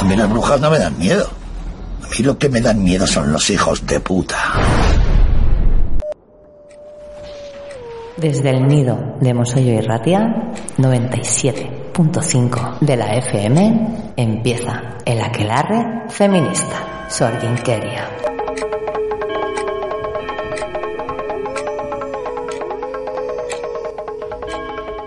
A 0.00 0.04
mí 0.04 0.16
las 0.16 0.30
brujas 0.30 0.58
no 0.58 0.70
me 0.70 0.78
dan 0.78 0.98
miedo. 0.98 1.28
A 2.02 2.08
mí 2.08 2.24
lo 2.24 2.38
que 2.38 2.48
me 2.48 2.62
dan 2.62 2.82
miedo 2.82 3.06
son 3.06 3.30
los 3.30 3.50
hijos 3.50 3.86
de 3.86 4.00
puta. 4.00 4.38
Desde 8.16 8.48
el 8.48 8.66
nido 8.66 9.18
de 9.20 9.34
Mosollo 9.34 9.72
y 9.72 9.82
Ratia, 9.82 10.52
97.5 10.78 12.78
de 12.80 12.96
la 12.96 13.14
FM, 13.16 14.14
empieza 14.16 14.96
el 15.04 15.20
aquelarre 15.20 16.04
feminista. 16.08 17.04
Sorginkeria. 17.10 18.29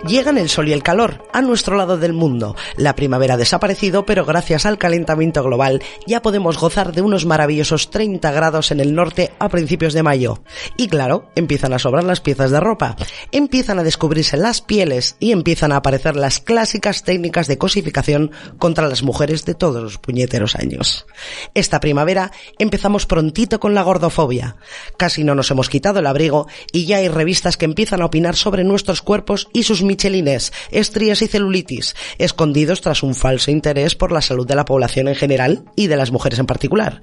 Llegan 0.06 0.38
el 0.38 0.50
sol 0.50 0.68
y 0.68 0.74
el 0.74 0.84
calor 0.84 1.24
a 1.32 1.42
nuestro 1.42 1.78
lado 1.78 1.98
del 1.98 2.12
mundo. 2.12 2.58
La 2.76 2.94
primavera 2.94 3.36
ha 3.36 3.38
desaparecido, 3.38 4.06
pero 4.06 4.26
gracias 4.26 4.66
al 4.66 4.78
calentamiento 4.78 5.42
global 5.44 5.82
ya 6.06 6.22
podemos 6.22 6.57
gozar 6.57 6.92
de 6.92 7.02
unos 7.02 7.25
maravillosos 7.25 7.89
30 7.89 8.30
grados 8.34 8.71
en 8.71 8.82
el 8.82 8.96
norte 8.96 9.32
a 9.39 9.47
principios 9.47 9.94
de 9.94 10.04
mayo. 10.04 10.44
Y 10.75 10.89
claro, 10.89 11.30
empiezan 11.36 11.71
a 11.71 11.80
sobrar 11.80 12.04
las 12.04 12.20
piezas 12.20 12.52
de 12.52 12.60
ropa, 12.60 12.97
empiezan 13.32 13.80
a 13.80 13.84
descubrirse 13.84 14.36
las 14.36 14.61
pieles 14.61 15.16
y 15.21 15.32
empiezan 15.32 15.71
a 15.71 15.78
aparecer 15.78 16.18
las 16.18 16.42
clásicas 16.42 17.04
técnicas 17.04 17.47
de 17.47 17.58
cosificación 17.58 18.32
contra 18.60 18.89
las 18.89 19.04
mujeres 19.04 19.46
de 19.46 19.56
todos 19.56 19.82
los 19.82 20.00
puñeteros 20.00 20.56
años. 20.56 21.06
Esta 21.54 21.80
primavera 21.80 22.32
empezamos 22.60 23.06
prontito 23.06 23.61
con 23.61 23.74
la 23.74 23.83
gordofobia. 23.83 24.58
Casi 24.97 25.24
no 25.24 25.33
nos 25.33 25.50
hemos 25.50 25.70
quitado 25.70 26.00
el 26.00 26.08
abrigo 26.08 26.47
y 26.74 26.88
ya 26.88 26.97
hay 26.97 27.08
revistas 27.08 27.56
que 27.56 27.64
empiezan 27.64 28.02
a 28.02 28.06
opinar 28.06 28.36
sobre 28.36 28.66
nuestros 28.66 29.02
cuerpos 29.02 29.47
y 29.54 29.64
sus 29.64 29.82
michelines, 29.93 30.52
estrías 30.71 31.21
y 31.21 31.28
celulitis, 31.28 31.96
escondidos 32.17 32.81
tras 32.81 33.03
un 33.03 33.14
falso 33.14 33.52
interés 33.52 33.94
por 33.94 34.11
la 34.11 34.22
salud 34.22 34.47
de 34.47 34.56
la 34.56 34.66
población 34.66 35.08
en 35.08 35.14
general 35.14 35.66
y 35.75 35.86
de 35.86 35.95
las 35.95 36.11
mujeres 36.11 36.39
en 36.39 36.47
particular. 36.47 37.02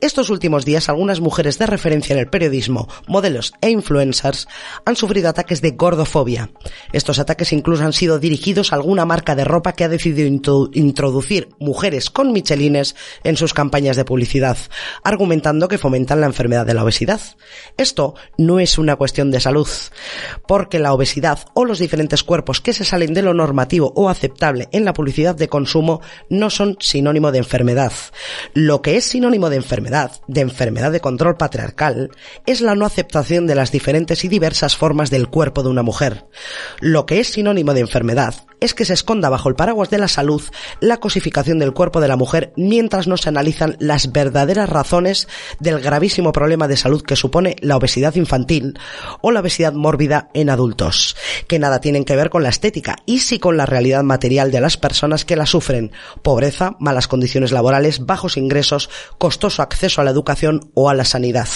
Estos 0.00 0.30
últimos 0.30 0.64
días 0.64 0.88
algunas 0.88 1.20
mujeres 1.20 1.58
de 1.58 1.66
referencia 1.66 2.14
en 2.14 2.18
el 2.18 2.30
periodismo, 2.30 2.88
modelos 3.06 3.52
e 3.60 3.68
influencers 3.68 4.48
han 4.86 4.96
sufrido 4.96 5.28
ataques 5.28 5.60
de 5.60 5.72
gordofobia. 5.72 6.50
Estos 6.94 7.18
ataques 7.18 7.52
incluso 7.52 7.84
han 7.84 7.92
sido 7.92 8.18
dirigidos 8.18 8.72
a 8.72 8.76
alguna 8.76 9.04
marca 9.04 9.36
de 9.36 9.44
ropa 9.44 9.74
que 9.74 9.84
ha 9.84 9.90
decidido 9.90 10.70
introducir 10.72 11.50
mujeres 11.58 12.08
con 12.08 12.32
michelines 12.32 12.96
en 13.22 13.36
sus 13.36 13.52
campañas 13.52 13.98
de 13.98 14.06
publicidad, 14.06 14.56
argumentando 15.04 15.68
que 15.68 15.76
fomentan 15.76 16.22
la 16.22 16.26
enfermedad 16.26 16.64
de 16.64 16.72
la 16.72 16.84
obesidad. 16.84 17.20
Esto 17.76 18.14
no 18.38 18.60
es 18.60 18.78
una 18.78 18.96
cuestión 18.96 19.30
de 19.30 19.40
salud, 19.40 19.68
porque 20.48 20.78
la 20.78 20.94
obesidad 20.94 21.40
o 21.52 21.66
los 21.66 21.78
diferentes 21.78 22.24
cuerpos 22.30 22.60
que 22.60 22.72
se 22.72 22.84
salen 22.84 23.12
de 23.12 23.22
lo 23.22 23.34
normativo 23.34 23.92
o 23.96 24.08
aceptable 24.08 24.68
en 24.70 24.84
la 24.84 24.92
publicidad 24.92 25.34
de 25.34 25.48
consumo 25.48 26.00
no 26.28 26.48
son 26.48 26.76
sinónimo 26.78 27.32
de 27.32 27.38
enfermedad. 27.38 27.92
Lo 28.54 28.82
que 28.82 28.96
es 28.96 29.04
sinónimo 29.04 29.50
de 29.50 29.56
enfermedad, 29.56 30.12
de 30.28 30.42
enfermedad 30.42 30.92
de 30.92 31.00
control 31.00 31.36
patriarcal, 31.36 32.12
es 32.46 32.60
la 32.60 32.76
no 32.76 32.86
aceptación 32.86 33.48
de 33.48 33.56
las 33.56 33.72
diferentes 33.72 34.24
y 34.24 34.28
diversas 34.28 34.76
formas 34.76 35.10
del 35.10 35.26
cuerpo 35.26 35.64
de 35.64 35.70
una 35.70 35.82
mujer. 35.82 36.26
Lo 36.78 37.04
que 37.04 37.18
es 37.18 37.26
sinónimo 37.26 37.74
de 37.74 37.80
enfermedad 37.80 38.46
es 38.60 38.74
que 38.74 38.84
se 38.84 38.94
esconda 38.94 39.28
bajo 39.28 39.48
el 39.48 39.54
paraguas 39.54 39.90
de 39.90 39.98
la 39.98 40.08
salud 40.08 40.42
la 40.80 40.98
cosificación 40.98 41.58
del 41.58 41.72
cuerpo 41.72 42.00
de 42.00 42.08
la 42.08 42.16
mujer 42.16 42.52
mientras 42.56 43.06
no 43.06 43.16
se 43.16 43.28
analizan 43.28 43.76
las 43.78 44.12
verdaderas 44.12 44.68
razones 44.68 45.28
del 45.58 45.80
gravísimo 45.80 46.32
problema 46.32 46.68
de 46.68 46.76
salud 46.76 47.02
que 47.02 47.16
supone 47.16 47.56
la 47.60 47.76
obesidad 47.76 48.14
infantil 48.14 48.78
o 49.20 49.30
la 49.30 49.40
obesidad 49.40 49.72
mórbida 49.72 50.28
en 50.34 50.50
adultos, 50.50 51.16
que 51.46 51.58
nada 51.58 51.80
tienen 51.80 52.04
que 52.04 52.16
ver 52.16 52.30
con 52.30 52.42
la 52.42 52.48
estética 52.48 52.96
y 53.06 53.20
sí 53.20 53.38
con 53.38 53.56
la 53.56 53.66
realidad 53.66 54.02
material 54.02 54.50
de 54.50 54.60
las 54.60 54.76
personas 54.76 55.24
que 55.24 55.36
la 55.36 55.46
sufren, 55.46 55.92
pobreza, 56.22 56.76
malas 56.78 57.08
condiciones 57.08 57.52
laborales, 57.52 58.06
bajos 58.06 58.36
ingresos, 58.36 58.90
costoso 59.18 59.62
acceso 59.62 60.00
a 60.00 60.04
la 60.04 60.10
educación 60.10 60.70
o 60.74 60.88
a 60.88 60.94
la 60.94 61.04
sanidad. 61.04 61.48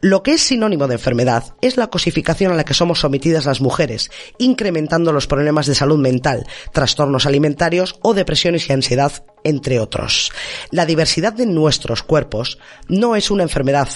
Lo 0.00 0.22
que 0.22 0.32
es 0.32 0.42
sinónimo 0.42 0.88
de 0.88 0.94
enfermedad 0.94 1.54
es 1.60 1.76
la 1.76 1.88
cosificación 1.88 2.52
a 2.52 2.56
la 2.56 2.64
que 2.64 2.74
somos 2.74 3.00
sometidas 3.00 3.46
las 3.46 3.60
mujeres, 3.60 4.10
incrementando 4.38 5.12
los 5.12 5.26
problemas 5.26 5.66
de 5.66 5.74
salud 5.74 5.98
mental, 5.98 6.23
trastornos 6.72 7.26
alimentarios 7.26 7.96
o 8.02 8.14
depresiones 8.14 8.68
y 8.68 8.72
ansiedad, 8.72 9.12
entre 9.44 9.80
otros. 9.80 10.32
La 10.70 10.86
diversidad 10.86 11.32
de 11.32 11.46
nuestros 11.46 12.02
cuerpos 12.02 12.58
no 12.88 13.16
es 13.16 13.30
una 13.30 13.42
enfermedad, 13.42 13.88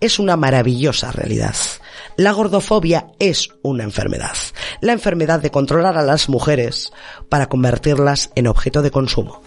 es 0.00 0.18
una 0.18 0.36
maravillosa 0.36 1.12
realidad. 1.12 1.54
La 2.16 2.32
gordofobia 2.32 3.06
es 3.18 3.48
una 3.62 3.84
enfermedad, 3.84 4.36
la 4.80 4.92
enfermedad 4.92 5.40
de 5.40 5.50
controlar 5.50 5.98
a 5.98 6.02
las 6.02 6.28
mujeres 6.28 6.92
para 7.28 7.48
convertirlas 7.48 8.30
en 8.34 8.46
objeto 8.46 8.82
de 8.82 8.90
consumo. 8.90 9.42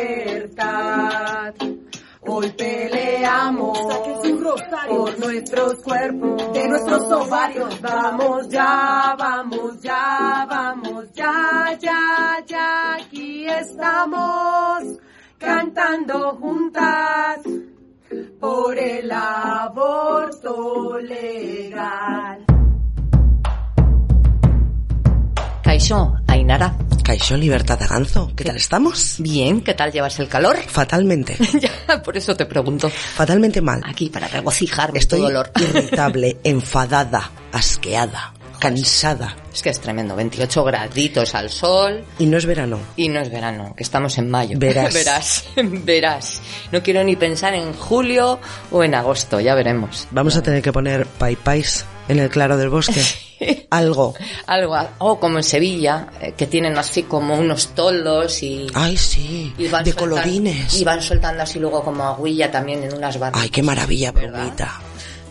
Libertad. 0.00 1.54
Hoy 2.22 2.50
peleamos 2.50 3.78
por 4.88 5.18
nuestros 5.18 5.74
cuerpos, 5.82 6.52
de 6.52 6.68
nuestros 6.68 7.10
ovarios. 7.10 7.80
Vamos 7.80 8.48
ya, 8.48 9.16
vamos 9.18 9.80
ya, 9.80 10.46
vamos 10.48 11.12
ya, 11.12 11.78
ya, 11.80 12.44
ya. 12.46 12.94
Aquí 12.96 13.46
estamos 13.46 14.98
cantando 15.38 16.36
juntas 16.40 17.40
por 18.38 18.78
el 18.78 19.10
aborto 19.10 20.98
legal. 20.98 22.44
Kaixo, 25.62 26.16
Ainara. 26.26 26.74
Kaixo, 27.10 27.36
Libertad 27.36 27.76
de 27.76 27.88
Ganzo. 27.88 28.30
¿Qué 28.36 28.44
tal 28.44 28.54
estamos? 28.54 29.16
Bien, 29.18 29.62
¿qué 29.62 29.74
tal 29.74 29.90
llevas 29.90 30.16
el 30.20 30.28
calor? 30.28 30.56
Fatalmente. 30.68 31.36
ya, 31.60 32.00
por 32.04 32.16
eso 32.16 32.36
te 32.36 32.46
pregunto. 32.46 32.88
Fatalmente 32.88 33.60
mal. 33.60 33.82
Aquí, 33.84 34.08
para 34.10 34.28
regocijarme 34.28 35.00
Estoy 35.00 35.18
tu 35.18 35.24
dolor. 35.24 35.50
irritable, 35.60 36.36
enfadada, 36.44 37.28
asqueada, 37.50 38.32
cansada. 38.60 39.34
Es 39.52 39.60
que 39.60 39.70
es 39.70 39.80
tremendo, 39.80 40.14
28 40.14 40.62
graditos 40.62 41.34
al 41.34 41.50
sol. 41.50 42.04
Y 42.20 42.26
no 42.26 42.38
es 42.38 42.46
verano. 42.46 42.78
Y 42.94 43.08
no 43.08 43.18
es 43.18 43.28
verano, 43.28 43.74
que 43.76 43.82
estamos 43.82 44.16
en 44.18 44.30
mayo. 44.30 44.56
Verás. 44.56 44.94
verás, 44.94 45.44
verás. 45.56 46.40
No 46.70 46.80
quiero 46.80 47.02
ni 47.02 47.16
pensar 47.16 47.54
en 47.54 47.72
julio 47.72 48.38
o 48.70 48.84
en 48.84 48.94
agosto, 48.94 49.40
ya 49.40 49.56
veremos. 49.56 50.06
Vamos 50.12 50.36
a 50.36 50.44
tener 50.44 50.62
que 50.62 50.72
poner 50.72 51.06
paipais 51.06 51.84
en 52.10 52.18
el 52.18 52.28
claro 52.28 52.56
del 52.56 52.68
bosque. 52.68 53.02
Algo. 53.70 54.14
Algo, 54.46 54.76
o 54.98 55.18
como 55.20 55.38
en 55.38 55.44
Sevilla, 55.44 56.08
eh, 56.20 56.34
que 56.36 56.46
tienen 56.46 56.76
así 56.76 57.04
como 57.04 57.36
unos 57.38 57.68
toldos 57.68 58.42
y... 58.42 58.66
Ay, 58.74 58.96
sí, 58.96 59.54
y 59.56 59.68
van 59.68 59.84
de 59.84 59.92
soltan- 59.92 59.98
colorines. 59.98 60.74
Y 60.80 60.84
van 60.84 61.00
soltando 61.00 61.42
así 61.42 61.58
luego 61.58 61.82
como 61.82 62.04
agüilla 62.04 62.50
también 62.50 62.82
en 62.84 62.92
unas 62.94 63.18
barras. 63.18 63.40
Ay, 63.42 63.48
qué 63.50 63.62
maravilla, 63.62 64.12
¿Verdad? 64.12 64.44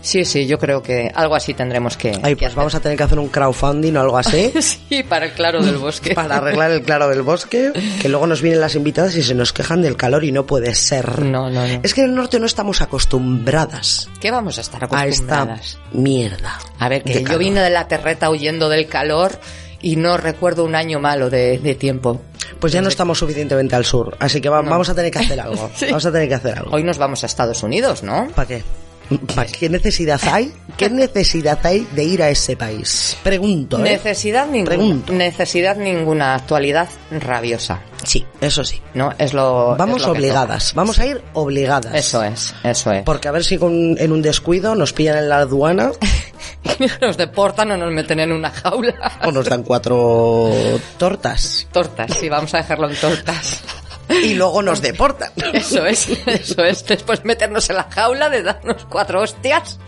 Sí, 0.02 0.24
sí, 0.24 0.48
yo 0.48 0.58
creo 0.58 0.82
que 0.82 1.12
algo 1.14 1.36
así 1.36 1.54
tendremos 1.54 1.98
que... 1.98 2.12
Ay, 2.24 2.36
que 2.36 2.46
pues 2.46 2.56
vamos 2.56 2.74
a 2.74 2.80
tener 2.80 2.98
que 2.98 3.04
hacer 3.04 3.20
un 3.20 3.28
crowdfunding 3.28 3.96
o 3.98 4.02
algo 4.02 4.18
así. 4.18 4.46
hacer. 4.46 4.64
Sí, 4.90 5.04
para 5.04 5.26
el 5.26 5.34
claro 5.34 5.62
del 5.64 5.78
bosque. 5.78 6.16
Para 6.16 6.38
arreglar 6.38 6.72
el 6.72 6.82
claro 6.84 7.10
del 7.10 7.22
bosque, 7.22 7.72
que 8.02 8.10
luego 8.10 8.26
nos 8.26 8.42
vienen 8.42 8.62
las 8.62 8.76
invitadas 8.76 9.16
y 9.16 9.24
se 9.24 9.36
nos 9.36 9.52
quejan 9.54 9.82
del 9.82 9.98
calor 9.98 10.24
y 10.24 10.32
no 10.32 10.46
puede 10.46 10.74
ser. 10.74 11.22
No, 11.24 11.50
no, 11.50 11.68
no. 11.68 11.80
Es 11.84 11.94
que 11.94 12.02
en 12.02 12.10
el 12.10 12.16
norte 12.16 12.40
no 12.40 12.46
estamos 12.46 12.82
acostumbradas 12.82 14.10
¿Qué 14.20 14.32
vamos 14.32 14.58
a 14.58 14.62
estar 14.62 14.82
a 14.84 14.86
esta 14.86 15.02
acostumbradas? 15.42 15.78
mierda. 15.92 16.60
A 16.80 16.90
ver, 16.90 17.04
que 17.04 17.14
yo 17.20 17.24
calor. 17.24 17.40
vine 17.40 17.62
de 17.62 17.70
la 17.70 17.88
terreta 17.88 18.30
huyendo 18.30 18.70
del 18.70 18.88
calor 18.88 19.40
y 19.82 19.96
no 19.96 20.18
recuerdo 20.18 20.64
un 20.66 20.76
año 20.76 21.00
malo 21.00 21.30
de, 21.30 21.60
de 21.60 21.76
tiempo. 21.76 22.22
Pues 22.60 22.74
ya 22.74 22.82
no 22.82 22.90
estamos 22.90 23.20
suficientemente 23.20 23.76
al 23.76 23.86
sur, 23.86 24.18
así 24.20 24.42
que 24.42 24.50
va- 24.50 24.62
No. 24.62 24.72
vamos 24.72 24.90
a 24.90 24.96
tener 24.96 25.12
que 25.12 25.20
hacer 25.20 25.40
algo. 25.42 25.70
Sí. 25.76 25.86
Vamos 25.86 26.06
a 26.06 26.12
tener 26.12 26.28
que 26.28 26.36
hacer 26.36 26.58
algo. 26.58 26.72
Hoy 26.72 26.84
nos 26.84 26.98
vamos 26.98 27.24
a 27.24 27.28
Estados 27.28 27.62
Unidos, 27.64 28.02
¿no? 28.04 28.28
¿Para 28.36 28.48
qué? 28.48 28.64
¿Para 29.36 29.50
qué 29.52 29.70
necesidad 29.70 30.20
hay? 30.32 30.54
¿Qué 30.78 30.90
necesidad 30.90 31.60
hay 31.66 31.88
de 31.94 32.04
ir 32.04 32.22
a 32.22 32.30
ese 32.30 32.56
país? 32.56 33.18
Pregunto, 33.24 33.78
¿eh? 33.80 33.82
Necesidad 33.94 34.46
ninguna. 34.48 34.76
Pregunto. 34.76 35.14
Necesidad 35.14 35.76
ninguna. 35.78 36.36
Actualidad 36.36 36.88
rabiosa. 37.12 37.82
Sí, 38.04 38.26
eso 38.40 38.64
sí. 38.64 38.82
¿No? 38.94 39.12
Es 39.18 39.34
lo. 39.34 39.76
Vamos 39.78 40.02
es 40.02 40.06
lo 40.08 40.14
obligadas, 40.14 40.74
vamos 40.74 41.00
a 41.00 41.06
ir 41.06 41.22
obligadas. 41.34 41.94
Eso 41.94 42.24
es, 42.24 42.54
eso 42.64 42.92
es. 42.92 43.04
Porque 43.04 43.28
a 43.28 43.32
ver 43.32 43.44
si 43.44 43.58
con- 43.58 43.98
en 43.98 44.12
un 44.12 44.22
descuido 44.22 44.76
nos 44.76 44.94
pillan 44.94 45.18
en 45.18 45.30
la 45.30 45.40
aduana 45.40 45.92
nos 47.02 47.18
deportan 47.18 47.72
o 47.72 47.78
nos 47.78 47.92
meten 47.92 48.20
en 48.20 48.32
una 48.32 48.52
jaula. 48.52 48.94
o 49.26 49.32
nos 49.32 49.46
dan 49.46 49.64
cuatro 49.64 50.52
tortas. 50.98 51.68
Tortas, 51.72 52.14
sí, 52.18 52.30
vamos 52.30 52.54
a 52.54 52.58
dejarlo 52.58 52.90
en 52.90 52.96
tortas. 52.96 53.62
y 54.10 54.34
luego 54.34 54.62
nos 54.62 54.82
deportan. 54.82 55.32
Eso 55.54 55.86
es, 55.86 56.10
eso 56.26 56.64
es. 56.64 56.86
Después 56.86 57.24
meternos 57.26 57.70
en 57.70 57.76
la 57.78 57.84
jaula 57.90 58.30
de 58.30 58.44
darnos 58.44 58.86
cuatro 58.90 59.22
hostias. 59.22 59.80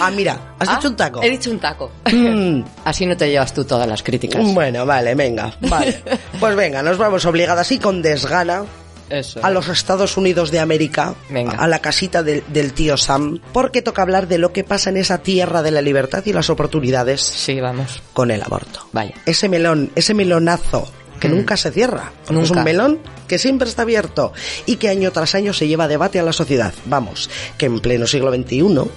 Ah, 0.00 0.10
mira, 0.10 0.54
¿has 0.58 0.68
Ah, 0.68 0.74
dicho 0.76 0.88
un 0.88 0.96
taco? 0.96 1.22
He 1.22 1.30
dicho 1.30 1.50
un 1.50 1.60
taco. 1.60 1.90
Mm. 2.12 2.62
Así 2.84 3.06
no 3.06 3.16
te 3.16 3.30
llevas 3.30 3.54
tú 3.54 3.64
todas 3.64 3.86
las 3.86 4.02
críticas. 4.02 4.42
Bueno, 4.52 4.84
vale, 4.84 5.14
venga, 5.14 5.54
vale. 5.60 6.02
Pues 6.40 6.56
venga, 6.56 6.82
nos 6.82 6.98
vamos 6.98 7.24
obligadas 7.26 7.70
y 7.70 7.78
con 7.78 8.02
desgana 8.02 8.64
Eso. 9.08 9.38
a 9.44 9.50
los 9.50 9.68
Estados 9.68 10.16
Unidos 10.16 10.50
de 10.50 10.58
América, 10.58 11.14
Venga. 11.30 11.52
a 11.52 11.68
la 11.68 11.78
casita 11.78 12.24
del, 12.24 12.42
del 12.48 12.72
tío 12.72 12.96
Sam, 12.96 13.38
porque 13.52 13.82
toca 13.82 14.02
hablar 14.02 14.26
de 14.26 14.38
lo 14.38 14.52
que 14.52 14.64
pasa 14.64 14.90
en 14.90 14.96
esa 14.96 15.18
tierra 15.18 15.62
de 15.62 15.70
la 15.70 15.80
libertad 15.80 16.24
y 16.26 16.32
las 16.32 16.50
oportunidades 16.50 17.20
Sí, 17.22 17.60
vamos. 17.60 18.02
con 18.14 18.32
el 18.32 18.42
aborto. 18.42 18.88
Vaya. 18.90 19.14
Ese 19.26 19.48
melón, 19.48 19.92
ese 19.94 20.14
melonazo 20.14 20.90
que 21.22 21.28
Mm. 21.28 21.36
nunca 21.36 21.56
se 21.56 21.70
cierra. 21.70 22.12
porque 22.26 22.42
Es 22.42 22.48
Nunca. 22.50 22.60
un 22.60 22.64
melón 22.64 22.98
que 23.28 23.38
siempre 23.38 23.68
está 23.68 23.82
abierto 23.82 24.32
y 24.66 24.76
que 24.76 24.88
año 24.90 25.10
tras 25.12 25.34
año 25.34 25.52
se 25.54 25.66
lleva 25.68 25.84
a 25.84 25.88
debate 25.88 26.18
a 26.20 26.22
la 26.22 26.32
sociedad. 26.34 26.74
Vamos, 26.84 27.30
que 27.56 27.66
en 27.66 27.80
pleno 27.80 28.06
siglo 28.06 28.30
XXI 28.34 28.90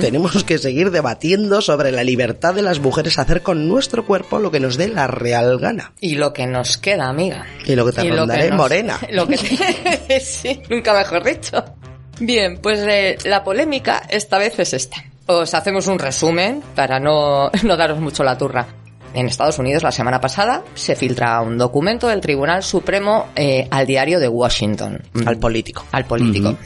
tenemos 0.00 0.44
que 0.44 0.58
seguir 0.58 0.90
debatiendo 0.90 1.60
sobre 1.60 1.90
la 1.90 2.04
libertad 2.04 2.54
de 2.54 2.62
las 2.62 2.78
mujeres 2.78 3.18
a 3.18 3.22
hacer 3.22 3.42
con 3.42 3.66
nuestro 3.66 4.04
cuerpo 4.06 4.38
lo 4.38 4.50
que 4.50 4.60
nos 4.60 4.76
dé 4.76 4.88
la 4.88 5.06
real 5.06 5.58
gana. 5.58 5.92
Y 6.00 6.14
lo 6.16 6.32
que 6.32 6.46
nos 6.46 6.76
queda, 6.76 7.08
amiga. 7.08 7.46
Y 7.64 7.74
lo 7.74 7.84
que 7.86 7.92
te 7.92 8.08
rondaré, 8.10 8.48
nos- 8.50 8.56
morena. 8.58 8.98
Lo 9.10 9.26
que 9.26 9.38
te- 9.38 10.20
sí, 10.20 10.60
nunca 10.70 10.92
mejor 10.94 11.24
dicho. 11.24 11.64
Bien, 12.20 12.58
pues 12.58 12.80
eh, 12.80 13.16
la 13.24 13.42
polémica 13.42 14.02
esta 14.10 14.38
vez 14.38 14.58
es 14.58 14.74
esta. 14.74 15.02
Os 15.26 15.54
hacemos 15.54 15.86
un 15.86 15.98
resumen 15.98 16.62
para 16.74 17.00
no, 17.00 17.50
no 17.64 17.76
daros 17.76 17.98
mucho 18.00 18.22
la 18.22 18.36
turra. 18.36 18.66
En 19.14 19.26
Estados 19.26 19.58
Unidos 19.58 19.82
la 19.82 19.92
semana 19.92 20.20
pasada 20.20 20.62
se 20.74 20.96
filtra 20.96 21.40
un 21.40 21.58
documento 21.58 22.08
del 22.08 22.20
Tribunal 22.20 22.62
Supremo 22.62 23.26
eh, 23.36 23.66
al 23.70 23.86
diario 23.86 24.20
de 24.20 24.28
Washington. 24.28 25.02
Al 25.26 25.38
político. 25.38 25.84
Al 25.92 26.04
político. 26.04 26.56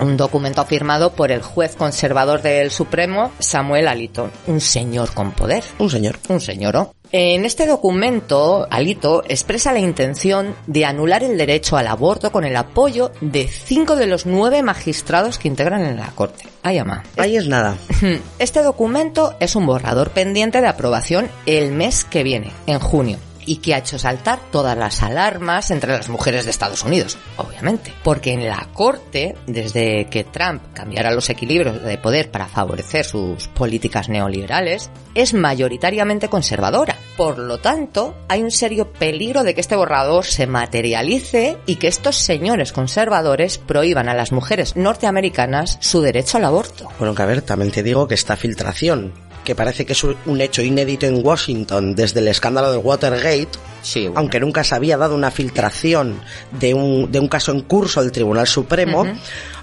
un 0.00 0.16
documento 0.16 0.64
firmado 0.64 1.12
por 1.12 1.32
el 1.32 1.42
juez 1.42 1.76
conservador 1.76 2.42
del 2.42 2.70
Supremo, 2.70 3.32
Samuel 3.38 3.88
Alito, 3.88 4.30
un 4.46 4.60
señor 4.60 5.12
con 5.12 5.32
poder. 5.32 5.64
Un 5.78 5.90
señor. 5.90 6.16
Un 6.28 6.40
señor. 6.40 6.92
En 7.12 7.44
este 7.44 7.66
documento, 7.66 8.68
Alito 8.70 9.24
expresa 9.28 9.72
la 9.72 9.80
intención 9.80 10.54
de 10.68 10.84
anular 10.84 11.24
el 11.24 11.36
derecho 11.36 11.76
al 11.76 11.88
aborto 11.88 12.30
con 12.30 12.44
el 12.44 12.54
apoyo 12.54 13.10
de 13.20 13.48
cinco 13.48 13.96
de 13.96 14.06
los 14.06 14.26
nueve 14.26 14.62
magistrados 14.62 15.36
que 15.36 15.48
integran 15.48 15.84
en 15.84 15.96
la 15.96 16.12
Corte. 16.12 16.44
Ay, 16.62 16.78
ama. 16.78 17.02
Ahí 17.16 17.36
es 17.36 17.48
nada. 17.48 17.76
Este 18.38 18.62
documento 18.62 19.34
es 19.40 19.56
un 19.56 19.66
borrador 19.66 20.10
pendiente 20.10 20.60
de 20.60 20.68
aprobación 20.68 21.28
el 21.46 21.72
mes 21.72 22.04
que 22.04 22.22
viene, 22.22 22.52
en 22.66 22.78
junio, 22.78 23.18
y 23.46 23.56
que 23.56 23.74
ha 23.74 23.78
hecho 23.78 23.98
saltar 23.98 24.40
todas 24.50 24.76
las 24.76 25.02
alarmas 25.02 25.70
entre 25.70 25.92
las 25.92 26.08
mujeres 26.08 26.44
de 26.44 26.50
Estados 26.50 26.84
Unidos, 26.84 27.18
obviamente. 27.36 27.92
Porque 28.02 28.32
en 28.32 28.46
la 28.46 28.68
Corte, 28.72 29.34
desde 29.46 30.06
que 30.06 30.24
Trump 30.24 30.62
cambiara 30.72 31.12
los 31.12 31.30
equilibrios 31.30 31.82
de 31.82 31.98
poder 31.98 32.30
para 32.30 32.46
favorecer 32.46 33.04
sus 33.04 33.48
políticas 33.48 34.08
neoliberales, 34.08 34.90
es 35.14 35.34
mayoritariamente 35.34 36.28
conservadora. 36.28 36.96
Por 37.16 37.38
lo 37.38 37.58
tanto, 37.58 38.16
hay 38.28 38.42
un 38.42 38.50
serio 38.50 38.92
peligro 38.92 39.42
de 39.42 39.54
que 39.54 39.60
este 39.60 39.76
borrador 39.76 40.24
se 40.24 40.46
materialice 40.46 41.58
y 41.66 41.76
que 41.76 41.88
estos 41.88 42.16
señores 42.16 42.72
conservadores 42.72 43.58
prohíban 43.58 44.08
a 44.08 44.14
las 44.14 44.32
mujeres 44.32 44.76
norteamericanas 44.76 45.78
su 45.80 46.00
derecho 46.00 46.38
al 46.38 46.44
aborto. 46.44 46.88
Bueno, 46.98 47.14
que 47.14 47.22
a 47.22 47.26
ver, 47.26 47.42
también 47.42 47.70
te 47.70 47.82
digo 47.82 48.08
que 48.08 48.14
esta 48.14 48.36
filtración, 48.36 49.12
que 49.50 49.56
parece 49.56 49.84
que 49.84 49.94
es 49.94 50.04
un 50.04 50.40
hecho 50.40 50.62
inédito 50.62 51.06
en 51.06 51.26
Washington 51.26 51.96
desde 51.96 52.20
el 52.20 52.28
escándalo 52.28 52.70
del 52.70 52.80
Watergate, 52.84 53.48
Sí, 53.82 54.02
bueno. 54.02 54.20
aunque 54.20 54.38
nunca 54.38 54.62
se 54.62 54.76
había 54.76 54.96
dado 54.96 55.16
una 55.16 55.32
filtración 55.32 56.20
de 56.52 56.72
un, 56.72 57.10
de 57.10 57.18
un 57.18 57.26
caso 57.26 57.50
en 57.50 57.62
curso 57.62 58.00
del 58.00 58.12
Tribunal 58.12 58.46
Supremo, 58.46 59.04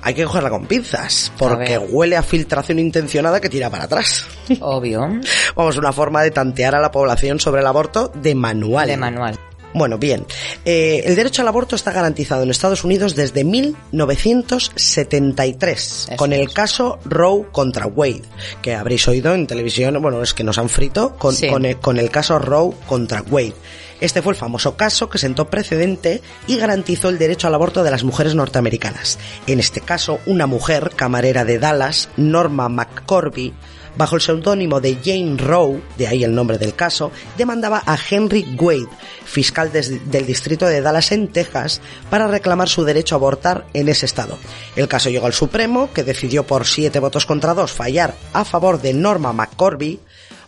hay 0.02 0.14
que 0.14 0.26
cogerla 0.26 0.50
con 0.50 0.66
pinzas, 0.66 1.32
porque 1.38 1.78
huele 1.78 2.18
a 2.18 2.22
filtración 2.22 2.80
intencionada 2.80 3.40
que 3.40 3.48
tira 3.48 3.70
para 3.70 3.86
atrás. 3.86 4.26
Obvio. 4.60 5.08
Vamos, 5.56 5.78
una 5.78 5.94
forma 5.94 6.22
de 6.22 6.32
tantear 6.32 6.76
a 6.76 6.82
la 6.82 6.92
población 6.92 7.40
sobre 7.40 7.62
el 7.62 7.68
aborto 7.68 8.12
de 8.14 8.36
manual. 8.36 8.88
De 8.90 8.98
manual. 8.98 9.40
Bueno, 9.74 9.98
bien. 9.98 10.26
Eh, 10.66 11.04
el 11.06 11.16
derecho 11.16 11.42
al 11.42 11.48
aborto 11.48 11.76
está 11.76 11.92
garantizado 11.92 12.44
en 12.44 12.50
Estados 12.50 12.84
Unidos 12.84 13.16
desde 13.16 13.44
1973, 13.44 16.06
Eso 16.08 16.16
con 16.18 16.34
el 16.34 16.52
caso 16.52 17.00
Roe 17.06 17.46
contra 17.52 17.86
Wade, 17.86 18.24
que 18.62 18.74
habréis 18.76 19.08
oído 19.08 19.34
en 19.34 19.46
televisión, 19.48 20.02
bueno, 20.02 20.22
es 20.24 20.34
que 20.34 20.44
nos 20.44 20.58
han 20.58 20.70
frito 20.70 21.16
con, 21.18 21.36
Sí. 21.36 21.48
con 21.48 21.66
el, 21.66 21.78
con 21.78 21.98
el 22.00 22.10
caso 22.10 22.40
Roe 22.40 22.74
contra 22.88 23.22
Wade. 23.22 23.54
Este 24.00 24.22
fue 24.22 24.34
el 24.34 24.38
famoso 24.40 24.78
caso 24.78 25.10
que 25.10 25.18
sentó 25.18 25.50
precedente 25.50 26.22
y 26.48 26.58
garantizó 26.58 27.10
el 27.10 27.18
derecho 27.18 27.48
al 27.48 27.56
aborto 27.56 27.84
de 27.84 27.90
las 27.90 28.04
mujeres 28.04 28.36
norteamericanas. 28.36 29.18
En 29.48 29.60
este 29.60 29.82
caso, 29.82 30.20
una 30.28 30.46
mujer, 30.46 30.92
camarera 30.96 31.46
de 31.46 31.58
Dallas, 31.58 32.10
Norma 32.16 32.70
McCorby, 32.70 33.56
bajo 33.98 34.16
el 34.16 34.22
seudónimo 34.22 34.80
de 34.80 34.98
Jane 35.04 35.38
Roe, 35.38 35.82
de 35.98 36.08
ahí 36.08 36.24
el 36.24 36.36
nombre 36.36 36.58
del 36.58 36.76
caso, 36.76 37.12
demandaba 37.38 37.82
a 37.86 37.98
Henry 37.98 38.56
Wade, 38.60 38.88
fiscal 39.26 39.72
del 39.72 40.26
distrito 40.26 40.68
de 40.68 40.82
Dallas 40.82 41.12
en 41.12 41.28
Texas, 41.30 41.82
para 42.10 42.28
reclamar 42.28 42.70
su 42.70 42.84
derecho 42.84 43.16
a 43.16 43.18
abortar 43.18 43.66
en 43.74 43.90
ese 43.90 44.06
estado. 44.06 44.38
El 44.76 44.88
caso 44.88 45.10
llegó 45.10 45.26
al 45.26 45.34
Supremo, 45.34 45.90
que 45.94 46.04
decidió 46.04 46.46
por 46.46 46.66
siete 46.66 47.00
votos 47.00 47.26
contra 47.26 47.54
dos 47.54 47.72
fallar 47.72 48.16
a 48.34 48.46
favor 48.46 48.82
de 48.82 48.94
Norma 48.94 49.34
McCorby, 49.34 50.00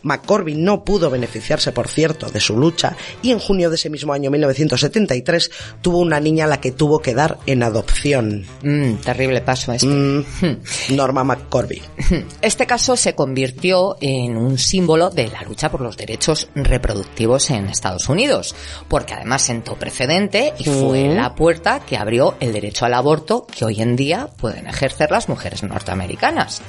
McCorby 0.03 0.55
no 0.55 0.83
pudo 0.83 1.09
beneficiarse, 1.09 1.71
por 1.71 1.87
cierto, 1.87 2.29
de 2.29 2.39
su 2.39 2.57
lucha 2.57 2.95
y 3.21 3.31
en 3.31 3.39
junio 3.39 3.69
de 3.69 3.75
ese 3.75 3.89
mismo 3.89 4.13
año 4.13 4.31
1973 4.31 5.51
tuvo 5.81 5.99
una 5.99 6.19
niña 6.19 6.45
a 6.45 6.47
la 6.47 6.61
que 6.61 6.71
tuvo 6.71 6.99
que 6.99 7.13
dar 7.13 7.37
en 7.45 7.63
adopción. 7.63 8.45
Mm, 8.63 8.95
terrible 8.95 9.41
paso 9.41 9.73
este. 9.73 9.87
Mm, 9.87 10.25
Norma 10.95 11.23
McCorby. 11.23 11.81
Este 12.41 12.65
caso 12.65 12.95
se 12.95 13.15
convirtió 13.15 13.97
en 14.01 14.37
un 14.37 14.57
símbolo 14.57 15.09
de 15.09 15.27
la 15.27 15.41
lucha 15.43 15.69
por 15.69 15.81
los 15.81 15.97
derechos 15.97 16.49
reproductivos 16.55 17.49
en 17.49 17.67
Estados 17.67 18.09
Unidos, 18.09 18.55
porque 18.87 19.13
además 19.13 19.41
sentó 19.41 19.75
precedente 19.75 20.53
y 20.57 20.63
fue 20.65 21.09
Mm. 21.09 21.15
la 21.15 21.35
puerta 21.35 21.79
que 21.85 21.97
abrió 21.97 22.35
el 22.39 22.51
derecho 22.53 22.85
al 22.85 22.93
aborto 22.93 23.45
que 23.47 23.65
hoy 23.65 23.81
en 23.81 23.95
día 23.95 24.27
pueden 24.37 24.67
ejercer 24.67 25.11
las 25.11 25.29
mujeres 25.29 25.63
norteamericanas. 25.63 26.61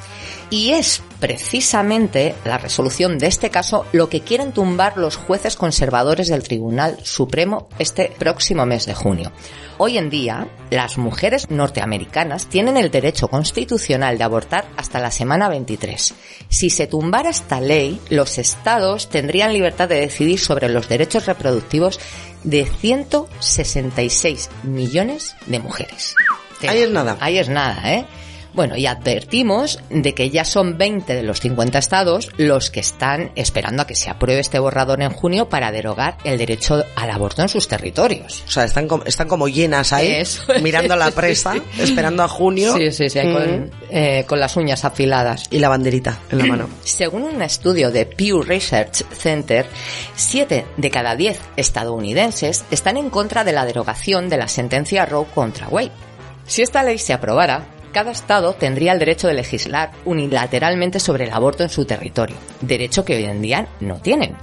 Y 0.50 0.72
es 0.72 1.00
precisamente 1.20 2.34
la 2.44 2.58
resolución 2.58 3.18
de 3.18 3.28
este 3.28 3.50
caso 3.50 3.86
lo 3.92 4.08
que 4.08 4.22
quieren 4.22 4.50
tumbar 4.50 4.96
los 4.96 5.16
jueces 5.16 5.54
conservadores 5.54 6.26
del 6.26 6.42
Tribunal 6.42 6.98
Supremo 7.04 7.68
este 7.78 8.12
próximo 8.18 8.66
mes 8.66 8.84
de 8.84 8.94
junio. 8.94 9.30
Hoy 9.78 9.96
en 9.96 10.10
día, 10.10 10.48
las 10.70 10.98
mujeres 10.98 11.50
norteamericanas 11.50 12.48
tienen 12.48 12.76
el 12.76 12.90
derecho 12.90 13.28
constitucional 13.28 14.18
de 14.18 14.24
abortar 14.24 14.66
hasta 14.76 14.98
la 14.98 15.12
semana 15.12 15.48
23. 15.48 16.14
Si 16.48 16.68
se 16.68 16.88
tumbara 16.88 17.30
esta 17.30 17.60
ley, 17.60 18.00
los 18.10 18.36
estados 18.38 19.08
tendrían 19.08 19.52
libertad 19.52 19.88
de 19.88 20.00
decidir 20.00 20.40
sobre 20.40 20.68
los 20.68 20.88
derechos 20.88 21.26
reproductivos 21.26 22.00
de 22.42 22.66
166 22.66 24.50
millones 24.64 25.36
de 25.46 25.60
mujeres. 25.60 26.16
Ahí 26.68 26.80
es 26.80 26.90
nada. 26.90 27.16
Ahí 27.20 27.38
es 27.38 27.48
nada, 27.48 27.94
¿eh? 27.94 28.04
Bueno, 28.52 28.76
y 28.76 28.86
advertimos 28.86 29.78
de 29.90 30.14
que 30.14 30.30
ya 30.30 30.44
son 30.44 30.76
20 30.76 31.14
de 31.14 31.22
los 31.22 31.40
50 31.40 31.78
estados 31.78 32.30
los 32.36 32.70
que 32.70 32.80
están 32.80 33.30
esperando 33.36 33.82
a 33.82 33.86
que 33.86 33.94
se 33.94 34.10
apruebe 34.10 34.40
este 34.40 34.58
borrador 34.58 35.00
en 35.02 35.10
junio 35.10 35.48
para 35.48 35.70
derogar 35.72 36.16
el 36.24 36.36
derecho 36.38 36.84
al 36.96 37.10
aborto 37.10 37.42
en 37.42 37.48
sus 37.48 37.68
territorios. 37.68 38.42
O 38.46 38.50
sea, 38.50 38.64
están 38.64 38.88
como, 38.88 39.04
están 39.04 39.28
como 39.28 39.48
llenas 39.48 39.92
ahí, 39.92 40.08
Eso 40.08 40.42
mirando 40.62 40.96
la 40.96 41.10
presa, 41.12 41.54
esperando 41.78 42.22
a 42.22 42.28
junio. 42.28 42.76
Sí, 42.76 42.90
sí, 42.92 43.08
sí, 43.08 43.18
ahí 43.18 43.28
Mm. 43.30 43.32
con, 43.32 43.70
eh, 43.90 44.24
con 44.26 44.40
las 44.40 44.56
uñas 44.56 44.84
afiladas. 44.84 45.44
Y 45.50 45.58
la 45.58 45.68
banderita 45.68 46.18
en 46.30 46.38
la 46.38 46.44
mano. 46.46 46.68
Según 46.84 47.22
un 47.22 47.42
estudio 47.42 47.90
de 47.92 48.06
Pew 48.06 48.42
Research 48.42 49.04
Center, 49.12 49.66
7 50.16 50.66
de 50.76 50.90
cada 50.90 51.14
10 51.16 51.38
estadounidenses 51.56 52.64
están 52.70 52.96
en 52.96 53.10
contra 53.10 53.44
de 53.44 53.52
la 53.52 53.64
derogación 53.64 54.28
de 54.28 54.36
la 54.36 54.48
sentencia 54.48 55.06
Roe 55.06 55.26
contra 55.34 55.68
Wade. 55.68 55.92
Si 56.46 56.62
esta 56.62 56.82
ley 56.82 56.98
se 56.98 57.12
aprobara, 57.12 57.66
cada 57.92 58.10
estado 58.10 58.54
tendría 58.54 58.92
el 58.92 58.98
derecho 58.98 59.28
de 59.28 59.34
legislar 59.34 59.90
unilateralmente 60.04 61.00
sobre 61.00 61.24
el 61.24 61.32
aborto 61.32 61.62
en 61.62 61.68
su 61.68 61.84
territorio, 61.84 62.36
derecho 62.60 63.04
que 63.04 63.16
hoy 63.16 63.24
en 63.24 63.42
día 63.42 63.68
no 63.80 63.96
tienen. 64.00 64.36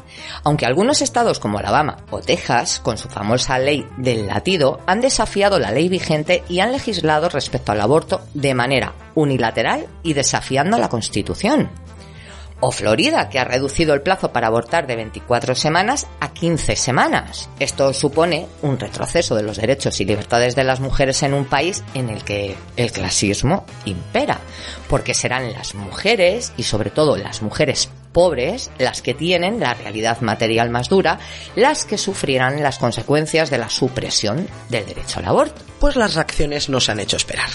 Aunque 0.43 0.65
algunos 0.65 1.01
estados 1.01 1.39
como 1.39 1.59
Alabama 1.59 1.97
o 2.09 2.19
Texas, 2.19 2.79
con 2.79 2.97
su 2.97 3.09
famosa 3.09 3.59
ley 3.59 3.85
del 3.97 4.27
latido, 4.27 4.79
han 4.85 5.01
desafiado 5.01 5.59
la 5.59 5.71
ley 5.71 5.89
vigente 5.89 6.43
y 6.49 6.59
han 6.59 6.71
legislado 6.71 7.29
respecto 7.29 7.71
al 7.71 7.81
aborto 7.81 8.21
de 8.33 8.53
manera 8.53 8.93
unilateral 9.15 9.87
y 10.03 10.13
desafiando 10.13 10.77
la 10.77 10.89
Constitución. 10.89 11.69
O 12.59 12.71
Florida, 12.71 13.29
que 13.29 13.39
ha 13.39 13.43
reducido 13.43 13.93
el 13.93 14.01
plazo 14.01 14.31
para 14.31 14.47
abortar 14.47 14.87
de 14.87 14.95
24 14.95 15.53
semanas 15.53 16.07
a 16.19 16.33
15 16.33 16.75
semanas. 16.75 17.49
Esto 17.59 17.93
supone 17.93 18.47
un 18.63 18.79
retroceso 18.79 19.35
de 19.35 19.43
los 19.43 19.57
derechos 19.57 20.01
y 20.01 20.05
libertades 20.05 20.55
de 20.55 20.63
las 20.63 20.79
mujeres 20.79 21.21
en 21.21 21.35
un 21.35 21.45
país 21.45 21.83
en 21.93 22.09
el 22.09 22.23
que 22.23 22.55
el 22.75 22.91
clasismo 22.91 23.65
impera, 23.85 24.39
porque 24.89 25.13
serán 25.13 25.53
las 25.53 25.75
mujeres, 25.75 26.51
y 26.57 26.63
sobre 26.63 26.89
todo 26.89 27.15
las 27.15 27.43
mujeres 27.43 27.89
pobres 28.11 28.71
las 28.79 29.03
que 29.03 29.13
tienen 29.13 29.59
la 29.59 29.75
realidad 29.75 30.21
material 30.21 30.71
más 30.71 30.89
dura, 30.89 31.19
las 31.55 31.85
que 31.85 31.99
sufrirán 31.99 32.63
las 32.63 32.79
consecuencias 32.79 33.51
de 33.51 33.59
la 33.59 33.69
supresión 33.69 34.47
del 34.69 34.87
derecho 34.87 35.19
al 35.19 35.25
aborto. 35.25 35.61
Pues 35.79 35.95
las 35.95 36.15
reacciones 36.15 36.69
no 36.69 36.79
se 36.79 36.91
han 36.91 36.99
hecho 36.99 37.17
esperar. 37.17 37.49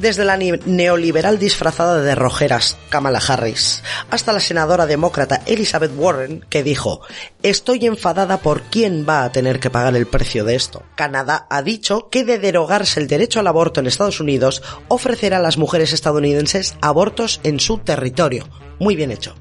Desde 0.00 0.24
la 0.24 0.38
neoliberal 0.38 1.38
disfrazada 1.38 2.00
de 2.00 2.14
rojeras 2.14 2.78
Kamala 2.88 3.18
Harris 3.18 3.82
hasta 4.10 4.32
la 4.32 4.40
senadora 4.40 4.86
demócrata 4.86 5.42
Elizabeth 5.44 5.92
Warren 5.94 6.42
que 6.48 6.62
dijo 6.62 7.02
estoy 7.42 7.84
enfadada 7.84 8.38
por 8.38 8.62
quién 8.62 9.04
va 9.06 9.24
a 9.24 9.32
tener 9.32 9.60
que 9.60 9.68
pagar 9.68 9.94
el 9.96 10.06
precio 10.06 10.44
de 10.44 10.54
esto. 10.54 10.82
Canadá 10.94 11.46
ha 11.50 11.62
dicho 11.62 12.08
que 12.08 12.24
de 12.24 12.38
derogarse 12.38 12.98
el 12.98 13.08
derecho 13.08 13.40
al 13.40 13.46
aborto 13.46 13.80
en 13.80 13.88
Estados 13.88 14.20
Unidos 14.20 14.62
ofrecerá 14.88 15.36
a 15.36 15.42
las 15.42 15.58
mujeres 15.58 15.92
estadounidenses 15.92 16.76
abortos 16.80 17.40
en 17.42 17.60
su 17.60 17.76
territorio. 17.76 18.48
Muy 18.78 18.96
bien 18.96 19.10
hecho. 19.10 19.34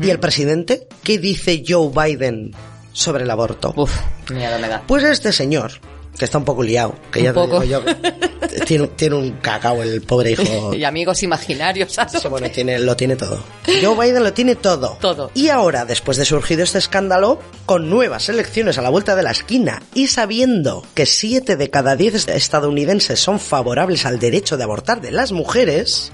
¿Y 0.00 0.10
el 0.10 0.20
presidente? 0.20 0.86
¿Qué 1.02 1.18
dice 1.18 1.64
Joe 1.66 1.90
Biden 1.90 2.54
sobre 2.92 3.24
el 3.24 3.30
aborto? 3.32 3.74
Uf, 3.74 3.92
miedo 4.30 4.56
me 4.60 4.68
da. 4.68 4.84
Pues 4.86 5.02
este 5.02 5.32
señor 5.32 5.72
que 6.18 6.24
está 6.24 6.38
un 6.38 6.44
poco 6.44 6.62
liado, 6.62 6.94
que 7.12 7.22
ya 7.22 7.30
te 7.30 7.34
poco. 7.34 7.60
digo 7.60 7.80
yo, 7.84 7.94
tiene, 8.66 8.88
tiene 8.88 9.16
un 9.16 9.32
cacao 9.32 9.82
el 9.82 10.02
pobre 10.02 10.32
hijo. 10.32 10.74
Y 10.74 10.84
amigos 10.84 11.22
imaginarios. 11.22 11.98
¿a 11.98 12.08
Sí, 12.08 12.28
bueno, 12.28 12.50
tiene, 12.50 12.78
lo 12.78 12.96
tiene 12.96 13.16
todo. 13.16 13.42
Joe 13.82 13.94
Biden 14.06 14.24
lo 14.24 14.32
tiene 14.32 14.56
todo. 14.56 14.96
Todo. 15.00 15.30
Y 15.34 15.48
ahora, 15.48 15.84
después 15.84 16.16
de 16.16 16.24
surgido 16.24 16.62
este 16.62 16.78
escándalo, 16.78 17.40
con 17.66 17.90
nuevas 17.90 18.28
elecciones 18.28 18.78
a 18.78 18.82
la 18.82 18.90
vuelta 18.90 19.16
de 19.16 19.22
la 19.22 19.32
esquina 19.32 19.82
y 19.94 20.08
sabiendo 20.08 20.84
que 20.94 21.06
7 21.06 21.56
de 21.56 21.70
cada 21.70 21.96
10 21.96 22.28
estadounidenses 22.28 23.20
son 23.20 23.40
favorables 23.40 24.06
al 24.06 24.18
derecho 24.18 24.56
de 24.56 24.64
abortar 24.64 25.00
de 25.00 25.10
las 25.10 25.32
mujeres, 25.32 26.12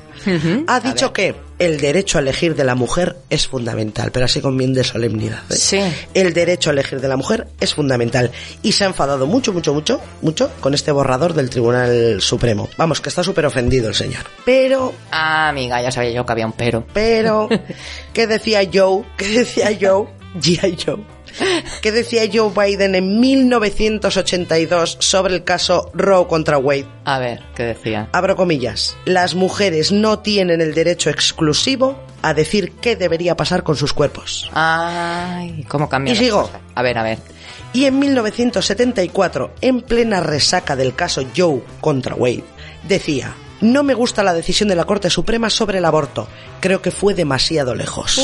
ha 0.67 0.81
dicho 0.81 1.13
que 1.13 1.35
el 1.59 1.81
derecho 1.81 2.19
a 2.19 2.21
elegir 2.21 2.55
de 2.57 2.65
la 2.65 2.75
mujer 2.75 3.17
es 3.31 3.47
fundamental, 3.47 4.11
pero 4.13 4.25
así 4.25 4.41
con 4.41 4.57
bien 4.57 4.75
de 4.75 4.83
solemnidad. 4.85 5.43
¿eh? 5.51 5.55
Sí. 5.55 5.81
El 6.15 6.33
derecho 6.35 6.71
a 6.71 6.73
elegir 6.73 7.01
de 7.01 7.09
la 7.09 7.17
mujer 7.17 7.47
es 7.61 7.75
fundamental 7.75 8.31
y 8.63 8.73
se 8.73 8.85
ha 8.85 8.89
enfadado 8.89 9.27
mucho, 9.27 9.53
mucho, 9.53 9.73
mucho, 9.73 10.01
mucho 10.23 10.51
con 10.61 10.75
este 10.75 10.91
borrador 10.93 11.35
del 11.35 11.51
Tribunal 11.51 12.21
Supremo. 12.21 12.69
Vamos, 12.77 13.01
que 13.01 13.09
está 13.09 13.23
súper 13.23 13.47
ofendido 13.47 13.89
el 13.89 13.95
señor. 13.95 14.25
Pero 14.45 14.93
Ah, 15.11 15.49
amiga, 15.49 15.81
ya 15.83 15.91
sabía 15.91 16.11
yo 16.11 16.27
que 16.27 16.33
había 16.33 16.47
un 16.47 16.53
pero. 16.53 16.85
pero, 16.93 17.49
¿qué 18.13 18.27
decía 18.27 18.61
Joe? 18.73 19.05
¿Qué 19.17 19.29
decía 19.29 19.71
Joe? 19.81 20.07
G.I. 20.35 20.77
Joe. 20.85 21.05
¿Qué 21.83 21.93
decía 21.93 22.23
Joe 22.33 22.51
Biden 22.55 22.95
en 22.95 23.21
1982 23.21 24.97
sobre 25.01 25.35
el 25.35 25.45
caso 25.45 25.91
Roe 25.95 26.27
contra 26.27 26.59
Wade? 26.59 26.87
A 27.05 27.19
ver, 27.19 27.43
¿qué 27.55 27.65
decía? 27.65 28.09
Abro 28.13 28.37
comillas. 28.37 28.97
Las 29.05 29.35
mujeres 29.35 29.93
no 29.93 30.19
tienen 30.21 30.61
el 30.61 30.75
derecho 30.75 31.11
exclusivo 31.11 31.99
a 32.23 32.35
decir 32.35 32.73
qué 32.81 32.97
debería 32.97 33.37
pasar 33.37 33.63
con 33.63 33.77
sus 33.77 33.93
cuerpos. 33.93 34.49
Ay, 34.53 35.65
¿cómo 35.69 35.89
cambia 35.89 36.13
Y 36.13 36.17
sigo. 36.17 36.43
cosas? 36.43 36.61
A 36.75 36.83
ver, 36.83 36.99
a 36.99 37.03
ver. 37.03 37.19
Y 37.73 37.87
en 37.87 37.99
1974, 37.99 39.55
en 39.61 39.81
plena 39.81 40.21
resaca 40.21 40.77
del 40.77 40.95
caso 40.95 41.23
Joe 41.37 41.63
contra 41.81 42.15
Wade, 42.15 42.45
decía, 42.87 43.35
no 43.61 43.83
me 43.83 43.95
gusta 43.95 44.23
la 44.23 44.35
decisión 44.35 44.69
de 44.69 44.77
la 44.77 44.85
Corte 44.85 45.09
Suprema 45.09 45.49
sobre 45.49 45.79
el 45.79 45.85
aborto. 45.85 46.29
Creo 46.61 46.83
que 46.83 46.91
fue 46.91 47.15
demasiado 47.15 47.75
lejos. 47.75 48.19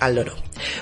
Al 0.00 0.14
loro. 0.14 0.34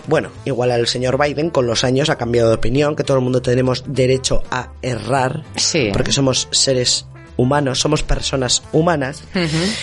Bueno, 0.08 0.30
igual 0.44 0.70
el 0.72 0.86
señor 0.88 1.22
Biden 1.22 1.50
con 1.50 1.66
los 1.66 1.84
años 1.84 2.08
ha 2.10 2.16
cambiado 2.16 2.48
de 2.48 2.56
opinión, 2.56 2.96
que 2.96 3.04
todo 3.04 3.18
el 3.18 3.22
mundo 3.22 3.40
tenemos 3.42 3.84
derecho 3.86 4.42
a 4.50 4.70
errar, 4.82 5.44
Sí. 5.56 5.90
porque 5.92 6.12
somos 6.12 6.48
seres 6.50 7.06
humanos, 7.36 7.78
somos 7.78 8.02
personas 8.02 8.62
humanas. 8.72 9.22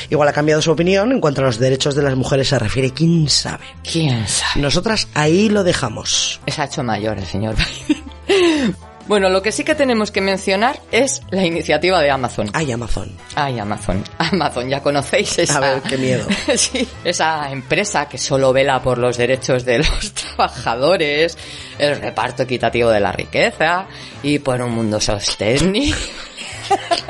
Igual 0.10 0.28
ha 0.28 0.34
cambiado 0.34 0.62
su 0.62 0.72
opinión 0.72 1.12
en 1.14 1.22
cuanto 1.22 1.42
a 1.42 1.46
los 1.46 1.58
derechos 1.60 1.96
de 1.96 2.02
las 2.02 2.16
mujeres 2.16 2.50
se 2.50 2.60
refiere, 2.60 2.92
quién 2.92 3.30
sabe. 3.30 3.64
¿Quién 3.90 4.28
sabe? 4.28 4.62
Nosotras 4.62 5.08
ahí 5.14 5.48
lo 5.48 5.64
dejamos. 5.64 6.42
Se 6.48 6.62
ha 6.62 6.66
hecho 6.66 6.84
mayor 6.84 7.18
el 7.18 7.26
señor 7.26 7.56
Biden. 7.56 8.76
Bueno, 9.08 9.30
lo 9.30 9.42
que 9.42 9.52
sí 9.52 9.64
que 9.64 9.76
tenemos 9.76 10.10
que 10.10 10.20
mencionar 10.20 10.80
es 10.92 11.22
la 11.30 11.46
iniciativa 11.46 12.02
de 12.02 12.10
Amazon. 12.10 12.50
Ay, 12.54 12.72
Amazon. 12.72 13.16
Ay, 13.36 13.60
Amazon. 13.60 14.04
Amazon, 14.18 14.68
ya 14.68 14.82
conocéis 14.82 15.38
esa... 15.38 15.58
A 15.58 15.60
ver, 15.60 15.82
qué 15.84 15.98
miedo. 15.98 16.28
sí, 16.56 16.88
esa 17.04 17.52
empresa 17.52 18.10
que 18.10 18.18
solo 18.18 18.52
vela 18.52 18.82
por 18.82 18.98
los 18.98 19.18
derechos 19.18 19.64
de 19.64 19.80
los 19.80 20.14
trabajadores, 20.14 21.38
el 21.78 22.02
reparto 22.02 22.44
equitativo 22.44 22.90
de 22.90 23.00
la 23.00 23.12
riqueza 23.12 23.86
y 24.24 24.40
por 24.40 24.60
un 24.62 24.72
mundo 24.72 25.00
sostenible. 25.00 25.96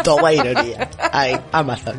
Toma 0.03 0.33
ironía. 0.33 0.89
Ay, 1.11 1.39
Amazon. 1.51 1.97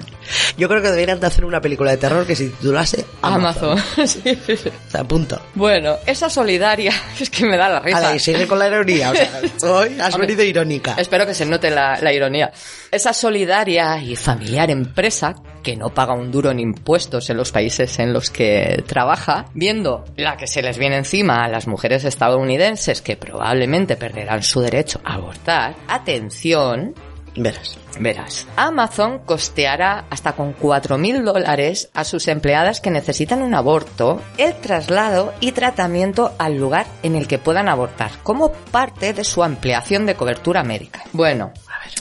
Yo 0.56 0.68
creo 0.68 0.80
que 0.80 0.90
deberían 0.90 1.20
de 1.20 1.26
hacer 1.26 1.44
una 1.44 1.60
película 1.60 1.90
de 1.90 1.96
terror 1.98 2.26
que 2.26 2.34
se 2.34 2.48
titulase 2.48 3.04
Amazon. 3.22 3.78
Amazon. 3.78 4.06
Sí. 4.06 4.38
O 4.86 4.90
sea, 4.90 5.04
punto. 5.04 5.40
Bueno, 5.54 5.96
esa 6.06 6.30
solidaria, 6.30 6.92
es 7.20 7.28
que 7.28 7.44
me 7.44 7.56
da 7.56 7.68
la 7.68 7.80
risa. 7.80 7.98
Ala, 7.98 8.14
y 8.14 8.18
sigue 8.18 8.46
con 8.46 8.58
la 8.58 8.68
ironía. 8.68 9.10
O 9.10 9.14
sea, 9.14 9.40
hoy 9.70 9.98
has 10.00 10.14
Hombre, 10.14 10.28
venido 10.28 10.44
irónica. 10.44 10.94
Espero 10.96 11.26
que 11.26 11.34
se 11.34 11.44
note 11.44 11.70
la, 11.70 11.98
la 12.00 12.12
ironía. 12.12 12.52
Esa 12.90 13.12
solidaria 13.12 13.98
y 14.02 14.16
familiar 14.16 14.70
empresa 14.70 15.34
que 15.62 15.76
no 15.76 15.90
paga 15.90 16.14
un 16.14 16.30
duro 16.30 16.52
en 16.52 16.60
impuestos 16.60 17.28
en 17.28 17.36
los 17.36 17.50
países 17.50 17.98
en 17.98 18.12
los 18.12 18.30
que 18.30 18.84
trabaja, 18.86 19.46
viendo 19.52 20.04
la 20.16 20.36
que 20.36 20.46
se 20.46 20.62
les 20.62 20.78
viene 20.78 20.96
encima 20.96 21.44
a 21.44 21.48
las 21.48 21.66
mujeres 21.66 22.04
estadounidenses 22.04 23.02
que 23.02 23.16
probablemente 23.16 23.96
perderán 23.96 24.44
su 24.44 24.60
derecho 24.60 25.00
a 25.04 25.14
abortar, 25.14 25.74
atención, 25.88 26.94
Verás. 27.36 27.78
Verás, 27.98 28.46
Amazon 28.56 29.20
costeará 29.20 30.04
hasta 30.10 30.32
con 30.32 30.54
4.000 30.54 31.22
dólares 31.22 31.90
a 31.94 32.04
sus 32.04 32.28
empleadas 32.28 32.80
que 32.80 32.90
necesitan 32.90 33.42
un 33.42 33.54
aborto 33.54 34.20
el 34.36 34.54
traslado 34.54 35.32
y 35.40 35.52
tratamiento 35.52 36.32
al 36.38 36.58
lugar 36.58 36.86
en 37.02 37.16
el 37.16 37.26
que 37.26 37.38
puedan 37.38 37.68
abortar, 37.68 38.10
como 38.22 38.52
parte 38.52 39.12
de 39.12 39.24
su 39.24 39.42
ampliación 39.42 40.04
de 40.06 40.14
cobertura 40.14 40.62
médica. 40.62 41.04
Bueno, 41.12 41.52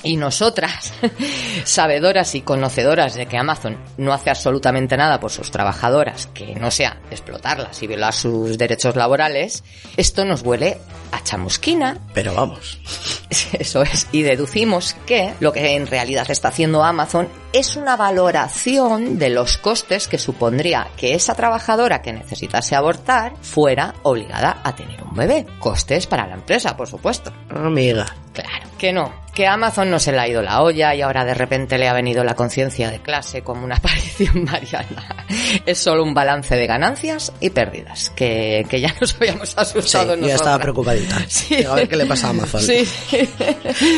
y 0.04 0.18
nosotras, 0.18 0.94
sabedoras 1.64 2.36
y 2.36 2.42
conocedoras 2.42 3.16
de 3.16 3.26
que 3.26 3.38
Amazon 3.38 3.78
no 3.98 4.14
hace 4.14 4.30
absolutamente 4.30 4.98
nada 4.98 5.20
por 5.20 5.32
sus 5.32 5.52
trabajadoras, 5.52 6.28
que 6.34 6.56
no 6.56 6.72
sea 6.72 7.00
explotarlas 7.12 7.82
y 7.82 7.88
violar 7.88 8.14
sus 8.14 8.58
derechos 8.58 8.96
laborales, 8.96 9.64
esto 9.98 10.26
nos 10.26 10.42
huele 10.42 10.78
a 11.12 11.24
chamusquina 11.24 11.98
Pero 12.14 12.34
vamos. 12.34 12.80
eso 13.60 13.84
es. 13.84 14.08
Y 14.12 14.24
deducimos 14.24 14.96
que 15.06 15.34
lo 15.40 15.54
que 15.54 15.76
en 15.76 15.88
realidad 15.88 16.30
está 16.30 16.50
haciendo 16.50 16.84
Amazon 16.84 17.28
es 17.54 17.76
una 17.76 17.96
valoración 17.96 19.18
de 19.18 19.30
los 19.30 19.58
costes 19.58 20.08
que 20.08 20.18
supondría 20.18 20.88
que 20.98 21.14
esa 21.14 21.36
trabajadora 21.36 22.02
que 22.02 22.14
necesitase 22.14 22.76
abortar 22.76 23.34
fuera 23.42 23.96
obligada 24.04 24.62
a 24.64 24.76
tener 24.76 25.02
un 25.04 25.16
bebé. 25.16 25.46
Costes 25.60 26.08
para 26.08 26.28
la 26.28 26.36
empresa, 26.36 26.76
por 26.76 26.88
supuesto. 26.88 27.32
Amiga. 27.50 28.06
Claro, 28.36 28.68
que 28.78 28.92
no, 28.94 29.14
que 29.34 29.48
a 29.48 29.54
Amazon 29.54 29.90
no 29.90 30.00
se 30.00 30.12
le 30.12 30.20
ha 30.20 30.28
ido 30.28 30.42
la 30.42 30.62
olla 30.62 30.94
y 30.94 31.02
ahora 31.02 31.26
de 31.26 31.34
repente 31.34 31.78
le 31.78 31.88
ha 31.88 31.94
venido 31.94 32.24
la 32.24 32.36
conciencia 32.36 32.92
de 32.92 33.00
clase 33.02 33.42
como 33.42 33.64
una 33.66 33.76
aparición 33.78 34.44
mariana. 34.44 35.26
Es 35.66 35.80
solo 35.80 36.04
un 36.04 36.14
balance 36.14 36.56
de 36.56 36.68
ganancias 36.68 37.32
y 37.40 37.50
pérdidas, 37.50 38.12
que, 38.16 38.66
que 38.70 38.80
ya 38.82 38.94
nos 39.02 39.16
habíamos 39.16 39.50
Sí, 39.50 39.56
asustado 39.58 40.06
yo 40.06 40.12
ya 40.14 40.16
nosotras. 40.18 40.36
estaba 40.42 40.60
preocupadita. 40.60 41.18
Sí. 41.28 41.64
A 41.64 41.74
ver 41.76 41.88
qué 41.90 41.96
le 41.98 42.06
pasa 42.06 42.28
a 42.28 42.30
Amazon. 42.32 42.62
Sí. 42.62 42.88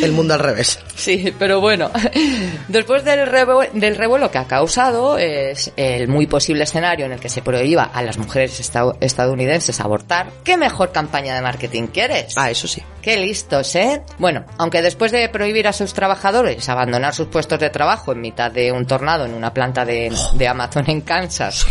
El 0.03 0.12
mundo 0.12 0.34
al 0.34 0.39
revés. 0.39 0.79
Sí, 0.96 1.34
pero 1.38 1.60
bueno, 1.62 1.91
después 2.67 3.03
del, 3.03 3.27
revu- 3.29 3.70
del 3.74 3.96
revuelo 3.96 4.32
que 4.32 4.38
ha 4.38 4.46
causado 4.48 5.17
es 5.17 5.72
el 5.75 6.08
muy 6.08 6.27
posible 6.27 6.63
escenario 6.63 7.06
en 7.06 7.13
el 7.13 7.20
que 7.20 7.29
se 7.29 7.41
prohíba 7.41 7.84
a 7.84 8.01
las 8.01 8.17
mujeres 8.17 8.60
esta- 8.60 8.94
estadounidenses 9.00 9.79
abortar, 9.79 10.29
¿qué 10.44 10.58
mejor 10.58 10.91
campaña 10.91 11.36
de 11.36 11.41
marketing 11.41 11.88
quieres? 11.88 12.34
Ah, 12.38 12.50
eso 12.51 12.67
sí. 12.67 12.82
Qué 13.01 13.17
listos, 13.17 13.74
¿eh? 13.75 14.01
Bueno, 14.17 14.26
aunque 14.57 14.81
después 14.81 15.12
de 15.12 15.27
prohibir 15.29 15.67
a 15.67 15.74
sus 15.74 15.93
trabajadores 15.93 16.67
abandonar 16.69 17.13
sus 17.13 17.27
puestos 17.27 17.60
de 17.60 17.69
trabajo 17.69 18.12
en 18.12 18.22
mitad 18.22 18.51
de 18.51 18.72
un 18.72 18.86
tornado 18.86 19.25
en 19.25 19.34
una 19.34 19.53
planta 19.53 19.86
de, 19.86 20.13
de 20.34 20.48
Amazon 20.48 20.89
en 20.89 21.01
Kansas, 21.01 21.65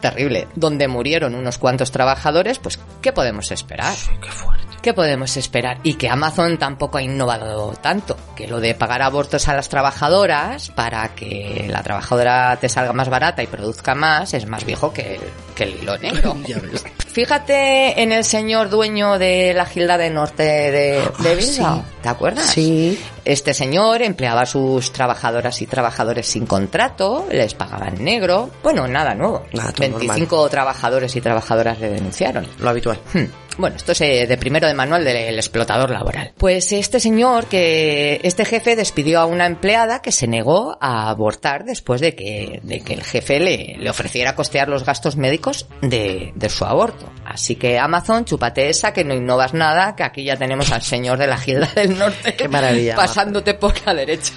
terrible, 0.00 0.48
donde 0.54 0.88
murieron 0.88 1.34
unos 1.34 1.58
cuantos 1.58 1.90
trabajadores, 1.90 2.58
pues, 2.58 2.78
¿qué 3.02 3.12
podemos 3.12 3.50
esperar? 3.50 3.94
Qué 4.20 4.30
fuerte. 4.30 4.67
¿Qué 4.82 4.94
podemos 4.94 5.36
esperar? 5.36 5.78
Y 5.82 5.94
que 5.94 6.08
Amazon 6.08 6.58
tampoco 6.58 6.98
ha 6.98 7.02
innovado 7.02 7.72
tanto. 7.80 8.16
Que 8.36 8.46
lo 8.46 8.60
de 8.60 8.74
pagar 8.74 9.02
abortos 9.02 9.48
a 9.48 9.54
las 9.54 9.68
trabajadoras 9.68 10.70
para 10.70 11.14
que 11.14 11.66
la 11.68 11.82
trabajadora 11.82 12.56
te 12.60 12.68
salga 12.68 12.92
más 12.92 13.08
barata 13.08 13.42
y 13.42 13.46
produzca 13.46 13.94
más 13.94 14.34
es 14.34 14.46
más 14.46 14.64
viejo 14.64 14.92
que 14.92 15.16
el, 15.16 15.20
que 15.54 15.64
el 15.64 15.82
hilo 15.82 15.98
negro. 15.98 16.36
Fíjate 17.08 18.00
en 18.00 18.12
el 18.12 18.22
señor 18.24 18.68
dueño 18.68 19.18
de 19.18 19.52
la 19.54 19.66
Gilda 19.66 19.98
de 19.98 20.10
Norte 20.10 20.42
de, 20.42 21.02
de 21.18 21.34
Bilbao. 21.34 21.84
¿Te 22.02 22.08
acuerdas? 22.08 22.46
Sí. 22.46 22.98
Este 23.24 23.52
señor 23.52 24.02
empleaba 24.02 24.42
a 24.42 24.46
sus 24.46 24.92
trabajadoras 24.92 25.60
y 25.60 25.66
trabajadores 25.66 26.26
sin 26.26 26.46
contrato, 26.46 27.26
les 27.30 27.54
pagaba 27.54 27.88
en 27.88 28.04
negro. 28.04 28.50
Bueno, 28.62 28.86
nada 28.86 29.14
nuevo. 29.14 29.44
Nada, 29.52 29.72
todo 29.72 29.98
25 29.98 30.48
trabajadores 30.48 31.14
y 31.16 31.20
trabajadoras 31.20 31.80
le 31.80 31.90
denunciaron. 31.90 32.46
Lo 32.60 32.70
habitual. 32.70 32.98
Hmm. 33.12 33.24
Bueno, 33.58 33.76
esto 33.76 33.92
es 33.92 34.00
eh, 34.00 34.26
de 34.28 34.36
primero 34.38 34.66
de 34.68 34.74
manual 34.74 35.04
del 35.04 35.36
explotador 35.36 35.90
laboral. 35.90 36.32
Pues 36.38 36.70
este 36.72 37.00
señor, 37.00 37.46
que 37.46 38.20
este 38.22 38.44
jefe 38.44 38.76
despidió 38.76 39.20
a 39.20 39.26
una 39.26 39.46
empleada 39.46 40.00
que 40.00 40.12
se 40.12 40.26
negó 40.28 40.78
a 40.80 41.10
abortar 41.10 41.64
después 41.64 42.00
de 42.00 42.14
que, 42.14 42.60
de 42.62 42.80
que 42.80 42.94
el 42.94 43.02
jefe 43.02 43.40
le, 43.40 43.76
le 43.78 43.90
ofreciera 43.90 44.34
costear 44.36 44.68
los 44.68 44.84
gastos 44.84 45.16
médicos 45.16 45.66
de, 45.82 46.32
de 46.36 46.48
su 46.48 46.64
aborto. 46.64 47.10
Así 47.26 47.56
que 47.56 47.78
Amazon, 47.78 48.24
chúpate 48.24 48.68
esa, 48.68 48.92
que 48.92 49.04
no 49.04 49.12
innovas 49.14 49.54
nada, 49.54 49.96
que 49.96 50.04
aquí 50.04 50.22
ya 50.24 50.36
tenemos 50.36 50.70
al 50.72 50.82
señor 50.82 51.18
de 51.18 51.26
la 51.26 51.36
Gilda 51.36 51.68
del 51.74 51.98
Norte. 51.98 52.34
Qué 52.36 52.48
maravilla, 52.48 52.94
Pasándote 52.96 53.54
por 53.54 53.74
la 53.84 53.92
derecha. 53.94 54.32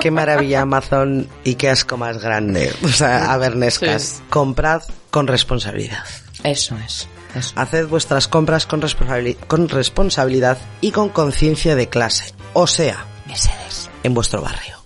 Qué 0.00 0.10
maravilla 0.10 0.60
Amazon 0.62 1.28
y 1.44 1.56
qué 1.56 1.70
asco 1.70 1.96
más 1.96 2.22
grande. 2.22 2.72
O 2.84 2.88
sea, 2.88 3.32
a 3.32 3.36
ver, 3.36 3.56
Nescas, 3.56 4.02
Sí. 4.02 4.22
comprad 4.30 4.82
con 5.10 5.26
responsabilidad. 5.26 6.04
Eso 6.44 6.76
es. 6.86 7.08
Eso. 7.34 7.52
Haced 7.56 7.86
vuestras 7.88 8.28
compras 8.28 8.66
con, 8.66 8.80
responsabili- 8.82 9.36
con 9.46 9.68
responsabilidad 9.68 10.58
y 10.80 10.90
con 10.90 11.08
conciencia 11.10 11.76
de 11.76 11.88
clase. 11.88 12.34
O 12.52 12.66
sea, 12.66 13.04
Mercedes. 13.26 13.88
en 14.02 14.14
vuestro 14.14 14.42
barrio. 14.42 14.79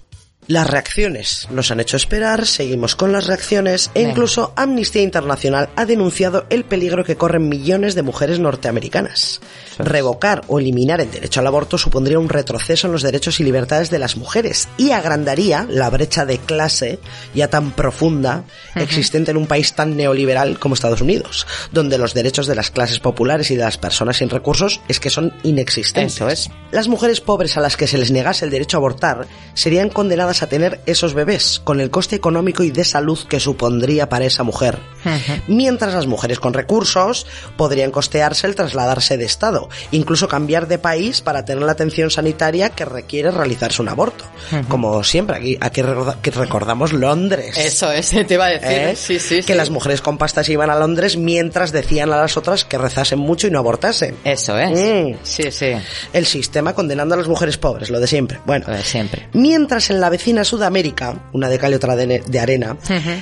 Las 0.46 0.68
reacciones 0.68 1.48
nos 1.50 1.70
han 1.70 1.80
hecho 1.80 1.96
esperar, 1.96 2.46
seguimos 2.46 2.96
con 2.96 3.12
las 3.12 3.26
reacciones 3.26 3.90
e 3.94 4.00
Venga. 4.00 4.10
incluso 4.10 4.52
Amnistía 4.56 5.00
Internacional 5.00 5.70
ha 5.74 5.86
denunciado 5.86 6.44
el 6.50 6.64
peligro 6.64 7.02
que 7.02 7.16
corren 7.16 7.48
millones 7.48 7.94
de 7.94 8.02
mujeres 8.02 8.38
norteamericanas. 8.38 9.40
Revocar 9.78 10.42
o 10.48 10.60
eliminar 10.60 11.00
el 11.00 11.10
derecho 11.10 11.40
al 11.40 11.46
aborto 11.46 11.78
supondría 11.78 12.18
un 12.18 12.28
retroceso 12.28 12.86
en 12.86 12.92
los 12.92 13.02
derechos 13.02 13.40
y 13.40 13.44
libertades 13.44 13.88
de 13.88 13.98
las 13.98 14.16
mujeres 14.16 14.68
y 14.76 14.90
agrandaría 14.90 15.66
la 15.68 15.88
brecha 15.88 16.26
de 16.26 16.38
clase 16.38 16.98
ya 17.34 17.48
tan 17.48 17.72
profunda 17.72 18.44
existente 18.74 19.30
en 19.30 19.38
un 19.38 19.46
país 19.46 19.72
tan 19.72 19.96
neoliberal 19.96 20.58
como 20.58 20.74
Estados 20.74 21.00
Unidos, 21.00 21.46
donde 21.72 21.96
los 21.96 22.12
derechos 22.12 22.46
de 22.46 22.54
las 22.54 22.70
clases 22.70 23.00
populares 23.00 23.50
y 23.50 23.56
de 23.56 23.64
las 23.64 23.78
personas 23.78 24.18
sin 24.18 24.28
recursos 24.28 24.80
es 24.88 25.00
que 25.00 25.10
son 25.10 25.32
inexistentes. 25.42 26.16
Eso 26.16 26.28
es. 26.28 26.50
Las 26.70 26.88
mujeres 26.88 27.20
pobres 27.20 27.56
a 27.56 27.60
las 27.60 27.76
que 27.76 27.86
se 27.86 27.98
les 27.98 28.10
negase 28.10 28.44
el 28.44 28.50
derecho 28.50 28.76
a 28.76 28.80
abortar 28.80 29.26
serían 29.54 29.88
condenadas 29.88 30.33
a 30.42 30.48
tener 30.48 30.80
esos 30.86 31.14
bebés, 31.14 31.60
con 31.64 31.80
el 31.80 31.90
coste 31.90 32.16
económico 32.16 32.62
y 32.62 32.70
de 32.70 32.84
salud 32.84 33.18
que 33.28 33.40
supondría 33.40 34.08
para 34.08 34.24
esa 34.24 34.42
mujer. 34.42 34.78
Mientras 35.48 35.94
las 35.94 36.06
mujeres 36.06 36.40
con 36.40 36.54
recursos 36.54 37.26
podrían 37.56 37.90
costearse 37.90 38.46
el 38.46 38.54
trasladarse 38.54 39.16
de 39.16 39.24
estado, 39.24 39.68
incluso 39.90 40.28
cambiar 40.28 40.66
de 40.66 40.78
país 40.78 41.20
para 41.20 41.44
tener 41.44 41.62
la 41.62 41.72
atención 41.72 42.10
sanitaria 42.10 42.70
que 42.70 42.84
requiere 42.84 43.30
realizarse 43.30 43.82
un 43.82 43.88
aborto. 43.88 44.24
Como 44.68 45.04
siempre, 45.04 45.36
aquí, 45.36 45.58
aquí 45.60 45.82
recordamos 46.30 46.92
Londres. 46.92 47.56
Eso 47.58 47.92
es, 47.92 48.10
te 48.10 48.34
iba 48.34 48.46
a 48.46 48.50
decir. 48.50 48.68
¿eh? 48.70 48.96
Sí, 48.96 49.18
sí, 49.18 49.36
que 49.36 49.52
sí. 49.52 49.54
las 49.54 49.70
mujeres 49.70 50.00
con 50.00 50.18
pastas 50.18 50.48
iban 50.48 50.70
a 50.70 50.76
Londres 50.76 51.16
mientras 51.16 51.72
decían 51.72 52.12
a 52.12 52.16
las 52.16 52.36
otras 52.36 52.64
que 52.64 52.78
rezasen 52.78 53.18
mucho 53.18 53.46
y 53.46 53.50
no 53.50 53.58
abortasen. 53.58 54.16
Eso 54.24 54.58
es. 54.58 54.70
Mm. 54.70 55.16
Sí, 55.22 55.50
sí. 55.50 55.72
El 56.12 56.26
sistema 56.26 56.74
condenando 56.74 57.14
a 57.14 57.18
las 57.18 57.28
mujeres 57.28 57.58
pobres, 57.58 57.90
lo 57.90 58.00
de 58.00 58.06
siempre. 58.06 58.40
Bueno, 58.46 58.66
Lo 58.68 58.74
de 58.74 58.82
siempre. 58.82 59.28
Mientras 59.32 59.90
en 59.90 60.00
la 60.00 60.10
vecina 60.25 60.43
Sudamérica, 60.43 61.16
una 61.35 61.50
de 61.50 61.59
cal 61.59 61.73
y 61.73 61.75
otra 61.75 61.97
de, 61.97 62.21
de 62.26 62.40
arena, 62.40 62.78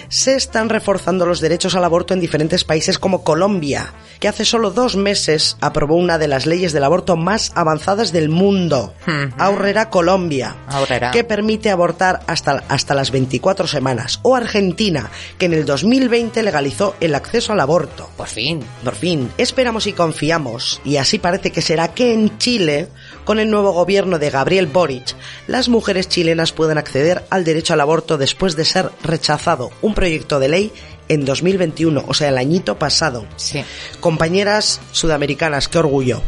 se 0.09 0.37
están 0.37 0.69
reforzando 0.69 1.27
los 1.27 1.41
derechos 1.41 1.75
al 1.75 1.83
aborto 1.83 2.15
en 2.15 2.21
diferentes 2.21 2.63
países 2.63 2.97
como 2.97 3.25
Colombia, 3.25 3.93
que 4.21 4.29
hace 4.29 4.45
solo 4.45 4.71
dos 4.71 4.95
meses 4.95 5.57
aprobó 5.61 5.97
una 5.97 6.17
de 6.17 6.29
las 6.29 6.47
leyes 6.47 6.73
del 6.73 6.85
aborto 6.85 7.17
más 7.17 7.51
avanzadas 7.57 8.13
del 8.13 8.29
mundo, 8.29 8.95
Aurrera 9.37 9.91
Colombia, 9.91 10.55
Aurrera. 10.69 11.11
que 11.11 11.25
permite 11.25 11.71
abortar 11.71 12.21
hasta, 12.29 12.63
hasta 12.69 12.95
las 12.95 13.11
24 13.11 13.67
semanas, 13.67 14.21
o 14.23 14.37
Argentina, 14.37 15.11
que 15.39 15.47
en 15.47 15.55
el 15.55 15.65
2020 15.65 16.41
legalizó 16.45 16.95
el 17.01 17.17
acceso 17.17 17.53
al 17.53 17.59
aborto. 17.59 18.09
Por 18.17 18.29
fin. 18.29 18.61
Por 18.85 18.95
fin, 18.95 19.29
esperamos 19.39 19.89
y 19.89 19.93
confiamos, 19.93 20.81
y 20.85 20.99
así 20.99 21.19
parece 21.19 21.51
que 21.51 21.63
será 21.63 21.89
que 21.89 22.15
en 22.15 22.39
Chile, 22.39 22.87
con 23.25 23.39
el 23.39 23.51
nuevo 23.51 23.73
gobierno 23.73 24.19
de 24.19 24.31
Gabriel 24.31 24.67
Boric, 24.67 25.15
las 25.47 25.69
mujeres 25.69 26.09
chilenas 26.09 26.53
pueden 26.53 26.79
acceder 26.79 27.25
al 27.31 27.45
derecho 27.45 27.73
al 27.75 27.81
aborto 27.81 28.19
después 28.19 28.57
de 28.57 28.65
ser 28.65 28.91
rechazado 29.03 29.71
un 29.81 29.95
proyecto 29.95 30.39
de 30.41 30.49
ley 30.49 30.73
en 31.09 31.25
2021, 31.25 32.05
o 32.07 32.15
sea, 32.15 32.29
el 32.31 32.39
añito 32.39 32.79
pasado. 32.79 33.27
Sí. 33.37 33.65
Compañeras 34.01 34.81
sudamericanas, 34.93 35.69
qué 35.69 35.79
orgullo. 35.79 36.23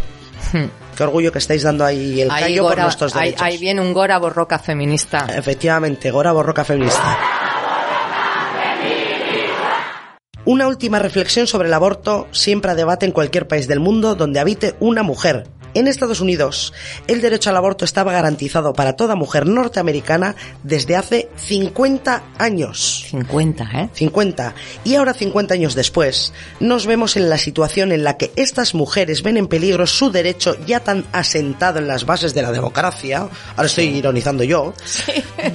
Qué 0.97 1.03
orgullo 1.03 1.33
que 1.33 1.39
estáis 1.39 1.63
dando 1.63 1.85
ahí 1.85 2.21
el 2.21 2.31
Ahí, 2.31 2.43
callo 2.45 2.63
por 2.63 2.73
Gora- 2.73 2.83
nuestros 2.85 3.17
ahí, 3.17 3.25
derechos. 3.31 3.43
ahí 3.47 3.59
viene 3.59 3.81
un 3.81 3.93
Gora 3.93 4.19
borroca 4.19 4.59
feminista. 4.61 5.27
Efectivamente, 5.35 6.11
Gora 6.13 6.31
Borroca 6.33 6.65
Feminista. 6.65 7.19
Una 10.47 10.69
última 10.69 10.99
reflexión 10.99 11.47
sobre 11.47 11.69
el 11.69 11.75
aborto 11.75 12.29
siempre 12.31 12.71
a 12.71 12.75
debate 12.75 13.07
en 13.07 13.13
cualquier 13.13 13.49
país 13.49 13.67
del 13.67 13.81
mundo 13.81 14.15
donde 14.15 14.41
habite 14.41 14.75
una 14.79 15.03
mujer. 15.03 15.47
En 15.75 15.89
Estados 15.89 16.21
Unidos, 16.21 16.73
el 17.09 17.21
derecho 17.21 17.51
al 17.51 17.57
aborto 17.57 17.85
estaba 17.85 18.13
garantizado 18.13 18.73
para 18.75 18.95
toda 18.95 19.17
mujer 19.17 19.47
norteamericana 19.47 20.37
desde 20.63 20.95
hace 20.95 21.29
50 21.37 22.23
años. 22.39 23.07
50, 23.11 23.65
¿eh? 23.75 23.91
50. 23.93 24.55
Y 24.85 24.95
ahora, 24.95 25.15
50 25.15 25.55
años 25.55 25.75
después, 25.75 26.33
nos 26.61 26.87
vemos 26.87 27.17
en 27.17 27.29
la 27.29 27.39
situación 27.39 27.91
en 27.91 28.05
la 28.05 28.17
que 28.17 28.31
estas 28.37 28.75
mujeres 28.75 29.25
ven 29.25 29.37
en 29.37 29.49
peligro 29.49 29.89
su 29.89 30.13
derecho 30.13 30.57
ya 30.65 30.79
tan 30.79 31.05
asentado 31.11 31.81
en 31.81 31.89
las 31.89 32.07
bases 32.07 32.35
de 32.35 32.43
la 32.43 32.53
democracia, 32.53 33.29
ahora 33.57 33.67
estoy 33.67 33.87
ironizando 33.87 34.45
yo, 34.45 34.75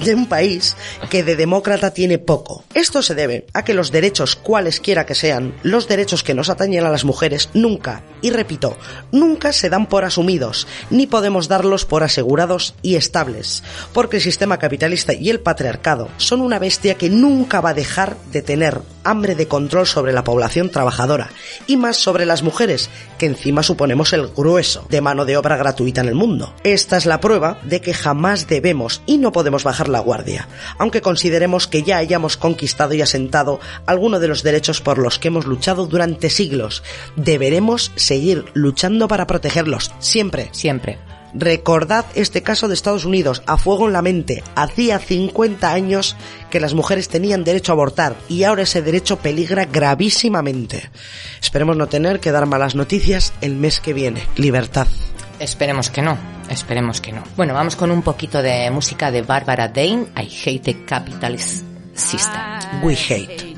de 0.04 0.14
un 0.14 0.26
país 0.26 0.76
que 1.08 1.22
de 1.22 1.34
demócrata 1.34 1.92
tiene 1.92 2.18
poco. 2.18 2.64
Esto 2.74 3.02
se 3.02 3.14
debe 3.14 3.46
a 3.54 3.64
que 3.64 3.72
los 3.72 3.90
derechos, 3.90 4.36
cualesquiera 4.36 5.06
que 5.06 5.14
sean, 5.14 5.54
los 5.62 5.88
derechos 5.88 6.22
que 6.22 6.34
nos 6.34 6.50
atañen 6.50 6.84
a 6.84 6.90
las 6.90 7.06
mujeres, 7.06 7.48
nunca, 7.54 8.02
y 8.20 8.30
repito, 8.30 8.76
nunca 9.12 9.52
se 9.52 9.70
dan 9.70 9.86
por 9.86 10.04
asumidos, 10.10 10.66
ni 10.90 11.06
podemos 11.06 11.48
darlos 11.48 11.84
por 11.84 12.02
asegurados 12.02 12.74
y 12.82 12.96
estables, 12.96 13.62
porque 13.92 14.16
el 14.16 14.22
sistema 14.22 14.58
capitalista 14.58 15.14
y 15.14 15.30
el 15.30 15.40
patriarcado 15.40 16.08
son 16.16 16.40
una 16.40 16.58
bestia 16.58 16.96
que 16.96 17.08
nunca 17.08 17.60
va 17.60 17.70
a 17.70 17.74
dejar 17.74 18.16
de 18.32 18.42
tener 18.42 18.82
hambre 19.04 19.34
de 19.34 19.48
control 19.48 19.86
sobre 19.86 20.12
la 20.12 20.24
población 20.24 20.70
trabajadora, 20.70 21.30
y 21.66 21.76
más 21.76 21.96
sobre 21.96 22.26
las 22.26 22.42
mujeres, 22.42 22.90
que 23.18 23.26
encima 23.26 23.62
suponemos 23.62 24.12
el 24.12 24.28
grueso 24.28 24.86
de 24.90 25.00
mano 25.00 25.24
de 25.24 25.36
obra 25.36 25.56
gratuita 25.56 26.00
en 26.00 26.08
el 26.08 26.14
mundo. 26.14 26.54
Esta 26.64 26.96
es 26.96 27.06
la 27.06 27.20
prueba 27.20 27.58
de 27.64 27.80
que 27.80 27.94
jamás 27.94 28.46
debemos 28.46 29.02
y 29.06 29.18
no 29.18 29.32
podemos 29.32 29.64
bajar 29.64 29.88
la 29.88 30.00
guardia, 30.00 30.48
aunque 30.78 31.00
consideremos 31.00 31.66
que 31.66 31.82
ya 31.82 31.96
hayamos 31.96 32.36
conquistado 32.36 32.94
y 32.94 33.02
asentado 33.02 33.60
alguno 33.86 34.20
de 34.20 34.28
los 34.28 34.42
derechos 34.42 34.80
por 34.80 34.98
los 34.98 35.18
que 35.18 35.28
hemos 35.28 35.46
luchado 35.46 35.86
durante 35.86 36.30
siglos. 36.30 36.82
Deberemos 37.16 37.92
seguir 37.96 38.44
luchando 38.54 39.08
para 39.08 39.26
protegerlos, 39.26 39.92
siempre. 40.00 40.48
Siempre. 40.52 40.98
Recordad 41.32 42.06
este 42.14 42.42
caso 42.42 42.66
de 42.66 42.74
Estados 42.74 43.04
Unidos, 43.04 43.42
a 43.46 43.56
fuego 43.56 43.86
en 43.86 43.92
la 43.92 44.02
mente. 44.02 44.42
Hacía 44.56 44.98
50 44.98 45.72
años 45.72 46.16
que 46.50 46.60
las 46.60 46.74
mujeres 46.74 47.08
tenían 47.08 47.44
derecho 47.44 47.72
a 47.72 47.74
abortar 47.74 48.16
y 48.28 48.42
ahora 48.42 48.62
ese 48.62 48.82
derecho 48.82 49.18
peligra 49.18 49.64
gravísimamente. 49.64 50.90
Esperemos 51.40 51.76
no 51.76 51.86
tener 51.86 52.18
que 52.18 52.32
dar 52.32 52.46
malas 52.46 52.74
noticias 52.74 53.32
el 53.40 53.54
mes 53.54 53.80
que 53.80 53.92
viene. 53.92 54.22
Libertad. 54.36 54.88
Esperemos 55.38 55.88
que 55.88 56.02
no, 56.02 56.18
esperemos 56.50 57.00
que 57.00 57.12
no. 57.12 57.22
Bueno, 57.36 57.54
vamos 57.54 57.76
con 57.76 57.90
un 57.90 58.02
poquito 58.02 58.42
de 58.42 58.70
música 58.70 59.10
de 59.10 59.22
Barbara 59.22 59.68
Dane, 59.68 60.08
I 60.16 60.28
Hate 60.44 60.60
the 60.60 60.84
Capitalist 60.84 61.64
System. 61.94 62.40
We 62.82 62.94
hate 62.94 63.56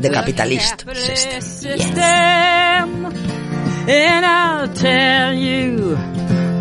the 0.00 0.10
capitalist 0.10 0.84
system. 0.94 1.40
system. 1.40 3.23
And 3.86 4.24
I'll 4.24 4.68
tell 4.68 5.34
you 5.34 5.94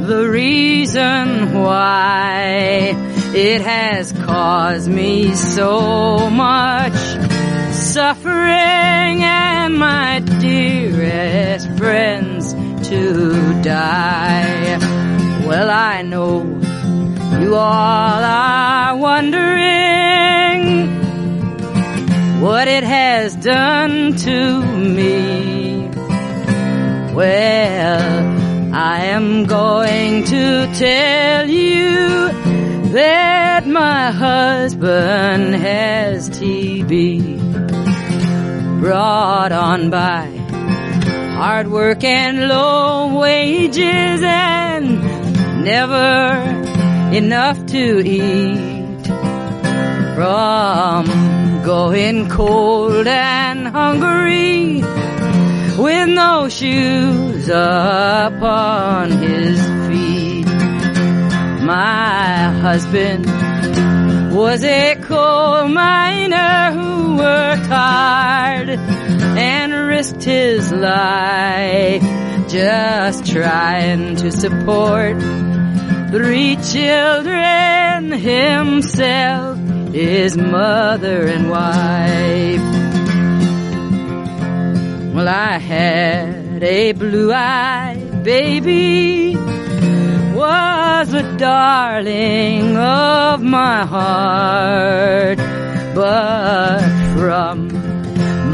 the 0.06 0.28
reason 0.30 1.54
why 1.54 2.92
it 3.34 3.62
has 3.62 4.12
caused 4.12 4.90
me 4.90 5.34
so 5.34 6.30
much 6.30 6.94
suffering 7.72 9.24
and 9.24 9.78
my 9.80 10.20
dearest 10.42 11.70
friends 11.78 12.54
to 12.90 13.62
die. 13.62 14.78
Well, 15.48 15.70
I 15.70 16.02
know 16.02 16.44
you 17.40 17.56
all 17.56 18.24
are 18.24 18.98
wondering 18.98 19.64
what 22.42 22.68
it 22.68 22.84
has 22.84 23.34
done 23.38 24.18
to 24.18 24.62
me. 24.62 25.73
Well, 27.13 28.73
I 28.73 29.06
am 29.06 29.45
going 29.45 30.23
to 30.23 30.73
tell 30.73 31.47
you 31.47 32.30
that 32.89 33.67
my 33.67 34.10
husband 34.10 35.54
has 35.54 36.32
TB 36.32 37.39
brought 38.80 39.52
on 39.52 39.91
by 39.91 40.26
hard 41.38 41.67
work 41.69 42.04
and 42.04 42.47
low 42.47 43.19
wages 43.19 44.21
and 44.23 45.63
never 45.63 46.41
enough 47.15 47.63
to 47.67 47.99
eat 48.04 49.06
from 50.15 51.06
going 51.63 52.28
cold 52.28 53.06
and 53.06 53.67
hungry 53.67 54.82
with 55.84 56.08
no 56.08 56.48
shoes 56.48 57.50
upon 57.50 59.12
his 59.12 59.60
feet. 59.89 60.46
My 61.62 62.58
husband 62.62 63.26
was 64.34 64.63
a 64.63 64.96
coal 65.02 65.67
miner 65.67 66.72
who 66.72 67.17
worked 67.17 67.65
hard 67.65 68.69
and 68.69 69.74
risked 69.74 70.24
his 70.24 70.72
life 70.72 72.02
just 72.50 73.26
trying 73.26 74.15
to 74.15 74.32
support 74.32 75.19
three 76.12 76.56
children 76.56 78.12
himself, 78.13 79.58
his 79.91 80.38
mother 80.38 81.28
and 81.28 81.50
wife. 81.50 82.83
Well, 85.13 85.28
I 85.28 85.60
had 85.60 86.63
a 86.63 86.91
blue-eyed 86.93 88.23
baby, 88.23 89.36
was 90.34 91.13
a 91.13 91.38
darling 91.38 92.76
of 92.76 93.39
my 93.39 93.86
heart, 93.86 95.38
but 95.93 96.82
from 97.15 97.67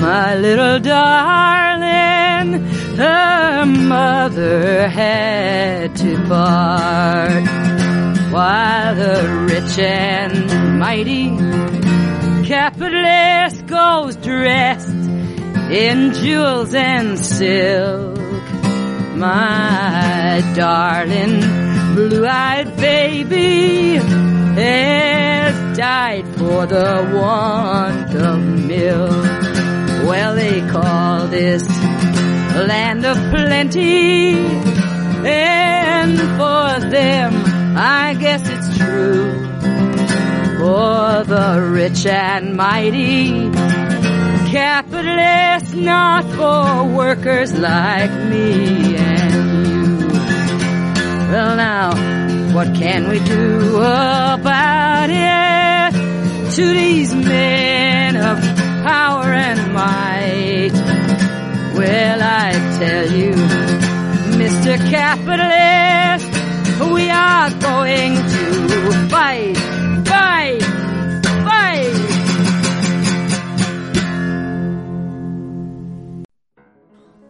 my 0.01 0.35
little 0.35 0.81
darling, 0.81 2.65
her 2.97 3.65
mother 3.65 4.89
had 4.89 5.95
to 5.95 6.17
part. 6.27 7.47
While 8.33 8.95
the 8.95 9.47
rich 9.49 9.79
and 9.79 10.77
mighty 10.77 11.29
capitalist 12.45 13.65
goes 13.65 14.17
dressed 14.17 14.99
in 15.71 16.13
jewels 16.13 16.73
and 16.73 17.19
silk, 17.19 18.17
my 19.15 20.41
darling 20.55 21.41
blue-eyed 21.93 22.75
baby 22.77 23.97
has 24.55 25.77
died 25.77 26.25
for 26.37 26.65
the 26.65 27.11
want 27.13 28.15
of 28.15 28.39
milk. 28.39 29.25
Well, 30.07 30.35
they 30.35 30.61
call 30.67 31.27
this 31.27 31.67
land 31.67 33.05
of 33.05 33.17
plenty, 33.29 34.33
and 35.25 36.17
for 36.17 36.79
them, 36.89 37.43
I 37.77 38.15
guess 38.19 38.41
it's 38.49 38.77
true. 38.77 39.47
For 40.57 41.23
the 41.25 41.61
rich 41.71 42.05
and 42.05 42.55
mighty, 42.55 43.49
capitalists 44.51 45.73
not 45.73 46.23
for 46.23 46.83
workers 46.97 47.53
like 47.57 48.11
me 48.11 48.95
and 48.95 49.67
you. 49.67 50.07
Well, 51.29 51.55
now, 51.55 51.93
what 52.55 52.73
can 52.75 53.09
we 53.09 53.19
do 53.19 53.75
about 53.77 55.09
it 55.11 55.93
to 56.55 56.65
these 56.73 57.13
men 57.13 58.15
of 58.15 58.39
power 58.83 59.25
and 59.25 59.73
might? 59.73 60.71
Well, 61.77 62.19
I 62.21 62.51
tell 62.79 63.11
you, 63.11 63.33
Mr. 64.41 64.77
Capitalist, 64.89 66.25
we 66.91 67.09
are 67.11 67.49
going 67.51 68.15
to 68.15 69.09
fight, 69.09 69.58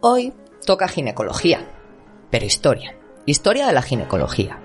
Hoy 0.02 0.32
toca 0.64 0.88
ginecología, 0.88 1.60
pero 2.30 2.46
historia. 2.46 2.96
Historia 3.26 3.66
de 3.66 3.74
la 3.74 3.82
ginecología. 3.82 4.58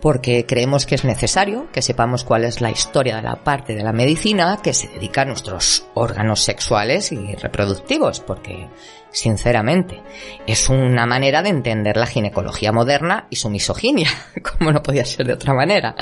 Porque 0.00 0.44
creemos 0.44 0.86
que 0.86 0.96
es 0.96 1.04
necesario 1.04 1.70
que 1.70 1.82
sepamos 1.82 2.24
cuál 2.24 2.42
es 2.42 2.60
la 2.60 2.72
historia 2.72 3.14
de 3.14 3.22
la 3.22 3.44
parte 3.44 3.76
de 3.76 3.84
la 3.84 3.92
medicina 3.92 4.58
que 4.60 4.74
se 4.74 4.88
dedica 4.88 5.22
a 5.22 5.24
nuestros 5.24 5.86
órganos 5.94 6.40
sexuales 6.40 7.12
y 7.12 7.36
reproductivos. 7.36 8.18
Porque, 8.18 8.68
sinceramente, 9.12 10.02
es 10.48 10.68
una 10.68 11.06
manera 11.06 11.42
de 11.42 11.50
entender 11.50 11.96
la 11.96 12.06
ginecología 12.06 12.72
moderna 12.72 13.28
y 13.30 13.36
su 13.36 13.50
misoginia, 13.50 14.10
como 14.58 14.72
no 14.72 14.82
podía 14.82 15.04
ser 15.04 15.28
de 15.28 15.34
otra 15.34 15.54
manera. 15.54 15.94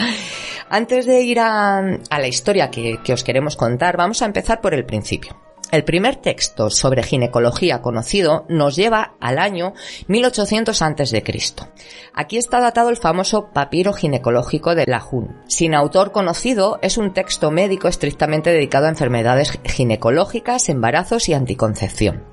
Antes 0.70 1.04
de 1.04 1.20
ir 1.20 1.38
a, 1.38 1.82
la 1.82 2.28
historia 2.28 2.70
que 2.70 3.12
os 3.12 3.24
queremos 3.24 3.56
contar, 3.56 3.98
vamos 3.98 4.22
a 4.22 4.24
empezar 4.24 4.62
por 4.62 4.72
el 4.72 4.86
principio. 4.86 5.36
El 5.70 5.84
primer 5.84 6.16
texto 6.16 6.68
sobre 6.68 7.04
ginecología 7.04 7.80
conocido 7.80 8.44
nos 8.48 8.74
lleva 8.74 9.14
al 9.20 9.38
año 9.38 9.72
1800 10.08 10.82
a.C. 10.82 11.24
Aquí 12.12 12.38
está 12.38 12.60
datado 12.60 12.90
el 12.90 12.96
famoso 12.96 13.50
papiro 13.52 13.92
ginecológico 13.92 14.74
de 14.74 14.86
Lajún. 14.86 15.36
Sin 15.46 15.74
autor 15.74 16.10
conocido, 16.10 16.80
es 16.82 16.98
un 16.98 17.12
texto 17.12 17.52
médico 17.52 17.86
estrictamente 17.86 18.50
dedicado 18.50 18.86
a 18.86 18.90
enfermedades 18.90 19.60
ginecológicas, 19.64 20.68
embarazos 20.68 21.28
y 21.28 21.34
anticoncepción. 21.34 22.24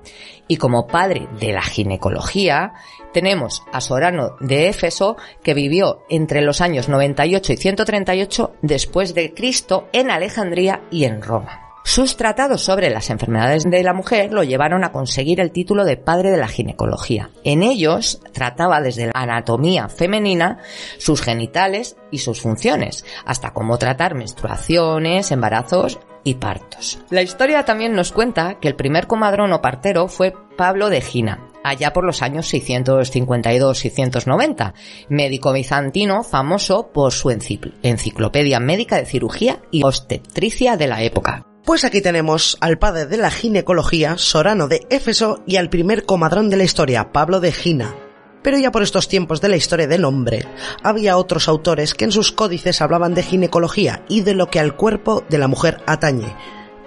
Y 0.47 0.57
como 0.57 0.87
padre 0.87 1.27
de 1.39 1.53
la 1.53 1.61
ginecología, 1.61 2.73
tenemos 3.13 3.63
a 3.71 3.81
Sorano 3.81 4.37
de 4.39 4.69
Éfeso, 4.69 5.15
que 5.43 5.53
vivió 5.53 5.99
entre 6.09 6.41
los 6.41 6.59
años 6.59 6.89
98 6.89 7.53
y 7.53 7.57
138 7.57 8.55
después 8.63 9.13
de 9.13 9.35
Cristo 9.35 9.89
en 9.93 10.09
Alejandría 10.09 10.81
y 10.89 11.03
en 11.03 11.21
Roma. 11.21 11.66
Sus 11.87 12.15
tratados 12.17 12.63
sobre 12.63 12.89
las 12.89 13.09
enfermedades 13.09 13.63
de 13.63 13.81
la 13.81 13.93
mujer 13.93 14.33
lo 14.33 14.43
llevaron 14.43 14.83
a 14.83 14.91
conseguir 14.91 15.39
el 15.39 15.53
título 15.53 15.85
de 15.85 15.95
padre 15.95 16.31
de 16.31 16.37
la 16.37 16.49
ginecología. 16.49 17.29
En 17.45 17.63
ellos 17.63 18.19
trataba 18.33 18.81
desde 18.81 19.05
la 19.05 19.13
anatomía 19.15 19.87
femenina, 19.87 20.59
sus 20.97 21.21
genitales 21.21 21.95
y 22.11 22.17
sus 22.17 22.41
funciones, 22.41 23.05
hasta 23.25 23.53
cómo 23.53 23.77
tratar 23.77 24.15
menstruaciones, 24.15 25.31
embarazos 25.31 25.97
y 26.25 26.33
partos. 26.33 26.99
La 27.09 27.21
historia 27.21 27.63
también 27.63 27.93
nos 27.93 28.11
cuenta 28.11 28.59
que 28.59 28.67
el 28.67 28.75
primer 28.75 29.07
comadrón 29.07 29.53
o 29.53 29.61
partero 29.61 30.09
fue 30.09 30.33
Pablo 30.57 30.89
de 30.89 30.99
Gina, 30.99 31.47
allá 31.63 31.93
por 31.93 32.03
los 32.03 32.21
años 32.21 32.53
652-690, 32.53 34.73
médico 35.07 35.53
bizantino 35.53 36.25
famoso 36.25 36.91
por 36.91 37.13
su 37.13 37.31
enciclopedia 37.31 38.59
médica 38.59 38.97
de 38.97 39.05
cirugía 39.05 39.61
y 39.71 39.83
obstetricia 39.83 40.75
de 40.75 40.87
la 40.87 41.01
época. 41.01 41.45
Pues 41.67 41.83
aquí 41.83 41.99
tenemos 41.99 42.57
al 42.61 42.79
padre 42.79 43.07
de 43.07 43.17
la 43.17 43.29
ginecología, 43.29 44.17
Sorano 44.17 44.69
de 44.69 44.87
Éfeso, 44.89 45.43
y 45.45 45.57
al 45.57 45.69
primer 45.69 46.05
comadrón 46.05 46.49
de 46.49 46.55
la 46.55 46.63
historia, 46.63 47.11
Pablo 47.11 47.41
de 47.41 47.51
Gina. 47.51 47.93
Pero 48.41 48.57
ya 48.57 48.71
por 48.71 48.83
estos 48.83 49.09
tiempos 49.09 49.41
de 49.41 49.49
la 49.49 49.57
historia 49.57 49.85
del 49.85 50.05
hombre, 50.05 50.45
había 50.81 51.17
otros 51.17 51.49
autores 51.49 51.93
que 51.93 52.05
en 52.05 52.13
sus 52.13 52.31
códices 52.31 52.81
hablaban 52.81 53.13
de 53.13 53.21
ginecología 53.21 54.05
y 54.07 54.21
de 54.21 54.33
lo 54.33 54.49
que 54.49 54.61
al 54.61 54.77
cuerpo 54.77 55.25
de 55.27 55.39
la 55.39 55.49
mujer 55.49 55.81
atañe. 55.85 56.33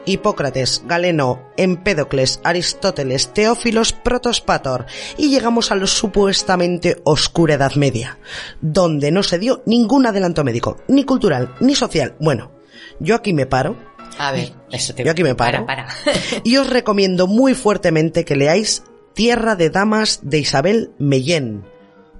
Hipócrates, 0.06 0.82
Galeno, 0.86 1.50
Empédocles, 1.58 2.40
Aristóteles, 2.42 3.34
Teófilos, 3.34 3.92
Protospator, 3.92 4.86
y 5.18 5.28
llegamos 5.28 5.70
a 5.70 5.76
la 5.76 5.86
supuestamente 5.86 7.02
oscura 7.04 7.56
Edad 7.56 7.74
Media, 7.74 8.18
donde 8.62 9.10
no 9.10 9.22
se 9.24 9.38
dio 9.38 9.62
ningún 9.66 10.06
adelanto 10.06 10.42
médico, 10.42 10.78
ni 10.88 11.04
cultural, 11.04 11.54
ni 11.60 11.74
social. 11.74 12.16
Bueno, 12.18 12.52
yo 12.98 13.14
aquí 13.14 13.34
me 13.34 13.44
paro 13.44 13.89
A 14.20 14.32
ver, 14.32 14.52
eso 14.70 14.94
te 14.94 15.02
Yo 15.02 15.12
aquí 15.12 15.22
me 15.22 15.34
paro. 15.34 15.64
Para, 15.64 15.86
para. 15.86 16.14
y 16.44 16.58
os 16.58 16.68
recomiendo 16.68 17.26
muy 17.26 17.54
fuertemente 17.54 18.26
que 18.26 18.36
leáis 18.36 18.82
Tierra 19.14 19.56
de 19.56 19.70
Damas 19.70 20.20
de 20.22 20.38
Isabel 20.38 20.90
Mellén. 20.98 21.64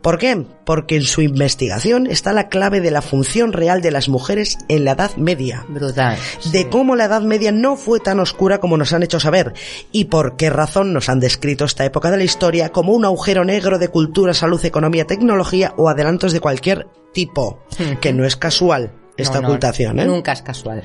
¿Por 0.00 0.16
qué? 0.16 0.46
Porque 0.64 0.96
en 0.96 1.02
su 1.02 1.20
investigación 1.20 2.06
está 2.06 2.32
la 2.32 2.48
clave 2.48 2.80
de 2.80 2.90
la 2.90 3.02
función 3.02 3.52
real 3.52 3.82
de 3.82 3.90
las 3.90 4.08
mujeres 4.08 4.56
en 4.68 4.86
la 4.86 4.92
Edad 4.92 5.14
Media. 5.16 5.66
Brutal. 5.68 6.16
De 6.50 6.70
cómo 6.70 6.96
la 6.96 7.04
Edad 7.04 7.20
Media 7.20 7.52
no 7.52 7.76
fue 7.76 8.00
tan 8.00 8.18
oscura 8.18 8.60
como 8.60 8.78
nos 8.78 8.94
han 8.94 9.02
hecho 9.02 9.20
saber 9.20 9.52
y 9.92 10.06
por 10.06 10.36
qué 10.36 10.48
razón 10.48 10.94
nos 10.94 11.10
han 11.10 11.20
descrito 11.20 11.66
esta 11.66 11.84
época 11.84 12.10
de 12.10 12.16
la 12.16 12.24
historia 12.24 12.70
como 12.70 12.94
un 12.94 13.04
agujero 13.04 13.44
negro 13.44 13.78
de 13.78 13.88
cultura, 13.88 14.32
salud, 14.32 14.64
economía, 14.64 15.06
tecnología 15.06 15.74
o 15.76 15.90
adelantos 15.90 16.32
de 16.32 16.40
cualquier 16.40 16.86
tipo, 17.12 17.62
que 18.00 18.14
no 18.14 18.24
es 18.24 18.36
casual 18.36 18.99
esta 19.20 19.36
No, 19.36 19.42
no, 19.42 19.48
ocultación, 19.48 19.98
¿eh? 20.00 20.04
Nunca 20.06 20.32
es 20.32 20.42
casual. 20.42 20.82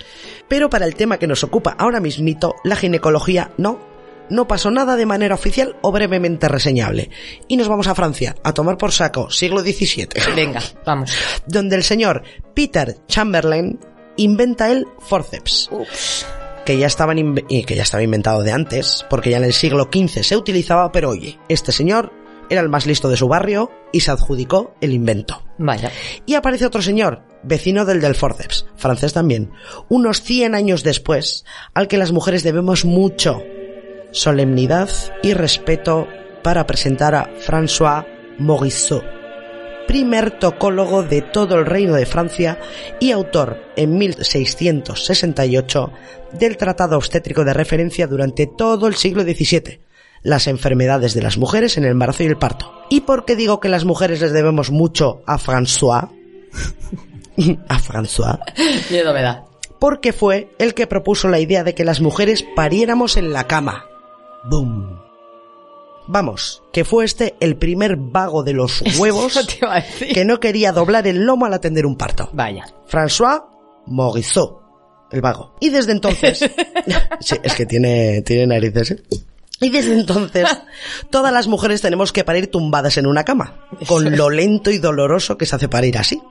Pero 0.48 0.70
para 0.70 0.86
el 0.86 0.96
tema 0.96 1.18
que 1.18 1.28
nos 1.28 1.44
ocupa 1.44 1.76
ahora 1.78 2.00
mismito, 2.00 2.56
la 2.64 2.76
ginecología 2.76 3.52
no. 3.58 3.80
No 4.28 4.48
pasó 4.48 4.72
nada 4.72 4.96
de 4.96 5.06
manera 5.06 5.36
oficial 5.36 5.76
o 5.82 5.92
brevemente 5.92 6.48
reseñable. 6.48 7.12
Y 7.48 7.58
nos 7.58 7.68
vamos 7.68 7.88
a 7.88 7.94
Francia, 7.94 8.36
a 8.44 8.54
tomar 8.54 8.76
por 8.78 8.92
saco, 8.92 9.30
siglo 9.30 9.62
XVII, 9.62 10.08
Venga, 10.36 10.62
vamos. 10.84 11.12
donde 11.46 11.76
el 11.76 11.84
señor 11.84 12.24
Peter 12.56 12.98
Chamberlain 13.08 13.80
inventa 14.18 14.72
el 14.72 14.88
forceps, 14.98 15.70
Ups. 15.72 16.26
que 16.66 16.78
ya, 16.80 16.88
estaban 16.88 17.20
y 17.50 17.64
que 17.66 17.76
ya 17.76 17.84
estaba 17.84 18.02
inventado 18.02 18.42
de 18.42 18.52
antes, 18.52 19.06
porque 19.12 19.30
ya 19.30 19.38
en 19.38 19.44
el 19.44 19.54
siglo 19.54 19.90
XV 19.94 20.24
se 20.24 20.36
utilizaba, 20.36 20.92
pero 20.92 21.10
oye, 21.12 21.38
este 21.48 21.72
señor 21.72 22.12
era 22.50 22.62
el 22.62 22.70
más 22.70 22.86
listo 22.86 23.10
de 23.10 23.18
su 23.18 23.28
barrio 23.28 23.72
y 23.92 24.02
se 24.02 24.12
adjudicó 24.12 24.76
el 24.82 24.94
invento. 24.94 25.42
Vaya. 25.58 25.92
Y 26.26 26.36
aparece 26.36 26.66
otro 26.66 26.82
señor, 26.82 27.22
vecino 27.44 27.86
del 27.86 28.02
del 28.02 28.16
forceps, 28.16 28.66
francés 28.76 29.14
también, 29.14 29.52
unos 29.90 30.22
100 30.22 30.56
años 30.56 30.84
después, 30.84 31.46
al 31.74 31.88
que 31.88 31.98
las 31.98 32.12
mujeres 32.12 32.44
debemos 32.44 32.86
mucho 32.86 33.42
solemnidad 34.12 34.90
y 35.24 35.34
respeto 35.34 36.08
para 36.44 36.66
presentar 36.66 37.16
a 37.16 37.30
François 37.40 38.06
Morisot, 38.38 39.04
primer 39.88 40.40
tocólogo 40.40 41.04
de 41.04 41.22
todo 41.22 41.56
el 41.56 41.66
reino 41.66 41.94
de 41.94 42.06
Francia 42.06 42.60
y 43.00 43.12
autor 43.12 43.58
en 43.76 43.98
1668 43.98 45.92
del 46.34 46.58
tratado 46.58 46.98
obstétrico 46.98 47.44
de 47.44 47.54
referencia 47.54 48.08
durante 48.08 48.48
todo 48.48 48.88
el 48.88 48.96
siglo 48.96 49.24
XVII, 49.24 49.80
las 50.26 50.48
enfermedades 50.48 51.14
de 51.14 51.22
las 51.22 51.38
mujeres 51.38 51.78
en 51.78 51.86
el 51.86 51.92
embarazo 51.92 52.24
y 52.24 52.26
el 52.26 52.38
parto. 52.38 52.74
¿Y 52.90 53.02
por 53.02 53.26
qué 53.26 53.36
digo 53.36 53.60
que 53.60 53.70
las 53.70 53.86
mujeres 53.86 54.22
les 54.22 54.34
debemos 54.34 54.72
mucho 54.72 55.22
a 55.28 55.38
François? 55.38 56.10
a 57.70 57.80
François. 57.80 58.40
Miedo 58.90 59.14
me 59.14 59.22
da. 59.22 59.46
Porque 59.80 60.14
fue 60.14 60.50
el 60.58 60.74
que 60.74 60.88
propuso 60.88 61.28
la 61.28 61.40
idea 61.40 61.64
de 61.64 61.76
que 61.76 61.86
las 61.86 62.02
mujeres 62.02 62.44
pariéramos 62.56 63.18
en 63.18 63.34
la 63.34 63.46
cama. 63.46 63.86
¡Boom! 64.50 65.00
Vamos, 66.08 66.64
que 66.74 66.86
fue 66.86 67.06
este 67.06 67.36
el 67.40 67.56
primer 67.56 67.96
vago 67.96 68.44
de 68.44 68.54
los 68.54 68.84
huevos 69.00 69.40
que 70.00 70.26
no 70.26 70.40
quería 70.40 70.72
doblar 70.72 71.06
el 71.06 71.24
lomo 71.24 71.46
al 71.46 71.54
atender 71.54 71.86
un 71.86 71.98
parto. 71.98 72.30
Vaya. 72.34 72.66
François 72.90 73.44
Morisot, 73.86 74.60
el 75.12 75.22
vago. 75.22 75.56
Y 75.60 75.70
desde 75.70 75.92
entonces, 75.92 76.40
sí, 77.20 77.36
es 77.44 77.54
que 77.54 77.68
tiene, 77.68 78.24
tiene 78.24 78.48
narices, 78.48 78.92
¿eh? 78.92 79.04
Y 79.62 79.70
desde 79.70 79.94
entonces, 79.94 80.48
todas 81.10 81.32
las 81.32 81.48
mujeres 81.48 81.82
tenemos 81.82 82.12
que 82.12 82.24
parir 82.24 82.52
tumbadas 82.52 82.98
en 82.98 83.08
una 83.08 83.24
cama, 83.24 83.68
con 83.88 84.16
lo 84.16 84.30
lento 84.30 84.70
y 84.70 84.80
doloroso 84.80 85.38
que 85.38 85.46
se 85.46 85.56
hace 85.56 85.70
parir 85.70 85.98
así. 85.98 86.22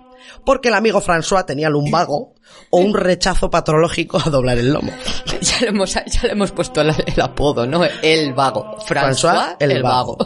Porque 0.44 0.68
el 0.68 0.74
amigo 0.74 1.00
François 1.00 1.46
tenía 1.46 1.70
lumbago 1.70 2.34
o 2.70 2.78
un 2.78 2.92
rechazo 2.92 3.50
patológico 3.50 4.18
a 4.18 4.30
doblar 4.30 4.58
el 4.58 4.72
lomo. 4.72 4.92
Ya 5.40 5.60
le 5.60 5.68
hemos, 5.68 5.92
ya 5.92 6.22
le 6.22 6.30
hemos 6.30 6.52
puesto 6.52 6.80
el, 6.80 6.90
el 6.90 7.20
apodo, 7.20 7.66
¿no? 7.66 7.82
El 8.02 8.32
vago. 8.32 8.78
François, 8.78 9.10
François, 9.10 9.56
el 9.58 9.72
el, 9.72 9.82
vago. 9.82 10.16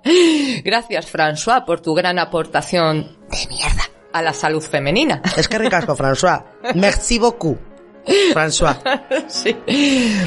Gracias, 0.64 1.12
François, 1.12 1.64
por 1.64 1.80
tu 1.80 1.94
gran 1.94 2.18
aportación 2.18 3.16
de 3.30 3.46
mierda 3.48 3.82
a 4.12 4.22
la 4.22 4.32
salud 4.32 4.62
femenina. 4.62 5.22
Es 5.36 5.46
que 5.46 5.58
ricasco, 5.58 5.94
François. 5.94 6.44
Merci 6.74 7.18
beaucoup. 7.18 7.58
François. 8.32 8.76
sí. 9.28 9.56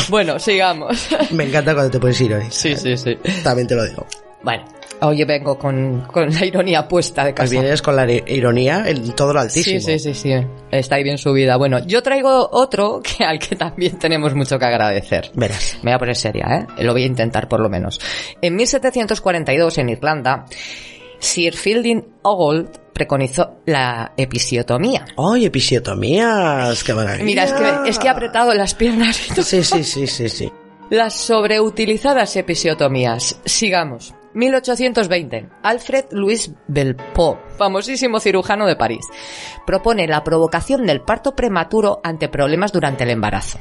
Bueno, 0.10 0.40
sigamos. 0.40 1.08
Me 1.32 1.46
encanta 1.46 1.74
cuando 1.74 1.92
te 1.92 2.00
puedes 2.00 2.20
ir 2.22 2.34
hoy. 2.34 2.44
Sí, 2.50 2.76
sí, 2.76 2.96
sí. 2.98 3.18
También 3.44 3.68
te 3.68 3.76
lo 3.76 3.84
digo. 3.86 4.06
Bueno, 4.44 4.66
hoy 5.02 5.24
vengo 5.24 5.58
con, 5.58 6.02
con 6.02 6.34
la 6.34 6.44
ironía 6.46 6.88
puesta 6.88 7.24
de 7.26 7.34
Pues 7.34 7.50
casa. 7.52 7.62
vienes 7.62 7.82
con 7.82 7.96
la 7.96 8.12
ironía 8.12 8.84
en 8.88 9.12
todo 9.14 9.34
lo 9.34 9.40
altísimo. 9.40 9.80
Sí, 9.80 10.00
sí, 10.00 10.14
sí, 10.14 10.14
sí. 10.14 10.34
Está 10.72 10.96
ahí 10.96 11.04
bien 11.04 11.18
subida. 11.20 11.58
Bueno, 11.58 11.80
yo 11.86 12.02
traigo 12.02 12.50
otro 12.52 13.02
que 13.04 13.24
al 13.24 13.38
que 13.38 13.56
también 13.56 14.00
tenemos 14.00 14.34
mucho 14.34 14.58
que 14.58 14.66
agradecer. 14.66 15.30
Verás. 15.36 15.78
Me 15.84 15.92
voy 15.92 15.96
a 15.96 16.00
poner 16.00 16.16
seria, 16.16 16.46
¿eh? 16.78 16.84
Lo 16.84 16.94
voy 16.94 17.04
a 17.04 17.08
intentar 17.08 17.48
por 17.48 17.60
lo 17.60 17.70
menos. 17.70 18.00
En 18.42 18.56
1742, 18.56 19.78
en 19.78 19.90
Irlanda, 19.90 20.46
Sir 21.20 21.54
Fielding 21.56 22.04
Ogle 22.24 22.66
preconizó 22.94 23.62
la 23.66 24.14
episiotomía. 24.18 25.06
¡Ay, 25.18 25.46
episiotomías! 25.46 26.84
¡Qué 26.84 26.94
maravilla! 26.94 27.24
Mira, 27.24 27.44
es 27.44 27.54
que, 27.54 27.90
es 27.90 28.00
que 28.00 28.08
he 28.08 28.10
apretado 28.10 28.54
las 28.54 28.76
piernas 28.76 29.28
y 29.28 29.34
todo. 29.34 29.44
Sí, 29.44 29.64
sí, 29.64 29.84
sí, 29.84 30.08
sí, 30.08 30.30
sí. 30.30 30.52
Las 30.90 31.14
sobreutilizadas 31.14 32.36
episiotomías. 32.36 33.40
Sigamos. 33.46 34.14
1820. 34.34 35.50
Alfred 35.64 36.06
Louis 36.12 36.52
Belpeau, 36.68 37.38
famosísimo 37.58 38.20
cirujano 38.20 38.66
de 38.66 38.76
París, 38.76 39.06
propone 39.66 40.08
la 40.08 40.24
provocación 40.24 40.86
del 40.86 41.02
parto 41.02 41.36
prematuro 41.36 42.00
ante 42.04 42.30
problemas 42.30 42.72
durante 42.72 43.04
el 43.04 43.10
embarazo. 43.10 43.60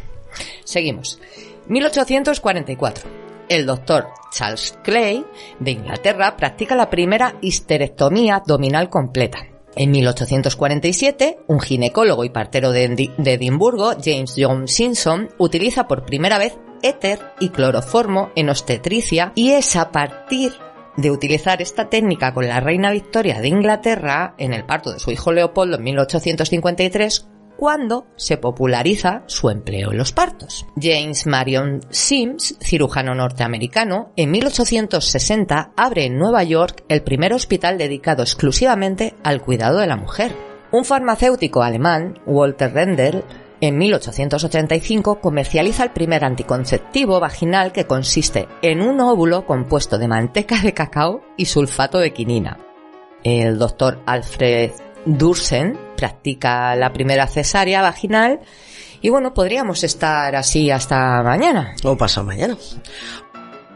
Seguimos. 0.65 1.21
1844. 1.69 3.20
El 3.51 3.67
doctor 3.67 4.07
Charles 4.31 4.79
Clay 4.85 5.27
de 5.59 5.73
Inglaterra 5.73 6.37
practica 6.37 6.77
la 6.77 6.89
primera 6.89 7.35
histerectomía 7.41 8.37
abdominal 8.37 8.89
completa. 8.89 9.41
En 9.75 9.91
1847, 9.91 11.41
un 11.49 11.59
ginecólogo 11.59 12.25
y 12.25 12.31
partero 12.31 12.71
de, 12.71 12.85
Edimburgo, 12.85 13.95
James 14.01 14.35
John 14.39 14.69
Simpson, 14.69 15.31
utiliza 15.39 15.89
por 15.89 16.05
primera 16.05 16.39
vez 16.39 16.57
éter 16.83 17.19
y 17.41 17.49
cloroformo 17.49 18.31
en 18.37 18.51
obstetricia 18.51 19.33
y 19.35 19.51
es 19.51 19.75
a 19.75 19.91
partir 19.91 20.53
de 20.97 21.11
utilizar 21.11 21.61
esta 21.61 21.89
técnica 21.89 22.33
con 22.33 22.47
la 22.47 22.61
reina 22.61 22.93
Victoria 22.93 23.41
de 23.41 23.49
Inglaterra 23.49 24.35
en 24.39 24.55
el 24.55 24.65
parto 24.65 24.93
de 24.93 25.01
su 25.01 25.11
hijo 25.11 25.33
Leopoldo 25.33 25.77
en 25.77 25.83
1853 25.83 27.27
cuando 27.61 28.07
se 28.17 28.39
populariza 28.39 29.23
su 29.27 29.51
empleo 29.51 29.91
en 29.91 29.99
los 29.99 30.13
partos. 30.13 30.65
James 30.81 31.27
Marion 31.27 31.81
Sims, 31.91 32.57
cirujano 32.59 33.15
norteamericano, 33.15 34.13
en 34.17 34.31
1860 34.31 35.73
abre 35.77 36.07
en 36.07 36.17
Nueva 36.17 36.43
York 36.43 36.85
el 36.89 37.03
primer 37.03 37.35
hospital 37.35 37.77
dedicado 37.77 38.23
exclusivamente 38.23 39.15
al 39.23 39.43
cuidado 39.43 39.79
de 39.79 39.87
la 39.87 39.99
mujer. 39.99 40.35
Un 40.73 40.87
farmacéutico 40.87 41.63
alemán, 41.63 42.19
Walter 42.25 42.73
Rendell, 42.73 43.25
en 43.61 43.77
1885 43.77 45.21
comercializa 45.21 45.85
el 45.85 45.91
primer 45.91 46.25
anticonceptivo 46.25 47.21
vaginal 47.21 47.73
que 47.73 47.85
consiste 47.85 48.49
en 48.63 48.81
un 48.81 49.03
óvulo 49.03 49.45
compuesto 49.45 49.99
de 49.99 50.09
manteca 50.09 50.63
de 50.63 50.73
cacao 50.73 51.21
y 51.37 51.45
sulfato 51.45 51.99
de 51.99 52.15
quinina. 52.15 52.57
El 53.23 53.59
doctor 53.59 54.01
Alfred 54.07 54.71
Dursen 55.05 55.79
practica 56.01 56.75
la 56.77 56.95
primera 56.95 57.27
cesárea 57.27 57.83
vaginal 57.83 58.41
y 59.03 59.11
bueno, 59.11 59.35
podríamos 59.35 59.85
estar 59.85 60.35
así 60.35 60.71
hasta 60.71 61.23
mañana. 61.23 61.75
O 61.85 61.95
pasado 61.97 62.27
mañana. 62.27 62.57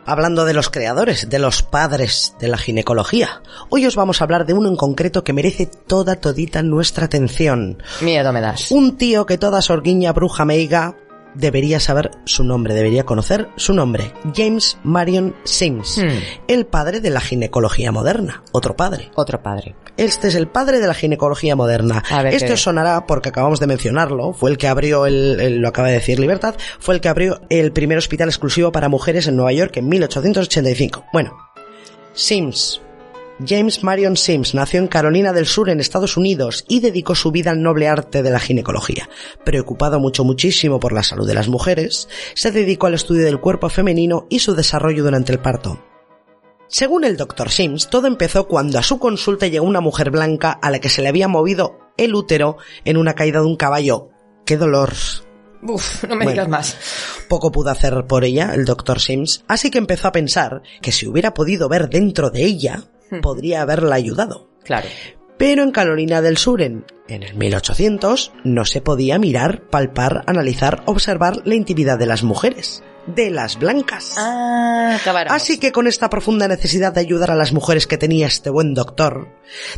Hablando 0.07 0.47
de 0.47 0.55
los 0.55 0.71
creadores, 0.71 1.29
de 1.29 1.39
los 1.39 1.63
padres 1.63 2.35
de 2.39 2.49
la 2.49 2.57
ginecología, 2.57 3.43
hoy 3.69 3.85
os 3.87 3.97
vamos 3.97 4.21
a 4.21 4.25
hablar 4.25 4.47
de 4.47 4.55
uno 4.55 4.69
en 4.69 4.77
concreto 4.77 5.23
que 5.23 5.33
merece 5.35 5.67
toda 5.67 6.17
todita 6.17 6.63
nuestra 6.63 7.07
atención. 7.07 7.83
Miedo 8.01 8.33
me 8.33 8.41
das. 8.41 8.71
Un 8.71 8.97
tío 8.97 9.27
que 9.27 9.39
toda 9.39 9.61
sorguiña 9.61 10.13
bruja 10.13 10.45
meiga 10.47 10.97
debería 11.35 11.81
saber 11.81 12.11
su 12.25 12.45
nombre, 12.45 12.75
debería 12.75 13.05
conocer 13.05 13.49
su 13.57 13.75
nombre. 13.75 14.13
James 14.35 14.79
Marion 14.85 15.35
Sims, 15.45 15.99
Hmm. 15.99 16.19
el 16.49 16.67
padre 16.67 17.01
de 17.01 17.11
la 17.11 17.21
ginecología 17.21 17.93
moderna. 17.93 18.43
Otro 18.53 18.77
padre. 18.77 19.11
Otro 19.15 19.43
padre. 19.43 19.75
Este 19.97 20.29
es 20.29 20.35
el 20.35 20.49
padre 20.49 20.81
de 20.81 20.87
la 20.89 20.95
ginecología 20.95 21.55
moderna. 21.55 22.03
Este 22.31 22.47
qué- 22.47 22.53
os 22.55 22.63
sonará 22.63 23.07
porque 23.07 23.29
acabamos 23.29 23.61
de 23.61 23.67
mencionarlo. 23.69 24.33
Fue 24.33 24.51
el 24.51 24.59
que 24.59 24.67
abrió 24.69 25.07
el, 25.07 25.39
el- 25.41 25.59
lo 25.59 25.69
acaba 25.69 25.89
de 25.89 25.95
decir 25.95 26.19
Libertad, 26.19 26.55
fue 26.81 26.95
el 26.97 27.01
que 27.01 27.09
abrió 27.09 27.41
el 27.49 27.71
primer 27.73 27.99
hospital 27.99 28.29
exclusivo 28.29 28.73
para 28.73 28.89
mujeres 28.89 29.27
en 29.29 29.37
Nueva 29.37 29.53
York 29.53 29.77
en 29.77 29.89
1885. 29.89 31.05
Bueno, 31.13 31.37
Sims. 32.13 32.81
James 33.45 33.83
Marion 33.83 34.17
Sims 34.17 34.55
nació 34.55 34.81
en 34.81 34.87
Carolina 34.87 35.33
del 35.33 35.47
Sur 35.47 35.69
en 35.69 35.81
Estados 35.81 36.17
Unidos 36.17 36.65
y 36.69 36.81
dedicó 36.81 37.15
su 37.15 37.33
vida 37.33 37.51
al 37.51 37.63
noble 37.63 37.89
arte 37.89 38.23
de 38.23 38.31
la 38.31 38.39
ginecología. 38.39 39.09
Preocupado 39.45 39.99
mucho 39.99 40.25
muchísimo 40.25 40.79
por 40.79 40.93
la 40.93 41.03
salud 41.03 41.27
de 41.27 41.35
las 41.35 41.49
mujeres, 41.49 42.09
se 42.35 42.53
dedicó 42.53 42.87
al 42.87 42.95
estudio 42.95 43.25
del 43.25 43.41
cuerpo 43.41 43.69
femenino 43.69 44.27
y 44.31 44.39
su 44.39 44.55
desarrollo 44.55 45.03
durante 45.03 45.33
el 45.33 45.41
parto. 45.41 45.83
Según 46.69 47.05
el 47.05 47.17
Dr. 47.17 47.51
Sims, 47.51 47.89
todo 47.89 48.07
empezó 48.07 48.47
cuando 48.47 48.79
a 48.79 48.83
su 48.83 48.99
consulta 48.99 49.49
llegó 49.49 49.67
una 49.67 49.81
mujer 49.81 50.11
blanca 50.11 50.51
a 50.51 50.71
la 50.71 50.79
que 50.79 50.89
se 50.89 51.03
le 51.03 51.09
había 51.09 51.29
movido 51.29 51.79
el 51.97 52.15
útero 52.15 52.57
en 52.85 52.97
una 52.97 53.15
caída 53.15 53.41
de 53.41 53.47
un 53.47 53.57
caballo. 53.57 54.11
¡Qué 54.47 54.57
dolor! 54.57 54.93
Uf, 55.63 56.05
no 56.05 56.11
me 56.11 56.25
Bueno. 56.25 56.31
digas 56.33 56.49
más. 56.49 56.77
Poco 57.29 57.51
pudo 57.51 57.71
hacer 57.71 58.07
por 58.07 58.25
ella 58.25 58.53
el 58.55 58.65
Dr. 58.65 59.01
Sims, 59.01 59.45
así 59.49 59.71
que 59.71 59.79
empezó 59.79 60.09
a 60.09 60.13
pensar 60.13 60.63
que 60.83 60.93
si 60.93 61.07
hubiera 61.07 61.35
podido 61.35 61.69
ver 61.69 61.89
dentro 61.89 62.31
de 62.31 62.45
ella, 62.45 62.85
podría 63.23 63.63
haberla 63.63 63.97
ayudado. 63.97 64.49
Claro. 64.65 64.89
Pero 65.37 65.63
en 65.63 65.73
Carolina 65.73 66.23
del 66.23 66.39
Sur, 66.39 66.63
en, 66.63 66.85
en 67.09 67.23
el 67.23 67.35
1800, 67.35 68.33
no 68.45 68.65
se 68.65 68.81
podía 68.81 69.19
mirar, 69.19 69.69
palpar, 69.69 70.23
analizar, 70.27 70.83
observar 70.87 71.43
la 71.45 71.57
intimidad 71.57 71.99
de 71.99 72.07
las 72.07 72.23
mujeres, 72.23 72.85
de 73.07 73.31
las 73.31 73.59
blancas. 73.59 74.15
Ah. 74.17 74.99
Así 75.29 75.59
que 75.59 75.73
con 75.73 75.87
esta 75.89 76.09
profunda 76.09 76.47
necesidad 76.47 76.93
de 76.93 77.01
ayudar 77.01 77.33
a 77.33 77.37
las 77.37 77.53
mujeres 77.53 77.87
que 77.87 77.99
tenía 77.99 78.29
este 78.29 78.51
buen 78.51 78.75
doctor, 78.75 79.29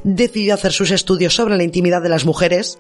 decidió 0.04 0.54
hacer 0.54 0.72
sus 0.72 0.90
estudios 0.90 1.34
sobre 1.34 1.56
la 1.56 1.64
intimidad 1.64 2.02
de 2.02 2.10
las 2.10 2.26
mujeres 2.26 2.78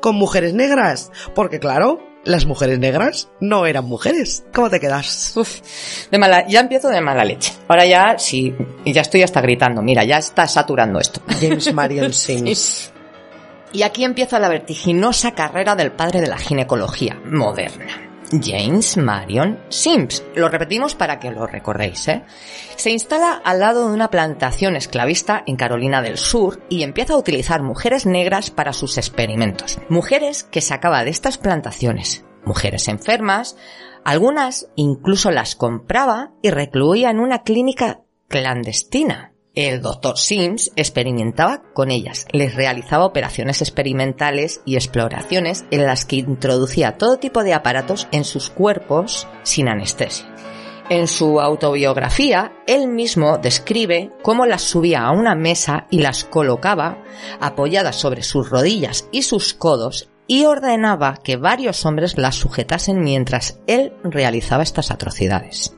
con 0.00 0.14
mujeres 0.14 0.54
negras. 0.54 1.10
Porque 1.34 1.58
claro, 1.58 1.98
las 2.24 2.46
mujeres 2.46 2.78
negras 2.78 3.28
no 3.40 3.66
eran 3.66 3.84
mujeres. 3.84 4.44
¿Cómo 4.52 4.70
te 4.70 4.80
quedas? 4.80 5.36
Uf, 5.36 5.60
de 6.10 6.18
mala, 6.18 6.46
ya 6.46 6.60
empiezo 6.60 6.88
de 6.88 7.00
mala 7.00 7.24
leche. 7.24 7.52
Ahora 7.68 7.84
ya, 7.86 8.18
sí, 8.18 8.54
y 8.84 8.92
ya 8.92 9.02
estoy 9.02 9.22
hasta 9.22 9.40
gritando. 9.40 9.82
Mira, 9.82 10.04
ya 10.04 10.18
está 10.18 10.46
saturando 10.46 10.98
esto. 10.98 11.20
James 11.40 11.72
Marion 11.72 12.12
Sims. 12.12 12.92
Y 13.72 13.82
aquí 13.82 14.04
empieza 14.04 14.38
la 14.38 14.48
vertiginosa 14.48 15.32
carrera 15.32 15.74
del 15.74 15.92
padre 15.92 16.20
de 16.20 16.28
la 16.28 16.36
ginecología 16.36 17.18
moderna. 17.24 18.11
James 18.40 18.96
Marion 18.96 19.58
Sims. 19.68 20.24
Lo 20.34 20.48
repetimos 20.48 20.94
para 20.94 21.18
que 21.18 21.30
lo 21.30 21.46
recordéis, 21.46 22.08
¿eh? 22.08 22.22
Se 22.76 22.90
instala 22.90 23.40
al 23.44 23.60
lado 23.60 23.88
de 23.88 23.94
una 23.94 24.10
plantación 24.10 24.76
esclavista 24.76 25.42
en 25.46 25.56
Carolina 25.56 26.02
del 26.02 26.18
Sur 26.18 26.62
y 26.68 26.82
empieza 26.82 27.14
a 27.14 27.18
utilizar 27.18 27.62
mujeres 27.62 28.06
negras 28.06 28.50
para 28.50 28.72
sus 28.72 28.98
experimentos. 28.98 29.78
Mujeres 29.88 30.44
que 30.44 30.60
sacaba 30.60 31.04
de 31.04 31.10
estas 31.10 31.38
plantaciones. 31.38 32.24
Mujeres 32.44 32.88
enfermas. 32.88 33.56
Algunas 34.04 34.68
incluso 34.74 35.30
las 35.30 35.54
compraba 35.54 36.32
y 36.42 36.50
recluía 36.50 37.10
en 37.10 37.20
una 37.20 37.42
clínica 37.42 38.00
clandestina. 38.28 39.31
El 39.54 39.82
doctor 39.82 40.16
Sims 40.16 40.72
experimentaba 40.76 41.62
con 41.74 41.90
ellas, 41.90 42.24
les 42.32 42.54
realizaba 42.54 43.04
operaciones 43.04 43.60
experimentales 43.60 44.62
y 44.64 44.76
exploraciones 44.76 45.66
en 45.70 45.84
las 45.84 46.06
que 46.06 46.16
introducía 46.16 46.96
todo 46.96 47.18
tipo 47.18 47.44
de 47.44 47.52
aparatos 47.52 48.08
en 48.12 48.24
sus 48.24 48.48
cuerpos 48.48 49.28
sin 49.42 49.68
anestesia. 49.68 50.34
En 50.88 51.06
su 51.06 51.38
autobiografía, 51.38 52.52
él 52.66 52.88
mismo 52.88 53.36
describe 53.36 54.10
cómo 54.22 54.46
las 54.46 54.62
subía 54.62 55.02
a 55.02 55.12
una 55.12 55.34
mesa 55.34 55.86
y 55.90 55.98
las 55.98 56.24
colocaba 56.24 57.04
apoyadas 57.38 57.96
sobre 57.96 58.22
sus 58.22 58.48
rodillas 58.48 59.06
y 59.12 59.20
sus 59.20 59.52
codos 59.52 60.08
y 60.26 60.46
ordenaba 60.46 61.18
que 61.22 61.36
varios 61.36 61.84
hombres 61.84 62.16
las 62.16 62.36
sujetasen 62.36 63.02
mientras 63.02 63.60
él 63.66 63.92
realizaba 64.02 64.62
estas 64.62 64.90
atrocidades. 64.90 65.76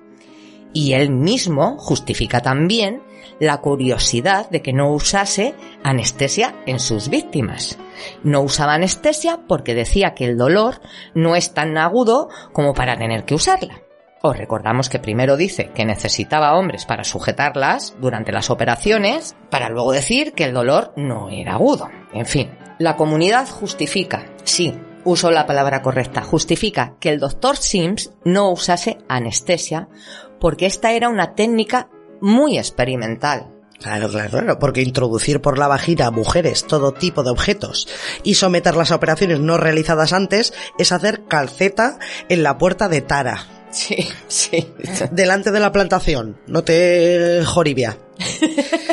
Y 0.73 0.93
él 0.93 1.11
mismo 1.11 1.77
justifica 1.79 2.41
también 2.41 3.03
la 3.39 3.59
curiosidad 3.59 4.49
de 4.51 4.63
que 4.63 4.73
no 4.73 4.93
usase 4.93 5.55
anestesia 5.83 6.55
en 6.67 6.79
sus 6.79 7.09
víctimas. 7.09 7.79
No 8.23 8.41
usaba 8.43 8.75
anestesia 8.75 9.41
porque 9.49 9.75
decía 9.75 10.15
que 10.15 10.25
el 10.25 10.37
dolor 10.37 10.81
no 11.15 11.37
es 11.37 11.55
tan 11.55 11.77
agudo 11.79 12.29
como 12.53 12.75
para 12.75 12.97
tener 12.97 13.25
que 13.25 13.35
usarla. 13.35 13.81
Os 14.23 14.39
recordamos 14.39 14.89
que 14.89 14.99
primero 14.99 15.37
dice 15.37 15.71
que 15.75 15.85
necesitaba 15.85 16.57
hombres 16.57 16.87
para 16.87 17.05
sujetarlas 17.05 17.95
durante 18.01 18.33
las 18.33 18.49
operaciones, 18.49 19.37
para 19.51 19.69
luego 19.69 19.93
decir 19.93 20.33
que 20.33 20.45
el 20.45 20.55
dolor 20.55 20.95
no 20.97 21.29
era 21.29 21.53
agudo. 21.55 21.91
En 22.15 22.25
fin, 22.25 22.51
la 22.79 22.97
comunidad 22.97 23.47
justifica, 23.49 24.25
sí, 24.45 24.75
uso 25.05 25.31
la 25.31 25.45
palabra 25.45 25.83
correcta, 25.83 26.23
justifica 26.23 26.95
que 27.01 27.11
el 27.11 27.21
doctor 27.21 27.59
Sims 27.59 28.15
no 28.25 28.51
usase 28.51 28.97
anestesia 29.09 29.89
porque 30.41 30.67
esta 30.67 30.93
era 30.93 31.09
una 31.09 31.35
técnica 31.35 31.89
muy 32.21 32.59
experimental. 32.59 33.51
Claro, 33.81 34.09
claro, 34.09 34.31
claro, 34.31 34.59
porque 34.59 34.83
introducir 34.83 35.41
por 35.41 35.59
la 35.59 35.69
vagina 35.69 36.07
a 36.07 36.11
mujeres 36.11 36.65
todo 36.65 36.93
tipo 36.93 37.23
de 37.23 37.31
objetos 37.31 37.89
y 38.23 38.35
someterlas 38.35 38.93
a 38.93 38.95
operaciones 38.95 39.41
no 39.41 39.59
realizadas 39.59 40.13
antes 40.13 40.55
es 40.79 40.93
hacer 40.93 41.25
calceta 41.29 41.99
en 42.29 42.43
la 42.43 42.57
puerta 42.57 42.89
de 42.89 43.03
Tara. 43.03 43.47
Sí, 43.71 44.09
sí. 44.29 44.73
Delante 45.11 45.51
de 45.51 45.61
la 45.61 45.73
plantación. 45.73 46.39
No 46.47 46.65
te 46.65 47.43
joribia. 47.45 47.99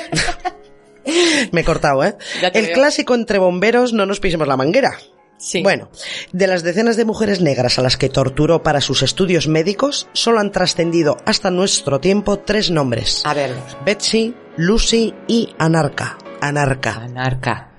Me 1.52 1.62
he 1.62 1.64
cortado, 1.64 2.04
¿eh? 2.04 2.16
El 2.54 2.66
veo. 2.66 2.74
clásico 2.74 3.16
entre 3.16 3.40
bomberos, 3.40 3.94
no 3.94 4.06
nos 4.06 4.20
pisemos 4.20 4.48
la 4.48 4.58
manguera. 4.58 4.98
Sí. 5.42 5.64
Bueno, 5.64 5.90
de 6.32 6.48
las 6.48 6.62
decenas 6.62 6.98
de 6.98 7.06
mujeres 7.06 7.42
negras 7.42 7.80
a 7.80 7.82
las 7.82 7.98
que 7.98 8.10
torturó 8.10 8.62
para 8.62 8.80
sus 8.80 9.02
estudios 9.02 9.48
médicos, 9.48 10.08
solo 10.14 10.40
han 10.40 10.52
trascendido 10.52 11.18
hasta 11.26 11.50
nuestro 11.50 12.00
tiempo 12.00 12.40
tres 12.40 12.70
nombres. 12.70 13.24
A 13.26 13.34
ver, 13.34 13.56
Betsy, 13.84 14.36
Lucy 14.56 15.14
y 15.28 15.50
Anarca. 15.58 16.18
Anarca. 16.42 16.94
anarca. 16.94 17.72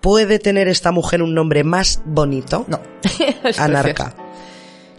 ¿Puede 0.00 0.38
tener 0.38 0.68
esta 0.68 0.92
mujer 0.92 1.22
un 1.22 1.34
nombre 1.34 1.64
más 1.64 2.02
bonito? 2.04 2.66
No. 2.68 2.80
Anarca. 3.58 4.14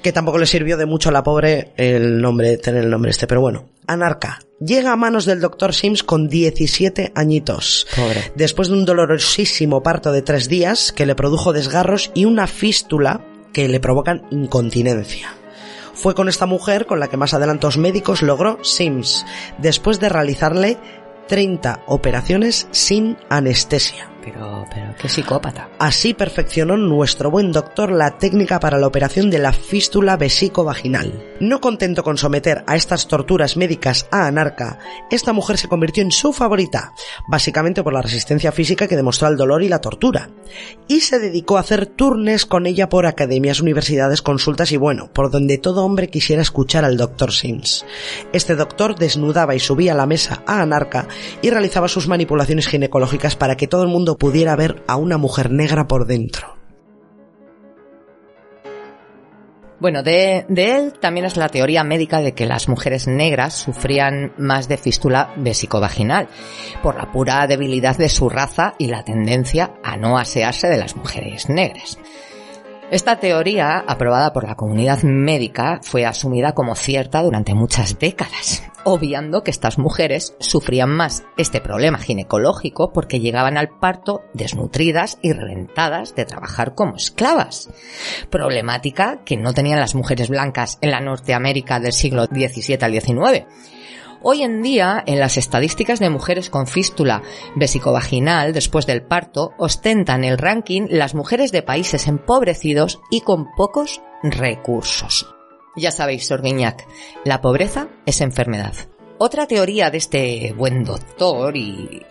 Que 0.05 0.13
tampoco 0.13 0.37
le 0.37 0.45
sirvió 0.45 0.77
de 0.77 0.85
mucho 0.85 1.09
a 1.09 1.11
la 1.11 1.23
pobre 1.23 1.73
el 1.77 2.21
nombre, 2.21 2.57
tener 2.57 2.83
el 2.83 2.91
nombre 2.91 3.09
este, 3.09 3.25
pero 3.25 3.41
bueno. 3.41 3.69
Anarca. 3.87 4.37
Llega 4.59 4.91
a 4.91 4.95
manos 4.95 5.25
del 5.25 5.41
Dr. 5.41 5.73
Sims 5.73 6.03
con 6.03 6.29
17 6.29 7.11
añitos. 7.15 7.87
Pobre. 7.95 8.31
Después 8.35 8.67
de 8.67 8.75
un 8.75 8.85
dolorosísimo 8.85 9.81
parto 9.81 10.11
de 10.11 10.21
tres 10.21 10.47
días 10.47 10.91
que 10.91 11.07
le 11.07 11.15
produjo 11.15 11.53
desgarros 11.53 12.11
y 12.13 12.25
una 12.25 12.45
fístula 12.45 13.25
que 13.51 13.67
le 13.67 13.79
provocan 13.79 14.27
incontinencia. 14.29 15.33
Fue 15.95 16.13
con 16.13 16.29
esta 16.29 16.45
mujer 16.45 16.85
con 16.85 16.99
la 16.99 17.07
que 17.07 17.17
más 17.17 17.33
adelantos 17.33 17.79
médicos 17.79 18.21
logró 18.21 18.63
Sims, 18.63 19.25
después 19.57 19.99
de 19.99 20.09
realizarle 20.09 20.77
30 21.27 21.81
operaciones 21.87 22.67
sin 22.69 23.17
anestesia. 23.29 24.07
Pero, 24.25 24.65
pero, 24.73 24.95
qué 24.99 25.07
psicópata. 25.07 25.69
Así 25.77 26.15
perfeccionó 26.15 26.77
nuestro 26.77 27.29
buen 27.29 27.51
doctor 27.51 27.91
la 27.91 28.17
técnica 28.17 28.59
para 28.59 28.79
la 28.79 28.87
operación 28.87 29.29
de 29.29 29.37
la 29.37 29.53
fístula 29.53 30.17
vesico-vaginal. 30.17 31.13
No 31.39 31.61
contento 31.61 32.03
con 32.03 32.17
someter 32.17 32.63
a 32.65 32.75
estas 32.75 33.07
torturas 33.07 33.55
médicas 33.55 34.07
a 34.09 34.25
Anarca, 34.25 34.79
esta 35.11 35.31
mujer 35.31 35.59
se 35.59 35.67
convirtió 35.67 36.01
en 36.01 36.11
su 36.11 36.33
favorita, 36.33 36.93
básicamente 37.27 37.83
por 37.83 37.93
la 37.93 38.01
resistencia 38.01 38.51
física 38.51 38.87
que 38.87 38.95
demostró 38.95 39.27
al 39.27 39.37
dolor 39.37 39.61
y 39.61 39.69
la 39.69 39.79
tortura. 39.81 40.31
Y 40.87 41.01
se 41.01 41.19
dedicó 41.19 41.57
a 41.57 41.59
hacer 41.59 41.85
turnes 41.85 42.47
con 42.47 42.65
ella 42.65 42.89
por 42.89 43.05
academias, 43.05 43.61
universidades, 43.61 44.23
consultas 44.23 44.71
y 44.71 44.77
bueno, 44.77 45.11
por 45.13 45.29
donde 45.29 45.59
todo 45.59 45.85
hombre 45.85 46.09
quisiera 46.09 46.41
escuchar 46.41 46.83
al 46.83 46.97
doctor 46.97 47.31
Sims. 47.31 47.85
Este 48.33 48.55
doctor 48.55 48.95
desnudaba 48.95 49.53
y 49.53 49.59
subía 49.59 49.91
a 49.91 49.95
la 49.95 50.07
mesa 50.07 50.41
a 50.47 50.61
Anarca 50.61 51.07
y 51.43 51.51
realizaba 51.51 51.87
sus 51.87 52.07
manipulaciones 52.07 52.67
ginecológicas 52.67 53.35
para 53.35 53.55
que 53.55 53.67
todo 53.67 53.83
el 53.83 53.89
mundo 53.89 54.14
pudiera 54.17 54.55
ver 54.55 54.83
a 54.87 54.95
una 54.95 55.17
mujer 55.17 55.51
negra 55.51 55.87
por 55.87 56.05
dentro. 56.05 56.55
Bueno, 59.79 60.03
de, 60.03 60.45
de 60.47 60.77
él 60.77 60.93
también 60.93 61.25
es 61.25 61.35
la 61.35 61.49
teoría 61.49 61.83
médica 61.83 62.21
de 62.21 62.33
que 62.33 62.45
las 62.45 62.69
mujeres 62.69 63.07
negras 63.07 63.53
sufrían 63.53 64.33
más 64.37 64.69
de 64.69 64.77
fístula 64.77 65.33
vesicovaginal 65.35 66.29
por 66.81 66.95
la 66.95 67.11
pura 67.11 67.45
debilidad 67.45 67.97
de 67.97 68.09
su 68.09 68.29
raza 68.29 68.73
y 68.79 68.87
la 68.87 69.03
tendencia 69.03 69.73
a 69.83 69.97
no 69.97 70.17
asearse 70.17 70.69
de 70.69 70.77
las 70.77 70.95
mujeres 70.95 71.49
negras. 71.49 71.99
Esta 72.91 73.19
teoría, 73.19 73.79
aprobada 73.79 74.31
por 74.31 74.47
la 74.47 74.53
comunidad 74.55 75.01
médica, 75.01 75.79
fue 75.81 76.05
asumida 76.05 76.53
como 76.53 76.75
cierta 76.75 77.23
durante 77.23 77.55
muchas 77.55 77.97
décadas, 77.97 78.61
obviando 78.83 79.43
que 79.43 79.49
estas 79.49 79.79
mujeres 79.79 80.35
sufrían 80.39 80.91
más 80.91 81.23
este 81.35 81.61
problema 81.61 81.97
ginecológico 81.97 82.93
porque 82.93 83.19
llegaban 83.19 83.57
al 83.57 83.69
parto 83.69 84.21
desnutridas 84.35 85.17
y 85.23 85.33
reventadas 85.33 86.13
de 86.13 86.25
trabajar 86.25 86.75
como 86.75 86.95
esclavas. 86.95 87.71
Problemática 88.29 89.23
que 89.25 89.35
no 89.35 89.53
tenían 89.53 89.79
las 89.79 89.95
mujeres 89.95 90.29
blancas 90.29 90.77
en 90.81 90.91
la 90.91 91.01
Norteamérica 91.01 91.79
del 91.79 91.91
siglo 91.91 92.25
XVII 92.25 92.77
al 92.81 93.01
XIX. 93.01 93.45
Hoy 94.21 94.43
en 94.43 94.61
día, 94.61 95.03
en 95.05 95.19
las 95.19 95.37
estadísticas 95.37 95.99
de 95.99 96.09
mujeres 96.09 96.49
con 96.49 96.67
fístula 96.67 97.21
vesicovaginal 97.55 98.53
después 98.53 98.85
del 98.85 99.03
parto, 99.03 99.53
ostentan 99.57 100.23
el 100.23 100.37
ranking 100.37 100.87
las 100.89 101.13
mujeres 101.13 101.51
de 101.51 101.61
países 101.61 102.07
empobrecidos 102.07 102.99
y 103.11 103.21
con 103.21 103.51
pocos 103.55 104.01
recursos. 104.23 105.27
Ya 105.75 105.91
sabéis, 105.91 106.27
Sorguiñac, 106.27 106.87
la 107.25 107.41
pobreza 107.41 107.89
es 108.05 108.21
enfermedad. 108.21 108.73
Otra 109.17 109.45
teoría 109.45 109.91
de 109.91 109.97
este 109.97 110.53
buen 110.57 110.83
doctor 110.83 111.55
y 111.55 112.01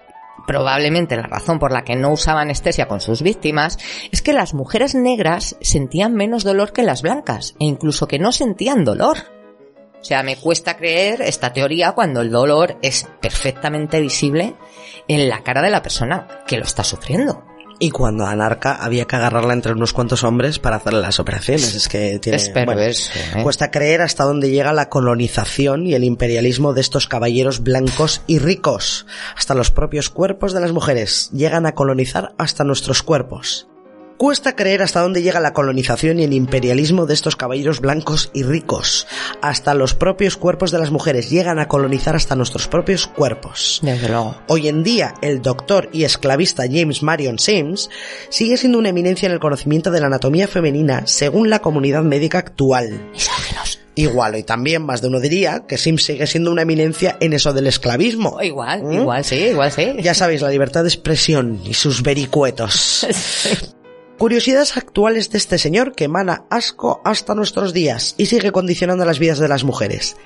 probablemente 0.47 1.17
la 1.17 1.27
razón 1.27 1.59
por 1.59 1.73
la 1.73 1.83
que 1.83 1.97
no 1.97 2.13
usaba 2.13 2.43
anestesia 2.43 2.87
con 2.87 3.01
sus 3.01 3.23
víctimas 3.23 3.79
es 4.13 4.23
que 4.23 4.33
las 4.33 4.55
mujeres 4.55 4.95
negras 4.95 5.57
sentían 5.61 6.15
menos 6.15 6.45
dolor 6.45 6.73
que 6.73 6.83
las 6.83 7.03
blancas 7.03 7.57
e 7.59 7.65
incluso 7.65 8.07
que 8.07 8.19
no 8.19 8.33
sentían 8.33 8.85
dolor. 8.85 9.34
O 10.05 10.07
sea, 10.07 10.23
me 10.23 10.37
cuesta 10.37 10.77
creer 10.77 11.23
esta 11.23 11.55
teoría 11.55 11.93
cuando 11.93 12.21
el 12.21 12.31
dolor 12.31 12.77
es 12.83 13.07
perfectamente 13.23 14.03
visible 14.03 14.55
en 15.09 15.31
la 15.31 15.43
cara 15.43 15.63
de 15.63 15.71
la 15.71 15.81
persona 15.81 16.29
que 16.47 16.59
lo 16.59 16.65
está 16.65 16.85
sufriendo. 16.85 17.43
Y 17.79 17.91
cuando 17.91 18.27
a 18.27 18.31
Anarca 18.31 18.75
había 18.75 19.07
que 19.07 19.17
agarrarla 19.17 19.55
entre 19.55 19.73
unos 19.73 19.95
cuantos 19.95 20.23
hombres 20.23 20.59
para 20.59 20.77
hacerle 20.77 21.01
las 21.01 21.21
operaciones. 21.21 21.75
Es 21.75 21.89
que 21.89 22.19
tiene. 22.19 22.37
Es 22.37 22.51
perverso, 22.51 23.13
¿eh? 23.35 23.43
Cuesta 23.43 23.71
creer 23.71 24.03
hasta 24.03 24.25
dónde 24.25 24.51
llega 24.51 24.75
la 24.75 24.91
colonización 24.91 25.87
y 25.87 25.95
el 25.95 26.05
imperialismo 26.05 26.75
de 26.75 26.83
estos 26.83 27.09
caballeros 27.09 27.63
blancos 27.63 28.21
y 28.27 28.41
ricos. 28.41 29.07
Hasta 29.39 29.55
los 29.55 29.71
propios 29.71 30.11
cuerpos 30.11 30.53
de 30.53 30.61
las 30.61 30.73
mujeres 30.73 31.31
llegan 31.33 31.65
a 31.65 31.75
colonizar 31.75 32.35
hasta 32.37 32.63
nuestros 32.63 33.03
cuerpos. 33.03 33.69
Cuesta 34.17 34.55
creer 34.55 34.81
hasta 34.83 35.01
dónde 35.01 35.23
llega 35.23 35.41
la 35.41 35.53
colonización 35.53 36.21
y 36.21 36.25
el 36.25 36.33
imperialismo 36.33 37.05
de 37.05 37.15
estos 37.15 37.35
caballeros 37.35 37.81
blancos 37.81 38.31
y 38.33 38.45
ricos. 38.45 39.09
Hasta 39.43 39.75
los 39.75 39.95
propios 39.95 40.37
cuerpos 40.37 40.71
de 40.71 40.79
las 40.79 40.93
mujeres 40.93 41.31
llegan 41.31 41.59
a 41.59 41.67
colonizar 41.67 42.15
hasta 42.15 42.37
nuestros 42.37 42.69
propios 42.69 43.09
cuerpos. 43.09 43.81
Desde 43.83 44.09
luego. 44.09 44.37
Hoy 44.47 44.69
en 44.69 44.85
día, 44.85 45.15
el 45.21 45.43
doctor 45.43 45.89
y 45.93 46.05
esclavista 46.05 46.65
James 46.71 47.03
Marion 47.03 47.41
Sims 47.41 47.91
sigue 48.29 48.57
siendo 48.57 48.79
una 48.79 48.91
eminencia 48.91 49.27
en 49.27 49.33
el 49.33 49.41
conocimiento 49.41 49.91
de 49.91 50.01
la 50.01 50.07
anatomía 50.07 50.47
femenina 50.47 51.07
según 51.07 51.51
la 51.51 51.59
comunidad 51.59 52.03
médica 52.03 52.39
actual. 52.39 53.11
Misóginos. 53.13 53.81
Igual, 53.97 54.37
y 54.37 54.43
también 54.43 54.83
más 54.83 55.03
de 55.03 55.09
uno 55.09 55.21
diría 55.21 55.65
que 55.69 55.79
Sims 55.79 56.05
sigue 56.05 56.27
siendo 56.27 56.51
una 56.51 56.63
eminencia 56.63 57.17
en 57.21 57.33
eso 57.33 57.53
del 57.53 57.69
esclavismo. 57.69 58.41
Igual, 58.43 58.83
¿Mm? 58.83 58.93
igual 58.93 59.25
sí, 59.25 59.37
igual 59.37 59.71
sí. 59.71 59.95
Ya 60.01 60.15
sabéis, 60.15 60.43
la 60.43 60.51
libertad 60.51 60.83
de 60.83 60.89
expresión 60.89 61.61
y 61.65 61.75
sus 61.75 62.03
vericuetos. 62.03 63.07
Curiosidades 64.19 64.77
actuales 64.77 65.31
de 65.31 65.39
este 65.39 65.59
señor 65.59 65.93
que 65.93 66.05
emana 66.05 66.45
asco 66.49 67.01
hasta 67.05 67.35
nuestros 67.35 67.73
días 67.73 68.15
y 68.17 68.27
sigue 68.27 68.53
condicionando 68.53 69.05
las 69.05 69.19
vidas 69.19 69.39
de 69.41 69.49
las 69.49 69.65
mujeres. 69.65 70.17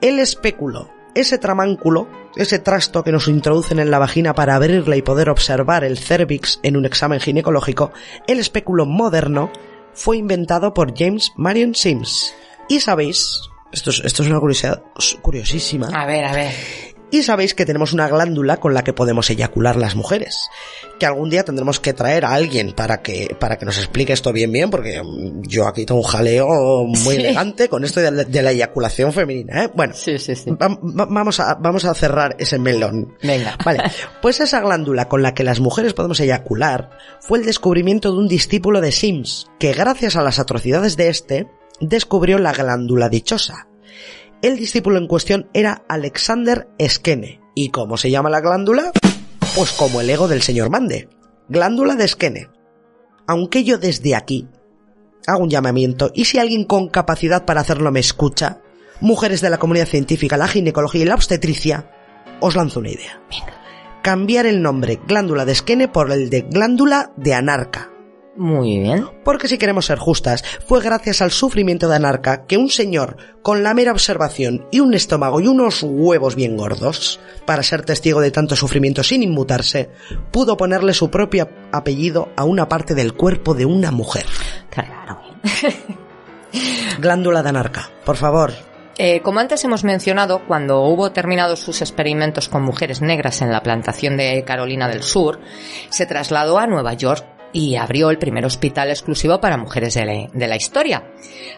El 0.00 0.18
espéculo, 0.18 0.90
ese 1.14 1.38
tramánculo, 1.38 2.08
ese 2.34 2.58
trasto 2.58 3.04
que 3.04 3.12
nos 3.12 3.28
introducen 3.28 3.78
en 3.78 3.92
la 3.92 4.00
vagina 4.00 4.34
para 4.34 4.56
abrirla 4.56 4.96
y 4.96 5.02
poder 5.02 5.30
observar 5.30 5.84
el 5.84 5.96
cervix 5.96 6.58
en 6.64 6.76
un 6.76 6.86
examen 6.86 7.20
ginecológico, 7.20 7.92
el 8.26 8.40
espéculo 8.40 8.84
moderno, 8.84 9.50
fue 9.94 10.16
inventado 10.16 10.74
por 10.74 10.96
James 10.96 11.32
Marion 11.36 11.74
Sims. 11.74 12.34
Y 12.68 12.80
sabéis, 12.80 13.40
esto 13.72 13.90
es, 13.90 14.02
esto 14.04 14.24
es 14.24 14.28
una 14.28 14.40
curiosidad 14.40 14.82
curiosísima, 15.22 15.88
A 15.94 16.04
ver, 16.04 16.24
a 16.24 16.32
ver. 16.32 16.95
Y 17.08 17.22
sabéis 17.22 17.54
que 17.54 17.64
tenemos 17.64 17.92
una 17.92 18.08
glándula 18.08 18.56
con 18.56 18.74
la 18.74 18.82
que 18.82 18.92
podemos 18.92 19.30
eyacular 19.30 19.76
las 19.76 19.94
mujeres. 19.94 20.48
Que 20.98 21.06
algún 21.06 21.30
día 21.30 21.44
tendremos 21.44 21.78
que 21.78 21.92
traer 21.92 22.24
a 22.24 22.34
alguien 22.34 22.72
para 22.72 23.00
que, 23.00 23.36
para 23.38 23.58
que 23.58 23.64
nos 23.64 23.78
explique 23.78 24.12
esto 24.12 24.32
bien 24.32 24.50
bien, 24.50 24.70
porque 24.70 25.00
mm, 25.00 25.42
yo 25.42 25.68
aquí 25.68 25.86
tengo 25.86 26.00
un 26.00 26.06
jaleo 26.06 26.84
muy 26.84 26.96
Sí. 27.14 27.20
elegante 27.20 27.68
con 27.68 27.84
esto 27.84 28.00
de, 28.00 28.10
la- 28.10 28.24
de 28.24 28.42
la 28.42 28.50
eyaculación 28.50 29.12
femenina, 29.12 29.64
¿eh? 29.64 29.70
Bueno, 29.72 29.94
Sí, 29.94 30.18
sí, 30.18 30.34
sí. 30.34 30.50
va- 30.50 30.66
va- 30.68 31.06
vamos, 31.08 31.38
a, 31.38 31.54
vamos 31.54 31.84
a 31.84 31.94
cerrar 31.94 32.34
ese 32.40 32.58
melón. 32.58 33.14
Venga. 33.22 33.56
Vale, 33.64 33.84
pues 34.20 34.40
esa 34.40 34.60
glándula 34.60 35.08
con 35.08 35.22
la 35.22 35.32
que 35.32 35.44
las 35.44 35.60
mujeres 35.60 35.94
podemos 35.94 36.18
eyacular 36.18 36.90
fue 37.20 37.38
el 37.38 37.46
descubrimiento 37.46 38.10
de 38.10 38.18
un 38.18 38.26
discípulo 38.28 38.80
de 38.80 38.90
Sims, 38.90 39.46
que 39.60 39.72
gracias 39.74 40.16
a 40.16 40.22
las 40.22 40.40
atrocidades 40.40 40.96
de 40.96 41.08
este, 41.08 41.46
descubrió 41.80 42.38
la 42.38 42.52
glándula 42.52 43.08
dichosa. 43.08 43.68
El 44.42 44.56
discípulo 44.56 44.98
en 44.98 45.06
cuestión 45.06 45.48
era 45.54 45.84
Alexander 45.88 46.68
Skene. 46.86 47.40
¿Y 47.54 47.70
cómo 47.70 47.96
se 47.96 48.10
llama 48.10 48.28
la 48.28 48.40
glándula? 48.40 48.92
Pues 49.54 49.72
como 49.72 50.02
el 50.02 50.10
ego 50.10 50.28
del 50.28 50.42
señor 50.42 50.68
Mande. 50.68 51.08
Glándula 51.48 51.94
de 51.94 52.06
Skene. 52.06 52.50
Aunque 53.26 53.64
yo 53.64 53.78
desde 53.78 54.14
aquí 54.14 54.46
hago 55.26 55.42
un 55.42 55.50
llamamiento, 55.50 56.10
y 56.14 56.26
si 56.26 56.38
alguien 56.38 56.64
con 56.64 56.88
capacidad 56.88 57.44
para 57.44 57.62
hacerlo 57.62 57.90
me 57.90 58.00
escucha, 58.00 58.60
mujeres 59.00 59.40
de 59.40 59.50
la 59.50 59.58
comunidad 59.58 59.86
científica, 59.86 60.36
la 60.36 60.48
ginecología 60.48 61.02
y 61.02 61.06
la 61.06 61.14
obstetricia, 61.14 61.90
os 62.40 62.54
lanzo 62.54 62.80
una 62.80 62.90
idea. 62.90 63.20
Cambiar 64.02 64.46
el 64.46 64.62
nombre 64.62 65.00
glándula 65.04 65.44
de 65.44 65.54
Skene 65.54 65.88
por 65.88 66.12
el 66.12 66.30
de 66.30 66.42
glándula 66.42 67.12
de 67.16 67.34
Anarca. 67.34 67.90
Muy 68.36 68.80
bien. 68.80 69.08
Porque 69.24 69.48
si 69.48 69.56
queremos 69.56 69.86
ser 69.86 69.98
justas, 69.98 70.44
fue 70.66 70.82
gracias 70.82 71.22
al 71.22 71.30
sufrimiento 71.30 71.88
de 71.88 71.96
Anarca 71.96 72.46
que 72.46 72.58
un 72.58 72.68
señor 72.68 73.16
con 73.42 73.62
la 73.62 73.74
mera 73.74 73.92
observación 73.92 74.66
y 74.70 74.80
un 74.80 74.94
estómago 74.94 75.40
y 75.40 75.48
unos 75.48 75.82
huevos 75.82 76.34
bien 76.34 76.56
gordos, 76.56 77.18
para 77.46 77.62
ser 77.62 77.84
testigo 77.84 78.20
de 78.20 78.30
tanto 78.30 78.54
sufrimiento 78.56 79.02
sin 79.02 79.22
inmutarse, 79.22 79.90
pudo 80.30 80.56
ponerle 80.56 80.92
su 80.92 81.10
propio 81.10 81.48
apellido 81.72 82.28
a 82.36 82.44
una 82.44 82.68
parte 82.68 82.94
del 82.94 83.14
cuerpo 83.14 83.54
de 83.54 83.64
una 83.64 83.90
mujer. 83.90 84.26
Claro. 84.70 85.20
Glándula 87.00 87.42
de 87.42 87.48
Anarca, 87.48 87.90
por 88.04 88.16
favor. 88.16 88.52
Eh, 88.98 89.20
como 89.20 89.40
antes 89.40 89.62
hemos 89.64 89.84
mencionado, 89.84 90.46
cuando 90.46 90.80
hubo 90.82 91.12
terminado 91.12 91.56
sus 91.56 91.82
experimentos 91.82 92.48
con 92.48 92.62
mujeres 92.62 93.02
negras 93.02 93.42
en 93.42 93.52
la 93.52 93.62
plantación 93.62 94.16
de 94.16 94.42
Carolina 94.44 94.88
del 94.88 95.02
Sur, 95.02 95.38
se 95.90 96.06
trasladó 96.06 96.58
a 96.58 96.66
Nueva 96.66 96.94
York 96.94 97.35
y 97.56 97.76
abrió 97.76 98.10
el 98.10 98.18
primer 98.18 98.44
hospital 98.44 98.90
exclusivo 98.90 99.40
para 99.40 99.56
mujeres 99.56 99.94
de 99.94 100.04
la, 100.04 100.28
de 100.30 100.46
la 100.46 100.56
historia. 100.56 101.10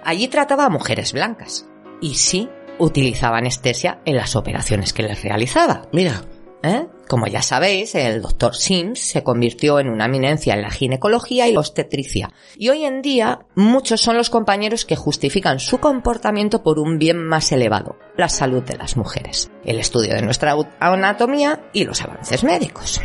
Allí 0.04 0.28
trataba 0.28 0.66
a 0.66 0.70
mujeres 0.70 1.12
blancas 1.12 1.66
y 2.00 2.14
sí 2.14 2.48
utilizaba 2.78 3.38
anestesia 3.38 4.00
en 4.04 4.14
las 4.14 4.36
operaciones 4.36 4.92
que 4.92 5.02
les 5.02 5.20
realizaba. 5.24 5.88
Mira, 5.92 6.22
¿eh? 6.62 6.86
Como 7.08 7.26
ya 7.26 7.42
sabéis, 7.42 7.96
el 7.96 8.22
doctor 8.22 8.54
Sims 8.54 9.00
se 9.00 9.24
convirtió 9.24 9.80
en 9.80 9.88
una 9.88 10.04
eminencia 10.04 10.54
en 10.54 10.62
la 10.62 10.70
ginecología 10.70 11.48
y 11.48 11.52
la 11.52 11.60
obstetricia. 11.60 12.30
Y 12.56 12.68
hoy 12.68 12.84
en 12.84 13.02
día, 13.02 13.40
muchos 13.56 14.00
son 14.00 14.16
los 14.16 14.30
compañeros 14.30 14.84
que 14.84 14.94
justifican 14.94 15.58
su 15.58 15.78
comportamiento 15.78 16.62
por 16.62 16.78
un 16.78 16.98
bien 16.98 17.18
más 17.18 17.50
elevado, 17.50 17.96
la 18.16 18.28
salud 18.28 18.62
de 18.62 18.76
las 18.76 18.96
mujeres, 18.96 19.50
el 19.64 19.80
estudio 19.80 20.14
de 20.14 20.22
nuestra 20.22 20.54
anatomía 20.78 21.68
y 21.72 21.84
los 21.84 22.02
avances 22.02 22.44
médicos. 22.44 23.00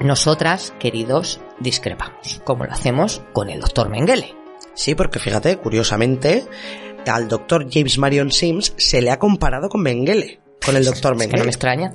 Nosotras, 0.00 0.74
queridos, 0.78 1.40
discrepamos, 1.58 2.40
como 2.44 2.64
lo 2.64 2.72
hacemos 2.72 3.22
con 3.32 3.48
el 3.48 3.60
doctor 3.60 3.88
Mengele. 3.88 4.34
Sí, 4.74 4.94
porque 4.94 5.18
fíjate, 5.18 5.56
curiosamente, 5.56 6.44
al 7.06 7.28
doctor 7.28 7.66
James 7.70 7.98
Marion 7.98 8.30
Sims 8.30 8.74
se 8.76 9.00
le 9.00 9.10
ha 9.10 9.18
comparado 9.18 9.68
con 9.68 9.82
Mengele, 9.82 10.40
con 10.64 10.76
el 10.76 10.84
doctor 10.84 11.14
Es 11.16 11.18
que 11.20 11.26
no 11.26 11.30
Mengele. 11.30 11.42
me 11.44 11.50
extraña. 11.50 11.94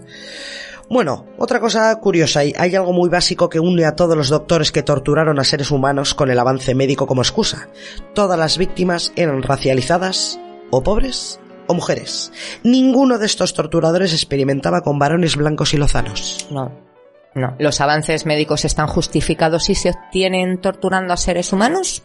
Bueno, 0.89 1.25
otra 1.37 1.61
cosa 1.61 1.95
curiosa, 1.99 2.41
hay 2.41 2.75
algo 2.75 2.91
muy 2.91 3.07
básico 3.07 3.47
que 3.49 3.61
une 3.61 3.85
a 3.85 3.95
todos 3.95 4.17
los 4.17 4.27
doctores 4.27 4.73
que 4.73 4.83
torturaron 4.83 5.39
a 5.39 5.45
seres 5.45 5.71
humanos 5.71 6.13
con 6.13 6.29
el 6.29 6.39
avance 6.39 6.75
médico 6.75 7.07
como 7.07 7.21
excusa. 7.21 7.69
Todas 8.13 8.37
las 8.37 8.57
víctimas 8.57 9.13
eran 9.15 9.41
racializadas, 9.41 10.37
o 10.69 10.83
pobres, 10.83 11.39
o 11.67 11.73
mujeres. 11.73 12.33
Ninguno 12.63 13.19
de 13.19 13.25
estos 13.25 13.53
torturadores 13.53 14.11
experimentaba 14.11 14.81
con 14.81 14.99
varones 14.99 15.37
blancos 15.37 15.73
y 15.73 15.77
lozanos. 15.77 16.47
No. 16.51 16.90
No. 17.33 17.55
¿Los 17.59 17.79
avances 17.79 18.25
médicos 18.25 18.65
están 18.65 18.87
justificados 18.87 19.63
si 19.65 19.75
se 19.75 19.91
obtienen 19.91 20.59
torturando 20.59 21.13
a 21.13 21.17
seres 21.17 21.53
humanos? 21.53 22.03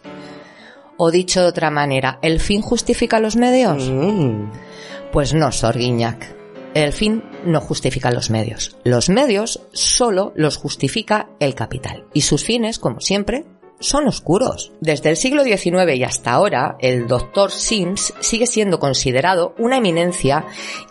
O 0.97 1.11
dicho 1.11 1.41
de 1.41 1.47
otra 1.47 1.69
manera, 1.69 2.17
¿el 2.21 2.39
fin 2.39 2.61
justifica 2.61 3.19
los 3.19 3.35
medios? 3.35 3.89
Mm. 3.89 4.49
Pues 5.11 5.33
no, 5.33 5.51
Sor 5.51 5.77
Guiñac. 5.77 6.35
El 6.73 6.93
fin 6.93 7.23
no 7.45 7.59
justifica 7.59 8.11
los 8.11 8.29
medios. 8.29 8.77
Los 8.83 9.09
medios 9.09 9.61
solo 9.73 10.31
los 10.35 10.57
justifica 10.57 11.29
el 11.39 11.55
capital. 11.55 12.05
Y 12.13 12.21
sus 12.21 12.43
fines, 12.43 12.77
como 12.79 12.99
siempre, 12.99 13.45
son 13.79 14.07
oscuros. 14.07 14.71
Desde 14.81 15.09
el 15.09 15.17
siglo 15.17 15.43
XIX 15.43 15.95
y 15.95 16.03
hasta 16.03 16.31
ahora, 16.31 16.77
el 16.79 17.07
doctor 17.07 17.51
Sims 17.51 18.13
sigue 18.19 18.47
siendo 18.47 18.79
considerado 18.79 19.55
una 19.57 19.77
eminencia 19.77 20.45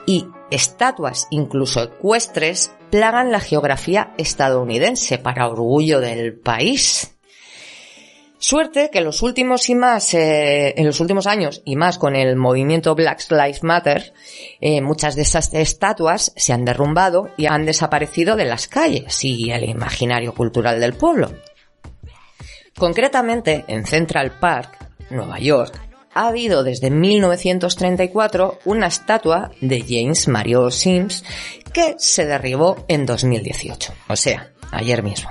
y 0.06 0.26
estatuas, 0.50 1.26
incluso 1.30 1.82
ecuestres, 1.82 2.72
plagan 2.90 3.32
la 3.32 3.40
geografía 3.40 4.14
estadounidense 4.18 5.18
para 5.18 5.48
orgullo 5.48 6.00
del 6.00 6.34
país. 6.38 7.16
Suerte 8.38 8.90
que 8.92 8.98
en 8.98 9.04
los 9.04 9.22
últimos 9.22 9.68
y 9.70 9.74
más, 9.74 10.12
eh, 10.12 10.74
en 10.76 10.86
los 10.86 11.00
últimos 11.00 11.26
años 11.26 11.62
y 11.64 11.74
más 11.74 11.98
con 11.98 12.14
el 12.14 12.36
movimiento 12.36 12.94
Black 12.94 13.22
Lives 13.30 13.62
Matter, 13.62 14.12
eh, 14.60 14.82
muchas 14.82 15.16
de 15.16 15.22
esas 15.22 15.54
estatuas 15.54 16.32
se 16.36 16.52
han 16.52 16.64
derrumbado 16.64 17.30
y 17.38 17.46
han 17.46 17.64
desaparecido 17.64 18.36
de 18.36 18.44
las 18.44 18.68
calles 18.68 19.24
y 19.24 19.50
el 19.50 19.64
imaginario 19.64 20.34
cultural 20.34 20.80
del 20.80 20.92
pueblo. 20.92 21.32
Concretamente, 22.76 23.64
en 23.68 23.86
Central 23.86 24.32
Park, 24.38 24.76
Nueva 25.08 25.38
York, 25.38 25.85
ha 26.16 26.28
habido 26.28 26.64
desde 26.64 26.90
1934 26.90 28.58
una 28.64 28.86
estatua 28.86 29.50
de 29.60 29.84
James 29.86 30.26
Mario 30.28 30.70
Sims 30.70 31.22
que 31.72 31.94
se 31.98 32.24
derribó 32.24 32.84
en 32.88 33.04
2018, 33.04 33.92
o 34.08 34.16
sea, 34.16 34.50
ayer 34.72 35.02
mismo 35.02 35.30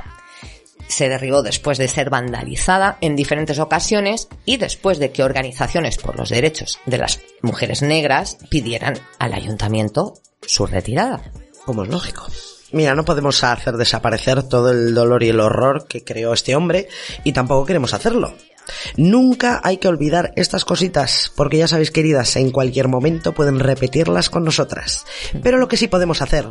se 0.88 1.10
derribó 1.10 1.42
después 1.42 1.80
de 1.80 1.88
ser 1.88 2.12
vandalizada 2.12 2.98
en 3.02 3.16
diferentes 3.16 3.58
ocasiones 3.58 4.28
y 4.46 4.58
después 4.58 5.00
de 5.00 5.12
que 5.12 5.24
organizaciones 5.24 5.98
por 5.98 6.16
los 6.16 6.30
derechos 6.30 6.80
de 6.86 7.00
las 7.00 7.22
mujeres 7.42 7.82
negras 7.82 8.38
pidieran 8.50 9.00
al 9.18 9.34
ayuntamiento 9.34 10.14
su 10.42 10.68
retirada. 10.68 11.32
Como 11.66 11.86
lógico. 11.86 12.28
Mira, 12.72 12.94
no 12.94 13.06
podemos 13.06 13.44
hacer 13.44 13.78
desaparecer 13.78 14.44
todo 14.44 14.70
el 14.70 14.94
dolor 14.94 15.24
y 15.24 15.30
el 15.30 15.40
horror 15.40 15.88
que 15.88 16.04
creó 16.04 16.34
este 16.34 16.56
hombre 16.56 16.88
y 17.24 17.32
tampoco 17.32 17.66
queremos 17.66 17.94
hacerlo. 17.94 18.36
Nunca 18.98 19.62
hay 19.64 19.78
que 19.78 19.88
olvidar 19.88 20.34
estas 20.36 20.66
cositas, 20.66 21.32
porque 21.36 21.58
ya 21.58 21.68
sabéis 21.68 21.92
queridas, 21.92 22.36
en 22.36 22.52
cualquier 22.52 22.88
momento 22.88 23.34
pueden 23.34 23.60
repetirlas 23.60 24.30
con 24.30 24.44
nosotras. 24.44 25.06
Pero 25.44 25.58
lo 25.58 25.68
que 25.68 25.78
sí 25.78 25.88
podemos 25.88 26.22
hacer 26.22 26.48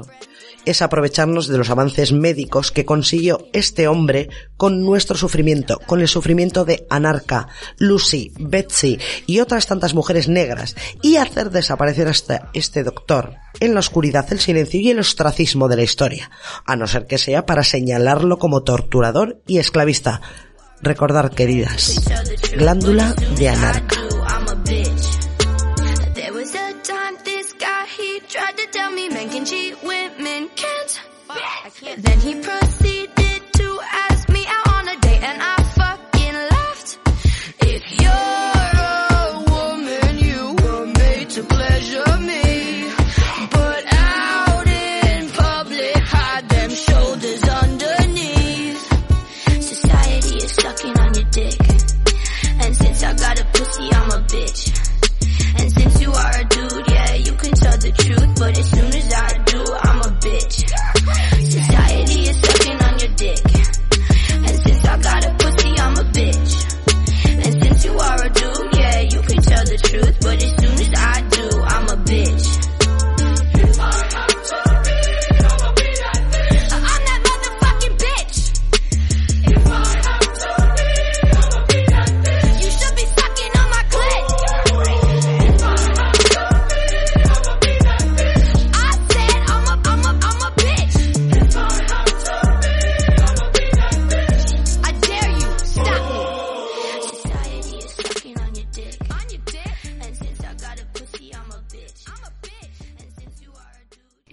es 0.64 0.82
aprovecharnos 0.82 1.48
de 1.48 1.58
los 1.58 1.70
avances 1.70 2.12
médicos 2.12 2.72
que 2.72 2.84
consiguió 2.84 3.48
este 3.52 3.88
hombre 3.88 4.28
con 4.56 4.82
nuestro 4.82 5.16
sufrimiento, 5.16 5.78
con 5.86 6.00
el 6.00 6.08
sufrimiento 6.08 6.64
de 6.64 6.86
Anarca, 6.90 7.48
Lucy, 7.78 8.32
Betsy 8.38 8.98
y 9.26 9.40
otras 9.40 9.66
tantas 9.66 9.94
mujeres 9.94 10.28
negras, 10.28 10.76
y 11.02 11.16
hacer 11.16 11.50
desaparecer 11.50 12.08
hasta 12.08 12.50
este 12.54 12.82
doctor 12.82 13.34
en 13.60 13.74
la 13.74 13.80
oscuridad, 13.80 14.26
el 14.32 14.40
silencio 14.40 14.80
y 14.80 14.90
el 14.90 14.98
ostracismo 14.98 15.68
de 15.68 15.76
la 15.76 15.82
historia, 15.82 16.30
a 16.64 16.76
no 16.76 16.86
ser 16.86 17.06
que 17.06 17.18
sea 17.18 17.46
para 17.46 17.62
señalarlo 17.62 18.38
como 18.38 18.62
torturador 18.62 19.42
y 19.46 19.58
esclavista. 19.58 20.20
Recordar, 20.84 21.30
queridas, 21.30 21.98
glándula 22.58 23.14
de 23.38 23.48
Anarca. 23.48 24.03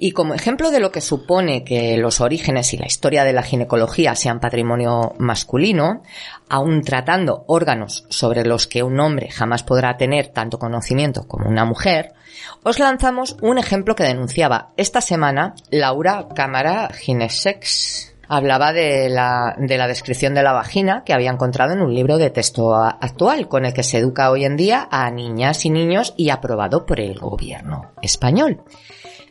Y 0.03 0.13
como 0.13 0.33
ejemplo 0.33 0.71
de 0.71 0.79
lo 0.79 0.91
que 0.91 0.99
supone 0.99 1.63
que 1.63 1.95
los 1.95 2.21
orígenes 2.21 2.73
y 2.73 2.77
la 2.77 2.87
historia 2.87 3.23
de 3.23 3.33
la 3.33 3.43
ginecología 3.43 4.15
sean 4.15 4.39
patrimonio 4.39 5.13
masculino, 5.19 6.01
aun 6.49 6.81
tratando 6.81 7.45
órganos 7.45 8.07
sobre 8.09 8.43
los 8.43 8.65
que 8.65 8.81
un 8.81 8.99
hombre 8.99 9.29
jamás 9.29 9.61
podrá 9.61 9.97
tener 9.97 10.29
tanto 10.29 10.57
conocimiento 10.57 11.27
como 11.27 11.47
una 11.47 11.65
mujer, 11.65 12.13
os 12.63 12.79
lanzamos 12.79 13.37
un 13.43 13.59
ejemplo 13.59 13.93
que 13.93 14.03
denunciaba 14.03 14.71
esta 14.75 15.01
semana 15.01 15.53
Laura 15.69 16.29
Cámara 16.35 16.89
Ginesex. 16.91 18.15
Hablaba 18.27 18.73
de 18.73 19.07
la, 19.07 19.55
de 19.59 19.77
la 19.77 19.87
descripción 19.87 20.33
de 20.33 20.41
la 20.41 20.53
vagina 20.53 21.03
que 21.05 21.13
había 21.13 21.29
encontrado 21.29 21.73
en 21.73 21.81
un 21.81 21.93
libro 21.93 22.17
de 22.17 22.31
texto 22.31 22.73
actual 22.73 23.47
con 23.47 23.65
el 23.65 23.73
que 23.73 23.83
se 23.83 23.99
educa 23.99 24.31
hoy 24.31 24.45
en 24.45 24.57
día 24.57 24.87
a 24.89 25.11
niñas 25.11 25.63
y 25.65 25.69
niños 25.69 26.15
y 26.17 26.31
aprobado 26.31 26.87
por 26.87 26.99
el 26.99 27.19
gobierno 27.19 27.91
español. 28.01 28.63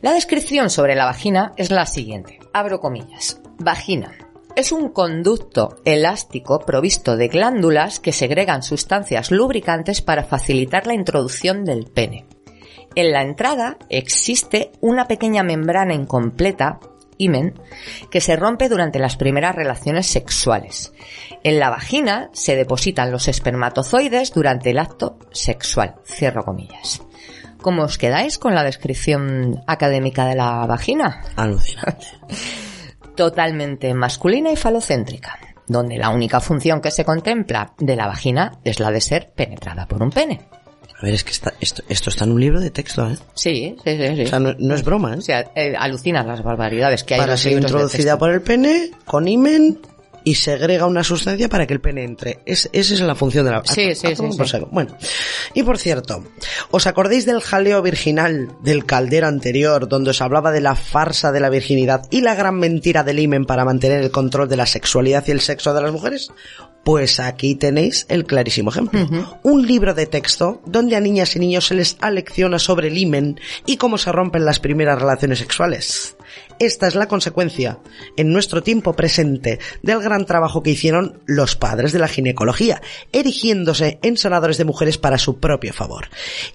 La 0.01 0.13
descripción 0.13 0.71
sobre 0.71 0.95
la 0.95 1.05
vagina 1.05 1.53
es 1.57 1.69
la 1.69 1.85
siguiente. 1.85 2.39
Abro 2.53 2.79
comillas. 2.79 3.39
Vagina. 3.59 4.11
Es 4.55 4.71
un 4.71 4.89
conducto 4.89 5.77
elástico 5.85 6.59
provisto 6.59 7.17
de 7.17 7.27
glándulas 7.27 7.99
que 7.99 8.11
segregan 8.11 8.63
sustancias 8.63 9.29
lubricantes 9.29 10.01
para 10.01 10.23
facilitar 10.23 10.87
la 10.87 10.95
introducción 10.95 11.65
del 11.65 11.85
pene. 11.85 12.25
En 12.95 13.11
la 13.11 13.21
entrada 13.21 13.77
existe 13.89 14.71
una 14.81 15.07
pequeña 15.07 15.43
membrana 15.43 15.93
incompleta, 15.93 16.79
himen, 17.17 17.53
que 18.09 18.21
se 18.21 18.35
rompe 18.35 18.69
durante 18.69 18.97
las 18.97 19.17
primeras 19.17 19.55
relaciones 19.55 20.07
sexuales. 20.07 20.93
En 21.43 21.59
la 21.59 21.69
vagina 21.69 22.31
se 22.33 22.55
depositan 22.55 23.11
los 23.11 23.27
espermatozoides 23.27 24.33
durante 24.33 24.71
el 24.71 24.79
acto 24.79 25.19
sexual. 25.31 25.95
Cierro 26.05 26.43
comillas. 26.43 27.03
¿Cómo 27.61 27.83
os 27.83 27.97
quedáis 27.97 28.39
con 28.39 28.55
la 28.55 28.63
descripción 28.63 29.61
académica 29.67 30.25
de 30.25 30.35
la 30.35 30.65
vagina? 30.65 31.21
Alucinante. 31.35 32.07
Totalmente 33.15 33.93
masculina 33.93 34.51
y 34.51 34.55
falocéntrica, 34.55 35.37
donde 35.67 35.97
la 35.97 36.09
única 36.09 36.39
función 36.39 36.81
que 36.81 36.89
se 36.89 37.05
contempla 37.05 37.73
de 37.77 37.95
la 37.95 38.07
vagina 38.07 38.53
es 38.63 38.79
la 38.79 38.89
de 38.89 39.01
ser 39.01 39.31
penetrada 39.35 39.85
por 39.85 40.01
un 40.01 40.09
pene. 40.09 40.41
A 40.97 41.05
ver, 41.05 41.13
es 41.13 41.23
que 41.23 41.31
está, 41.31 41.53
esto, 41.59 41.83
esto 41.89 42.09
está 42.09 42.25
en 42.25 42.31
un 42.31 42.39
libro 42.39 42.59
de 42.59 42.69
texto, 42.69 43.07
¿eh? 43.09 43.17
Sí, 43.33 43.75
sí, 43.83 43.97
sí. 43.97 44.15
sí. 44.15 44.21
O 44.23 44.27
sea, 44.27 44.39
no, 44.39 44.53
no 44.57 44.75
es 44.75 44.83
broma, 44.83 45.13
¿eh? 45.15 45.17
O 45.17 45.21
sea, 45.21 45.51
eh, 45.55 45.73
alucinas 45.77 46.25
las 46.25 46.43
barbaridades 46.43 47.03
que 47.03 47.15
hay 47.15 47.19
en 47.19 47.23
para 47.23 47.33
los 47.33 47.41
ser 47.41 47.53
libros 47.53 47.71
de 47.71 47.77
introducida 47.77 48.03
texto. 48.03 48.19
por 48.19 48.31
el 48.31 48.41
pene 48.41 48.91
con 49.05 49.27
himen 49.27 49.79
y 50.23 50.35
segrega 50.35 50.85
una 50.85 51.03
sustancia 51.03 51.49
para 51.49 51.65
que 51.67 51.73
el 51.73 51.81
pene 51.81 52.03
entre. 52.03 52.39
Es, 52.45 52.69
esa 52.73 52.93
es 52.93 52.99
la 53.01 53.15
función 53.15 53.45
de 53.45 53.51
la 53.51 53.63
Sí, 53.65 53.91
a- 53.91 53.95
sí, 53.95 54.07
a 54.07 54.15
sí, 54.15 54.15
sí. 54.15 54.57
Bueno, 54.71 54.95
y 55.53 55.63
por 55.63 55.77
cierto, 55.77 56.23
¿os 56.71 56.87
acordáis 56.87 57.25
del 57.25 57.41
jaleo 57.41 57.81
virginal 57.81 58.49
del 58.63 58.85
caldero 58.85 59.27
anterior 59.27 59.87
donde 59.87 60.11
os 60.11 60.21
hablaba 60.21 60.51
de 60.51 60.61
la 60.61 60.75
farsa 60.75 61.31
de 61.31 61.39
la 61.39 61.49
virginidad 61.49 62.07
y 62.11 62.21
la 62.21 62.35
gran 62.35 62.55
mentira 62.59 63.03
del 63.03 63.19
himen 63.19 63.45
para 63.45 63.65
mantener 63.65 64.01
el 64.01 64.11
control 64.11 64.47
de 64.49 64.57
la 64.57 64.65
sexualidad 64.65 65.23
y 65.27 65.31
el 65.31 65.41
sexo 65.41 65.73
de 65.73 65.81
las 65.81 65.91
mujeres? 65.91 66.31
Pues 66.83 67.19
aquí 67.19 67.53
tenéis 67.53 68.07
el 68.09 68.25
clarísimo 68.25 68.71
ejemplo. 68.71 69.07
Un 69.43 69.67
libro 69.67 69.93
de 69.93 70.07
texto 70.07 70.61
donde 70.65 70.95
a 70.95 70.99
niñas 70.99 71.35
y 71.35 71.39
niños 71.39 71.67
se 71.67 71.75
les 71.75 71.95
alecciona 72.01 72.57
sobre 72.57 72.87
el 72.87 72.97
himen 72.97 73.39
y 73.67 73.77
cómo 73.77 73.99
se 73.99 74.11
rompen 74.11 74.45
las 74.45 74.59
primeras 74.59 74.99
relaciones 74.99 75.37
sexuales. 75.37 76.15
Esta 76.61 76.85
es 76.85 76.93
la 76.93 77.07
consecuencia, 77.07 77.79
en 78.17 78.31
nuestro 78.31 78.61
tiempo 78.61 78.93
presente, 78.93 79.57
del 79.81 79.99
gran 79.99 80.27
trabajo 80.27 80.61
que 80.61 80.69
hicieron 80.69 81.19
los 81.25 81.55
padres 81.55 81.91
de 81.91 81.97
la 81.97 82.07
ginecología, 82.07 82.83
erigiéndose 83.11 83.97
en 84.03 84.15
sanadores 84.15 84.59
de 84.59 84.65
mujeres 84.65 84.99
para 84.99 85.17
su 85.17 85.39
propio 85.39 85.73
favor, 85.73 86.09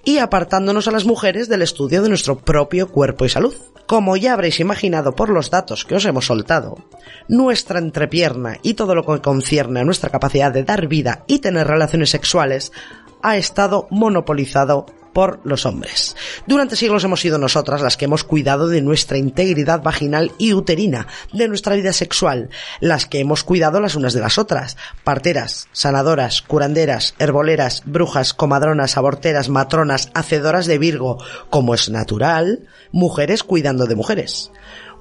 y 0.05 0.19
apartándonos 0.19 0.87
a 0.87 0.91
las 0.91 1.03
mujeres 1.03 1.49
del 1.49 1.61
estudio 1.61 2.01
de 2.01 2.07
nuestro 2.07 2.37
propio 2.37 2.87
cuerpo 2.87 3.25
y 3.25 3.29
salud. 3.29 3.53
Como 3.85 4.15
ya 4.15 4.31
habréis 4.31 4.61
imaginado 4.61 5.13
por 5.13 5.27
los 5.27 5.51
datos 5.51 5.83
que 5.83 5.95
os 5.95 6.05
hemos 6.05 6.27
soltado, 6.27 6.77
nuestra 7.27 7.79
entrepierna 7.79 8.59
y 8.61 8.75
todo 8.75 8.95
lo 8.95 9.05
que 9.05 9.19
concierne 9.19 9.81
a 9.81 9.83
nuestra 9.83 10.09
capacidad 10.09 10.53
de 10.53 10.63
dar 10.63 10.87
vida 10.87 11.25
y 11.27 11.39
tener 11.39 11.67
relaciones 11.67 12.11
sexuales 12.11 12.71
ha 13.21 13.35
estado 13.35 13.87
monopolizado 13.89 14.85
por 15.17 15.39
los 15.45 15.65
hombres. 15.65 16.15
Durante 16.45 16.75
siglos 16.75 17.03
hemos 17.03 17.21
sido 17.21 17.39
nosotras 17.39 17.81
las 17.81 17.97
que 17.97 18.05
hemos 18.05 18.23
cuidado 18.23 18.67
de 18.67 18.83
nuestra 18.83 19.17
integridad 19.17 19.81
vaginal 19.81 20.31
y 20.37 20.53
uterina, 20.53 21.07
de 21.33 21.47
nuestra 21.47 21.73
vida 21.73 21.91
sexual, 21.91 22.51
las 22.81 23.07
que 23.07 23.17
hemos 23.17 23.43
cuidado 23.43 23.79
las 23.79 23.95
unas 23.95 24.13
de 24.13 24.19
las 24.19 24.37
otras, 24.37 24.77
parteras, 25.03 25.69
sanadoras, 25.71 26.43
curanderas, 26.43 27.15
herboleras, 27.17 27.81
brujas, 27.87 28.35
comadronas, 28.35 28.95
aborteras, 28.95 29.49
matronas, 29.49 30.11
hacedoras 30.13 30.67
de 30.67 30.77
Virgo, 30.77 31.17
como 31.49 31.73
es 31.73 31.89
natural, 31.89 32.67
mujeres 32.91 33.41
cuidando 33.41 33.87
de 33.87 33.95
mujeres 33.95 34.51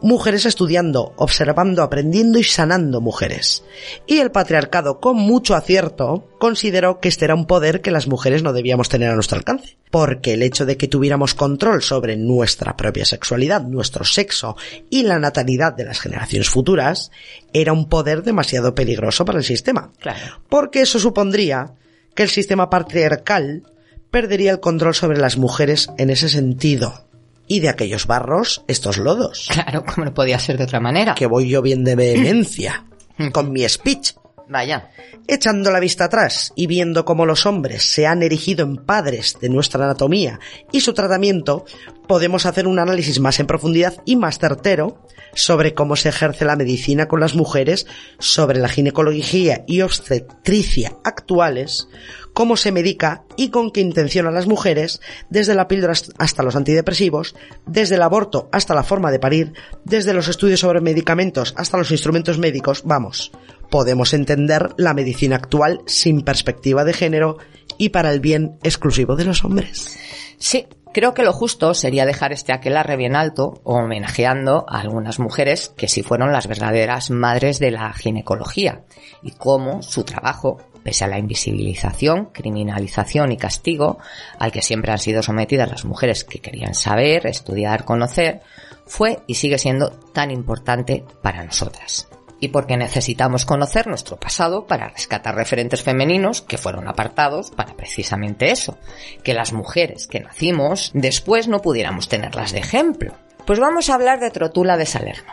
mujeres 0.01 0.47
estudiando, 0.47 1.13
observando, 1.17 1.83
aprendiendo 1.83 2.39
y 2.39 2.45
sanando 2.45 3.01
mujeres. 3.01 3.65
Y 4.07 4.19
el 4.19 4.31
patriarcado, 4.31 5.01
con 5.01 5.17
mucho 5.17 5.55
acierto, 5.55 6.29
consideró 6.39 7.01
que 7.01 7.09
este 7.09 7.25
era 7.25 7.35
un 7.35 7.47
poder 7.47 7.81
que 7.81 7.91
las 7.91 8.07
mujeres 8.07 8.43
no 8.43 8.53
debíamos 8.53 8.89
tener 8.89 9.11
a 9.11 9.15
nuestro 9.15 9.39
alcance. 9.39 9.77
Porque 9.91 10.35
el 10.35 10.43
hecho 10.43 10.67
de 10.67 10.77
que 10.77 10.89
tuviéramos 10.89 11.35
control 11.35 11.83
sobre 11.83 12.17
nuestra 12.17 12.77
propia 12.77 13.05
sexualidad, 13.05 13.63
nuestro 13.63 14.05
sexo 14.05 14.57
y 14.91 15.03
la 15.03 15.19
natalidad 15.19 15.73
de 15.73 15.85
las 15.85 16.01
generaciones 16.01 16.51
futuras 16.51 17.11
era 17.53 17.73
un 17.73 17.89
poder 17.89 18.23
demasiado 18.23 18.75
peligroso 18.75 19.25
para 19.25 19.39
el 19.39 19.45
sistema. 19.45 19.93
Claro. 19.99 20.41
Porque 20.49 20.83
eso 20.83 20.99
supondría 20.99 21.75
que 22.15 22.23
el 22.23 22.29
sistema 22.29 22.69
patriarcal 22.69 23.63
perdería 24.11 24.53
el 24.53 24.61
control 24.61 24.95
sobre 24.95 25.19
las 25.19 25.37
mujeres 25.37 25.89
en 25.99 26.11
ese 26.11 26.29
sentido. 26.29 27.06
Y 27.49 27.61
de 27.61 27.69
aquellos 27.69 28.07
barros, 28.07 28.65
estos 28.69 28.99
lodos. 28.99 29.49
Claro, 29.53 29.85
como 29.85 30.05
no 30.05 30.15
podía 30.15 30.39
ser 30.39 30.59
de 30.59 30.65
otra 30.65 30.81
manera. 30.81 31.15
Que 31.15 31.27
voy 31.27 31.49
yo 31.49 31.63
bien 31.63 31.85
de 31.85 31.95
vehemencia 31.95 32.85
con 33.33 33.53
mi 33.53 33.69
speech. 33.69 34.13
Vaya. 34.49 34.91
Echando 35.27 35.73
la 35.73 35.81
vista 35.81 36.05
atrás 36.05 36.53
y 36.55 36.67
viendo 36.67 37.05
cómo 37.05 37.27
los 37.27 37.47
hombres 37.47 37.83
se 37.83 38.07
han 38.07 38.23
erigido 38.23 38.65
en 38.65 38.77
padres 38.77 39.39
de 39.41 39.49
nuestra 39.49 39.85
anatomía 39.85 40.39
y 40.71 40.81
su 40.81 40.95
tratamiento, 40.95 41.65
podemos 42.07 42.47
hacer 42.47 42.69
un 42.69 42.79
análisis 42.79 43.19
más 43.19 43.41
en 43.41 43.47
profundidad 43.47 43.95
y 44.05 44.15
más 44.15 44.39
certero 44.39 45.03
sobre 45.37 45.75
cómo 45.75 45.95
se 45.95 46.09
ejerce 46.09 46.45
la 46.45 46.57
medicina 46.57 47.07
con 47.07 47.21
las 47.21 47.35
mujeres, 47.35 47.87
sobre 48.19 48.59
la 48.59 48.69
ginecología 48.69 49.65
y 49.67 49.83
obstetricia 49.83 50.97
actuales, 51.05 51.89
cómo 52.33 52.57
se 52.57 52.73
medica 52.73 53.25
y 53.37 53.51
con 53.51 53.71
qué 53.71 53.81
intención 53.81 54.27
a 54.27 54.31
las 54.31 54.47
mujeres, 54.47 55.01
desde 55.31 55.55
la 55.55 55.69
píldora 55.69 55.93
hasta 56.19 56.43
los 56.43 56.57
antidepresivos, 56.57 57.37
desde 57.67 57.95
el 57.95 58.03
aborto 58.03 58.49
hasta 58.51 58.75
la 58.75 58.83
forma 58.83 59.13
de 59.13 59.19
parir, 59.19 59.53
desde 59.85 60.15
los 60.15 60.29
estudios 60.29 60.61
sobre 60.61 60.81
medicamentos 60.81 61.55
hasta 61.57 61.79
los 61.79 61.91
instrumentos 61.91 62.39
médicos, 62.39 62.83
vamos, 62.85 63.31
podemos 63.71 64.15
entender 64.15 64.71
la 64.79 64.95
medicina 64.95 65.37
actual 65.37 65.83
sin 65.87 66.23
perspectiva 66.23 66.85
de 66.85 66.95
género 66.95 67.37
y 67.79 67.91
para 67.91 68.11
el 68.11 68.21
bien 68.21 68.59
exclusivo 68.63 69.17
de 69.17 69.27
los 69.27 69.45
hombres. 69.45 69.99
Sí, 70.39 70.67
creo 70.97 71.13
que 71.13 71.25
lo 71.25 71.35
justo 71.35 71.75
sería 71.75 72.07
dejar 72.07 72.33
este 72.33 72.55
aquelarre 72.55 72.97
bien 72.97 73.17
alto, 73.17 73.61
homenajeando 73.65 74.65
a 74.67 74.81
algunas 74.81 75.19
mujeres 75.19 75.69
que 75.77 75.89
sí 75.89 76.03
fueron 76.03 76.33
las 76.33 76.47
verdaderas 76.47 77.11
madres 77.11 77.59
de 77.59 77.71
la 77.71 77.93
ginecología 77.93 78.81
y 79.23 79.33
cómo 79.33 79.83
su 79.83 80.05
trabajo, 80.05 80.57
pese 80.83 81.05
a 81.05 81.09
la 81.09 81.19
invisibilización, 81.19 82.31
criminalización 82.33 83.31
y 83.31 83.37
castigo 83.37 83.99
al 84.39 84.53
que 84.53 84.63
siempre 84.63 84.91
han 84.91 84.99
sido 84.99 85.23
sometidas 85.23 85.69
las 85.69 85.85
mujeres 85.85 86.25
que 86.25 86.39
querían 86.39 86.73
saber, 86.73 87.27
estudiar, 87.27 87.85
conocer, 87.85 88.41
fue 88.87 89.19
y 89.27 89.35
sigue 89.35 89.59
siendo 89.59 89.91
tan 89.91 90.31
importante 90.31 91.05
para 91.21 91.45
nosotras 91.45 92.09
y 92.41 92.49
porque 92.49 92.77
necesitamos 92.77 93.45
conocer 93.45 93.87
nuestro 93.87 94.17
pasado 94.19 94.67
para 94.67 94.89
rescatar 94.89 95.35
referentes 95.35 95.83
femeninos 95.83 96.43
que 96.43 96.59
fueron 96.59 96.89
apartados 96.89 97.51
para 97.51 97.75
precisamente 97.75 98.51
eso, 98.51 98.79
que 99.23 99.35
las 99.35 99.53
mujeres 99.53 100.07
que 100.07 100.21
nacimos 100.21 100.91
después 100.95 101.49
no 101.49 101.61
pudiéramos 101.61 102.09
tenerlas 102.09 102.53
de 102.53 102.59
ejemplo. 102.59 103.15
Pues 103.47 103.61
vamos 103.61 103.89
a 103.89 103.95
hablar 103.95 104.21
de 104.21 104.31
Trotula 104.31 104.77
de 104.77 104.87
Salerno. 104.87 105.33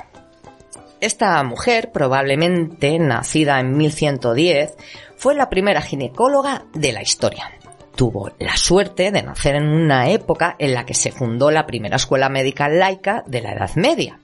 Esta 1.02 1.44
mujer, 1.44 1.92
probablemente 1.92 2.98
nacida 2.98 3.60
en 3.60 3.76
1110, 3.76 4.76
fue 5.18 5.36
la 5.36 5.50
primera 5.50 5.82
ginecóloga 5.82 6.66
de 6.74 6.94
la 6.94 7.02
historia. 7.02 7.52
Tuvo 7.96 8.32
la 8.40 8.56
suerte 8.56 9.12
de 9.12 9.22
nacer 9.22 9.56
en 9.56 9.68
una 9.68 10.10
época 10.10 10.56
en 10.60 10.74
la 10.74 10.86
que 10.86 10.94
se 10.94 11.12
fundó 11.12 11.52
la 11.52 11.66
primera 11.66 11.98
escuela 11.98 12.30
médica 12.30 12.70
laica 12.70 13.24
de 13.28 13.42
la 13.42 13.52
Edad 13.52 13.76
Media. 13.76 14.20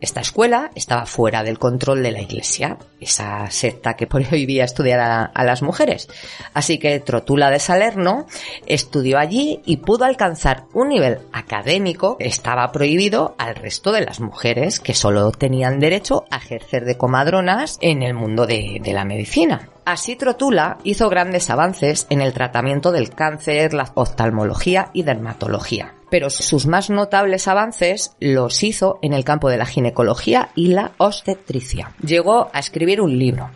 Esta 0.00 0.20
escuela 0.20 0.70
estaba 0.74 1.06
fuera 1.06 1.42
del 1.42 1.58
control 1.58 2.02
de 2.02 2.12
la 2.12 2.20
Iglesia, 2.20 2.78
esa 3.00 3.50
secta 3.50 3.94
que 3.94 4.06
prohibía 4.06 4.64
estudiar 4.64 5.00
a, 5.00 5.24
a, 5.24 5.44
las 5.44 5.62
mujeres. 5.62 6.08
Así 6.52 6.78
que 6.78 7.00
Trotula 7.00 7.50
de 7.50 7.58
Salerno 7.58 8.26
estudió 8.66 9.18
allí 9.18 9.62
y 9.64 9.78
pudo 9.78 10.04
alcanzar 10.04 10.64
un 10.74 10.88
nivel 10.90 11.20
académico 11.32 12.18
que 12.18 12.26
estaba 12.26 12.70
prohibido 12.72 13.34
al 13.38 13.54
resto 13.54 13.92
de 13.92 14.02
las 14.02 14.20
mujeres 14.20 14.80
que 14.80 14.94
solo 14.94 15.30
tenían 15.32 15.80
derecho 15.80 16.24
a 16.30 16.36
ejercer 16.36 16.84
de 16.84 16.96
comadronas 16.98 17.78
en 17.80 18.02
el 18.02 18.14
mundo 18.14 18.46
de, 18.46 18.80
de 18.82 18.92
la 18.92 19.04
medicina. 19.04 19.70
Así 19.86 20.16
Trotula 20.16 20.78
hizo 20.82 21.08
grandes 21.08 21.48
avances 21.48 22.06
en 22.10 22.20
el 22.20 22.32
tratamiento 22.32 22.92
del 22.92 23.10
cáncer, 23.10 23.72
la 23.72 23.90
oftalmología 23.94 24.90
y 24.92 25.04
dermatología. 25.04 25.95
Pero 26.16 26.30
sus 26.30 26.66
más 26.66 26.88
notables 26.88 27.46
avances 27.46 28.16
los 28.20 28.62
hizo 28.64 28.98
en 29.02 29.12
el 29.12 29.22
campo 29.22 29.50
de 29.50 29.58
la 29.58 29.66
ginecología 29.66 30.48
y 30.54 30.68
la 30.68 30.92
obstetricia. 30.96 31.92
Llegó 32.02 32.48
a 32.54 32.58
escribir 32.58 33.02
un 33.02 33.18
libro, 33.18 33.50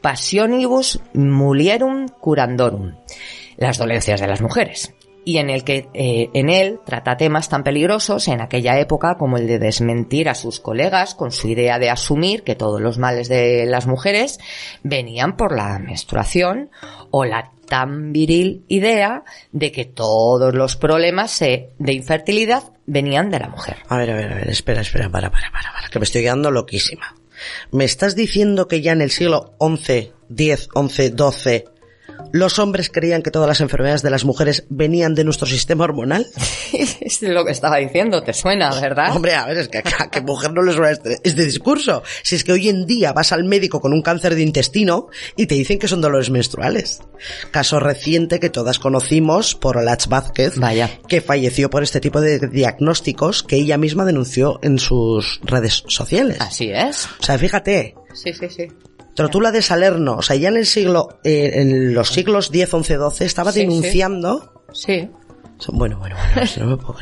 Passionibus 0.00 1.00
Mulierum 1.12 2.06
Curandorum, 2.06 2.94
las 3.56 3.78
dolencias 3.78 4.20
de 4.20 4.28
las 4.28 4.40
mujeres, 4.42 4.94
y 5.24 5.38
en 5.38 5.50
el 5.50 5.64
que 5.64 5.88
eh, 5.92 6.30
en 6.34 6.50
él 6.50 6.78
trata 6.86 7.16
temas 7.16 7.48
tan 7.48 7.64
peligrosos 7.64 8.28
en 8.28 8.40
aquella 8.40 8.78
época 8.78 9.16
como 9.16 9.36
el 9.36 9.48
de 9.48 9.58
desmentir 9.58 10.28
a 10.28 10.36
sus 10.36 10.60
colegas 10.60 11.16
con 11.16 11.32
su 11.32 11.48
idea 11.48 11.80
de 11.80 11.90
asumir 11.90 12.44
que 12.44 12.54
todos 12.54 12.80
los 12.80 12.96
males 12.96 13.28
de 13.28 13.66
las 13.66 13.88
mujeres 13.88 14.38
venían 14.84 15.36
por 15.36 15.52
la 15.52 15.80
menstruación 15.80 16.70
o 17.10 17.24
la 17.24 17.50
tan 17.74 18.12
viril 18.12 18.64
idea 18.68 19.24
de 19.50 19.72
que 19.72 19.84
todos 19.84 20.54
los 20.54 20.76
problemas 20.76 21.42
eh, 21.42 21.70
de 21.80 21.92
infertilidad 21.92 22.62
venían 22.86 23.30
de 23.30 23.40
la 23.40 23.48
mujer. 23.48 23.78
A 23.88 23.98
ver, 23.98 24.12
a 24.12 24.14
ver, 24.14 24.32
a 24.32 24.36
ver, 24.36 24.48
espera, 24.48 24.82
espera, 24.82 25.10
para, 25.10 25.28
para, 25.28 25.50
para, 25.50 25.72
para, 25.72 25.88
que 25.88 25.98
me 25.98 26.04
estoy 26.04 26.22
quedando 26.22 26.52
loquísima. 26.52 27.16
¿Me 27.72 27.84
estás 27.84 28.14
diciendo 28.14 28.68
que 28.68 28.80
ya 28.80 28.92
en 28.92 29.00
el 29.02 29.10
siglo 29.10 29.56
XI, 29.58 30.12
X, 30.30 30.68
XI, 30.72 31.14
XII, 31.16 31.64
los 32.34 32.58
hombres 32.58 32.90
creían 32.90 33.22
que 33.22 33.30
todas 33.30 33.46
las 33.46 33.60
enfermedades 33.60 34.02
de 34.02 34.10
las 34.10 34.24
mujeres 34.24 34.64
venían 34.68 35.14
de 35.14 35.22
nuestro 35.22 35.46
sistema 35.46 35.84
hormonal? 35.84 36.26
es 36.72 37.22
lo 37.22 37.44
que 37.44 37.52
estaba 37.52 37.76
diciendo, 37.76 38.24
te 38.24 38.32
suena, 38.32 38.74
¿verdad? 38.80 39.14
Hombre, 39.14 39.34
a 39.36 39.46
ver, 39.46 39.58
es 39.58 39.68
que 39.68 39.78
a 39.78 40.10
qué 40.10 40.20
mujer 40.20 40.52
no 40.52 40.60
le 40.62 40.72
suena 40.72 40.90
este, 40.90 41.20
este 41.22 41.44
discurso. 41.44 42.02
Si 42.24 42.34
es 42.34 42.42
que 42.42 42.50
hoy 42.50 42.68
en 42.68 42.86
día 42.86 43.12
vas 43.12 43.30
al 43.30 43.44
médico 43.44 43.80
con 43.80 43.92
un 43.92 44.02
cáncer 44.02 44.34
de 44.34 44.42
intestino 44.42 45.06
y 45.36 45.46
te 45.46 45.54
dicen 45.54 45.78
que 45.78 45.86
son 45.86 46.00
dolores 46.00 46.30
menstruales. 46.30 47.02
Caso 47.52 47.78
reciente 47.78 48.40
que 48.40 48.50
todas 48.50 48.80
conocimos 48.80 49.54
por 49.54 49.76
Olach 49.76 50.08
Vázquez, 50.08 50.58
Vaya. 50.58 50.90
que 51.06 51.20
falleció 51.20 51.70
por 51.70 51.84
este 51.84 52.00
tipo 52.00 52.20
de 52.20 52.40
diagnósticos 52.48 53.44
que 53.44 53.54
ella 53.54 53.78
misma 53.78 54.04
denunció 54.04 54.58
en 54.64 54.80
sus 54.80 55.40
redes 55.44 55.84
sociales. 55.86 56.38
Así 56.40 56.72
es. 56.72 57.06
O 57.20 57.22
sea, 57.22 57.38
fíjate, 57.38 57.94
Sí, 58.14 58.32
sí, 58.32 58.48
sí. 58.48 58.68
Trotula 59.14 59.52
de 59.52 59.62
Salerno, 59.62 60.16
o 60.16 60.22
sea, 60.22 60.36
ya 60.36 60.48
en 60.48 60.56
el 60.56 60.66
siglo, 60.66 61.20
eh, 61.24 61.52
en 61.54 61.94
los 61.94 62.08
siglos 62.10 62.50
X, 62.52 62.68
XI, 62.70 62.94
XII, 62.94 63.26
estaba 63.26 63.52
Sí, 63.52 63.60
sí. 63.60 63.66
denunciando... 63.66 64.64
Sí. 64.72 65.08
Bueno, 65.68 65.98
bueno, 65.98 66.16
bueno, 66.34 66.46
si 66.48 66.60
no 66.60 66.66
me 66.66 66.76
puedo 66.76 66.96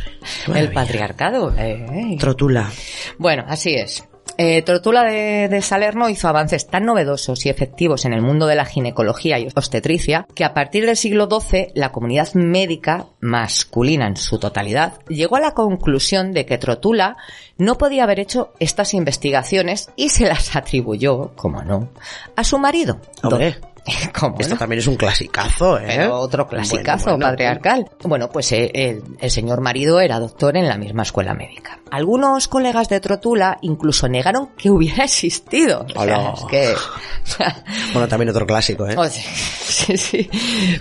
El 0.55 0.73
patriarcado. 0.73 1.55
eh. 1.57 2.17
Trotula. 2.21 2.71
Bueno, 3.19 3.45
así 3.49 3.75
es. 3.75 4.05
Eh, 4.39 4.63
Tortula 4.63 5.05
de, 5.05 5.49
de 5.49 5.63
Salerno 5.63 6.09
hizo 6.09 6.29
avances 6.29 6.67
tan 6.67 6.85
novedosos 6.85 7.45
y 7.47 7.49
efectivos 7.49 8.05
en 8.05 8.13
el 8.13 8.23
mundo 8.23 8.47
de 8.47 8.57
la 8.57 8.65
ginecología 8.65 9.39
y 9.39 9.49
obstetricia 9.55 10.27
que 10.35 10.45
a 10.45 10.55
partir 10.55 10.87
del 10.87 10.97
siglo 10.97 11.29
XII 11.31 11.69
la 11.75 11.93
comunidad 11.93 12.33
médica 12.35 13.07
masculina 13.21 14.07
en 14.07 14.17
su 14.17 14.39
totalidad 14.39 14.95
llegó 15.09 15.37
a 15.37 15.41
la 15.41 15.53
conclusión 15.53 16.33
de 16.33 16.47
que 16.47 16.59
Trotula 16.59 17.17
no 17.59 17.79
podía 17.79 18.05
haber 18.05 18.21
hecho 18.21 18.53
estas 18.59 18.95
investigaciones 18.95 19.91
y 19.97 20.09
se 20.09 20.27
las 20.27 20.57
atribuyó, 20.57 21.33
como 21.37 21.63
no, 21.63 21.91
a 22.37 22.45
su 22.45 22.59
marido. 22.59 23.01
Hombre. 23.23 23.57
Do- 23.85 23.93
¿Cómo 24.21 24.37
Esto 24.39 24.55
no? 24.55 24.59
también 24.59 24.79
es 24.81 24.87
un 24.87 24.97
clasicazo, 24.97 25.79
¿eh? 25.79 25.85
Pero 25.89 26.15
otro 26.21 26.47
clasicazo 26.47 27.05
Bueno, 27.05 27.17
bueno, 27.19 27.31
patriarcal. 27.33 27.91
Bueno, 28.03 28.29
pues 28.31 28.53
eh, 28.53 28.71
el, 28.75 29.03
el 29.21 29.31
señor 29.31 29.61
marido 29.61 30.01
era 30.01 30.19
doctor 30.21 30.57
en 30.57 30.69
la 30.69 30.77
misma 30.79 31.03
escuela 31.03 31.35
médica. 31.35 31.81
Algunos 31.91 32.49
colegas 32.49 32.89
de 32.89 33.01
Trotula 33.01 33.59
incluso 33.63 34.09
negaron 34.09 34.51
que 34.57 34.71
hubiera 34.71 35.05
existido. 35.05 35.85
O 35.85 35.89
sea, 35.89 36.03
Hola. 36.03 36.35
es 36.37 36.45
que... 36.45 36.73
o 36.73 37.27
sea, 37.27 37.65
Bueno, 37.93 38.09
también 38.09 38.29
otro 38.31 38.47
clásico, 38.47 38.87
¿eh? 38.89 38.95
o 38.97 39.05
sea, 39.09 39.11
sí, 39.35 39.97
sí. 39.97 40.31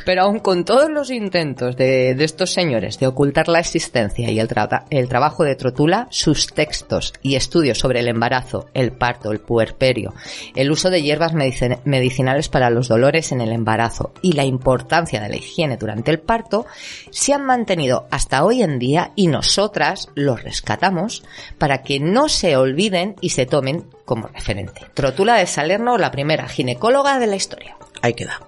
Pero 0.05 0.23
aun 0.23 0.39
con 0.39 0.63
todos 0.63 0.89
los 0.89 1.09
intentos 1.09 1.75
de, 1.75 2.13
de 2.15 2.23
estos 2.23 2.51
señores 2.53 2.99
de 2.99 3.07
ocultar 3.07 3.47
la 3.47 3.59
existencia 3.59 4.29
y 4.29 4.39
el, 4.39 4.47
trata- 4.47 4.85
el 4.89 5.07
trabajo 5.09 5.43
de 5.43 5.55
Trotula, 5.55 6.07
sus 6.11 6.47
textos 6.47 7.13
y 7.23 7.35
estudios 7.35 7.79
sobre 7.79 7.99
el 7.99 8.07
embarazo, 8.07 8.67
el 8.73 8.91
parto, 8.91 9.31
el 9.31 9.39
puerperio, 9.39 10.13
el 10.55 10.71
uso 10.71 10.89
de 10.89 11.01
hierbas 11.01 11.33
medicin- 11.33 11.79
medicinales 11.85 12.47
para 12.49 12.69
los 12.69 12.90
dolores 12.91 13.31
en 13.31 13.39
el 13.39 13.53
embarazo 13.53 14.13
y 14.21 14.33
la 14.33 14.43
importancia 14.43 15.21
de 15.21 15.29
la 15.29 15.37
higiene 15.37 15.77
durante 15.77 16.11
el 16.11 16.19
parto 16.19 16.65
se 17.09 17.33
han 17.33 17.45
mantenido 17.45 18.05
hasta 18.11 18.43
hoy 18.43 18.63
en 18.63 18.79
día 18.79 19.13
y 19.15 19.27
nosotras 19.27 20.09
los 20.13 20.43
rescatamos 20.43 21.23
para 21.57 21.83
que 21.83 22.01
no 22.01 22.27
se 22.27 22.57
olviden 22.57 23.15
y 23.21 23.29
se 23.29 23.45
tomen 23.45 23.85
como 24.03 24.27
referente. 24.27 24.81
Trotula 24.93 25.37
de 25.37 25.47
Salerno, 25.47 25.97
la 25.97 26.11
primera 26.11 26.49
ginecóloga 26.49 27.17
de 27.17 27.27
la 27.27 27.37
historia. 27.37 27.77
Ahí 28.01 28.13
queda. 28.13 28.41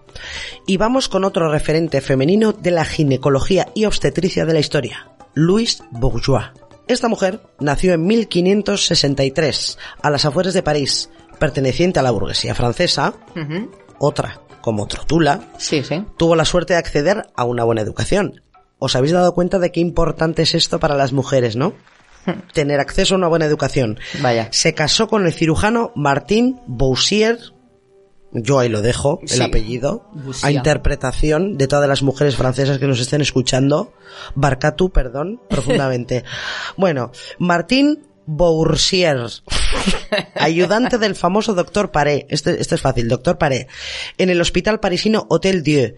Y 0.67 0.75
vamos 0.75 1.07
con 1.07 1.23
otro 1.23 1.49
referente 1.49 2.01
femenino 2.01 2.51
de 2.51 2.71
la 2.71 2.83
ginecología 2.83 3.69
y 3.73 3.85
obstetricia 3.85 4.45
de 4.45 4.53
la 4.53 4.59
historia, 4.59 5.07
Louise 5.35 5.83
Bourgeois. 5.91 6.47
Esta 6.89 7.07
mujer 7.07 7.39
nació 7.61 7.93
en 7.93 8.05
1563, 8.05 9.77
a 10.01 10.09
las 10.09 10.25
afueras 10.25 10.53
de 10.53 10.63
París, 10.63 11.09
perteneciente 11.39 11.99
a 11.99 12.03
la 12.03 12.11
burguesía 12.11 12.55
francesa, 12.55 13.13
Ujú. 13.35 13.71
Otra, 14.05 14.41
como 14.61 14.87
Trotula, 14.87 15.41
Sí, 15.57 15.83
sí. 15.83 16.05
tuvo 16.17 16.35
la 16.35 16.45
suerte 16.45 16.73
de 16.73 16.79
acceder 16.79 17.27
a 17.35 17.43
una 17.45 17.63
buena 17.63 17.81
educación. 17.81 18.41
¿Os 18.79 18.95
habéis 18.95 19.13
dado 19.13 19.33
cuenta 19.33 19.59
de 19.59 19.71
qué 19.71 19.79
importante 19.79 20.41
es 20.41 20.55
esto 20.55 20.79
para 20.79 20.95
las 20.95 21.13
mujeres, 21.13 21.55
no? 21.55 21.73
Tener 22.53 22.79
acceso 22.79 23.15
a 23.15 23.17
una 23.17 23.27
buena 23.27 23.45
educación. 23.45 23.99
Vaya. 24.21 24.47
Se 24.51 24.73
casó 24.73 25.07
con 25.07 25.25
el 25.25 25.33
cirujano 25.33 25.91
Martín 25.95 26.59
Boussier, 26.67 27.37
yo 28.31 28.59
ahí 28.59 28.69
lo 28.69 28.81
dejo, 28.81 29.19
el 29.21 29.27
Sí. 29.29 29.43
apellido, 29.43 30.09
a 30.41 30.51
interpretación 30.51 31.57
de 31.57 31.67
todas 31.67 31.87
las 31.87 32.01
mujeres 32.01 32.35
francesas 32.35 32.77
que 32.79 32.87
nos 32.87 32.99
estén 32.99 33.21
escuchando. 33.21 33.93
Barcatu, 34.35 34.89
perdón, 34.89 35.41
profundamente. 35.49 36.23
bueno, 36.77 37.11
Martín 37.39 38.07
Boursier, 38.25 39.17
ayudante 40.35 40.97
del 40.97 41.15
famoso 41.15 41.53
doctor 41.53 41.91
Paré, 41.91 42.25
este, 42.29 42.61
este 42.61 42.75
es 42.75 42.81
fácil, 42.81 43.07
doctor 43.07 43.37
Paré, 43.37 43.67
en 44.17 44.29
el 44.29 44.41
hospital 44.41 44.79
parisino 44.79 45.25
Hotel 45.29 45.63
Dieu, 45.63 45.95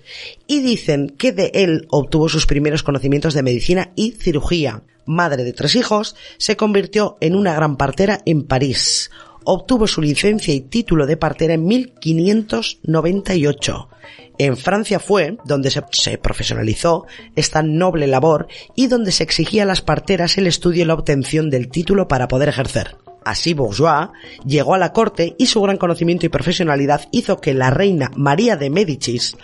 y 0.47 0.61
dicen 0.61 1.09
que 1.09 1.31
de 1.31 1.51
él 1.53 1.87
obtuvo 1.89 2.29
sus 2.29 2.45
primeros 2.45 2.83
conocimientos 2.83 3.33
de 3.33 3.43
medicina 3.43 3.91
y 3.95 4.11
cirugía. 4.11 4.83
Madre 5.05 5.43
de 5.43 5.53
tres 5.53 5.75
hijos, 5.75 6.15
se 6.37 6.57
convirtió 6.57 7.17
en 7.21 7.35
una 7.35 7.53
gran 7.53 7.77
partera 7.77 8.21
en 8.25 8.43
París. 8.43 9.11
Obtuvo 9.43 9.85
su 9.85 10.01
licencia 10.01 10.51
y 10.53 10.61
título 10.61 11.05
de 11.05 11.17
partera 11.17 11.53
en 11.53 11.65
1598. 11.65 13.89
En 14.37 14.57
Francia 14.57 14.99
fue 14.99 15.37
donde 15.45 15.71
se, 15.71 15.83
se 15.91 16.17
profesionalizó 16.17 17.05
esta 17.35 17.63
noble 17.63 18.07
labor 18.07 18.47
y 18.75 18.87
donde 18.87 19.11
se 19.11 19.23
exigía 19.23 19.63
a 19.63 19.65
las 19.65 19.81
parteras 19.81 20.37
el 20.37 20.47
estudio 20.47 20.83
y 20.83 20.85
la 20.85 20.93
obtención 20.93 21.49
del 21.49 21.69
título 21.69 22.07
para 22.07 22.27
poder 22.27 22.49
ejercer. 22.49 22.97
Así 23.25 23.55
Bourgeois 23.55 24.09
llegó 24.45 24.75
a 24.75 24.77
la 24.77 24.93
corte 24.93 25.35
y 25.37 25.47
su 25.47 25.59
gran 25.61 25.77
conocimiento 25.77 26.25
y 26.25 26.29
profesionalidad 26.29 27.07
hizo 27.11 27.41
que 27.41 27.55
la 27.55 27.71
reina 27.71 28.11
María 28.15 28.55
de 28.55 28.69
Médicis 28.69 29.35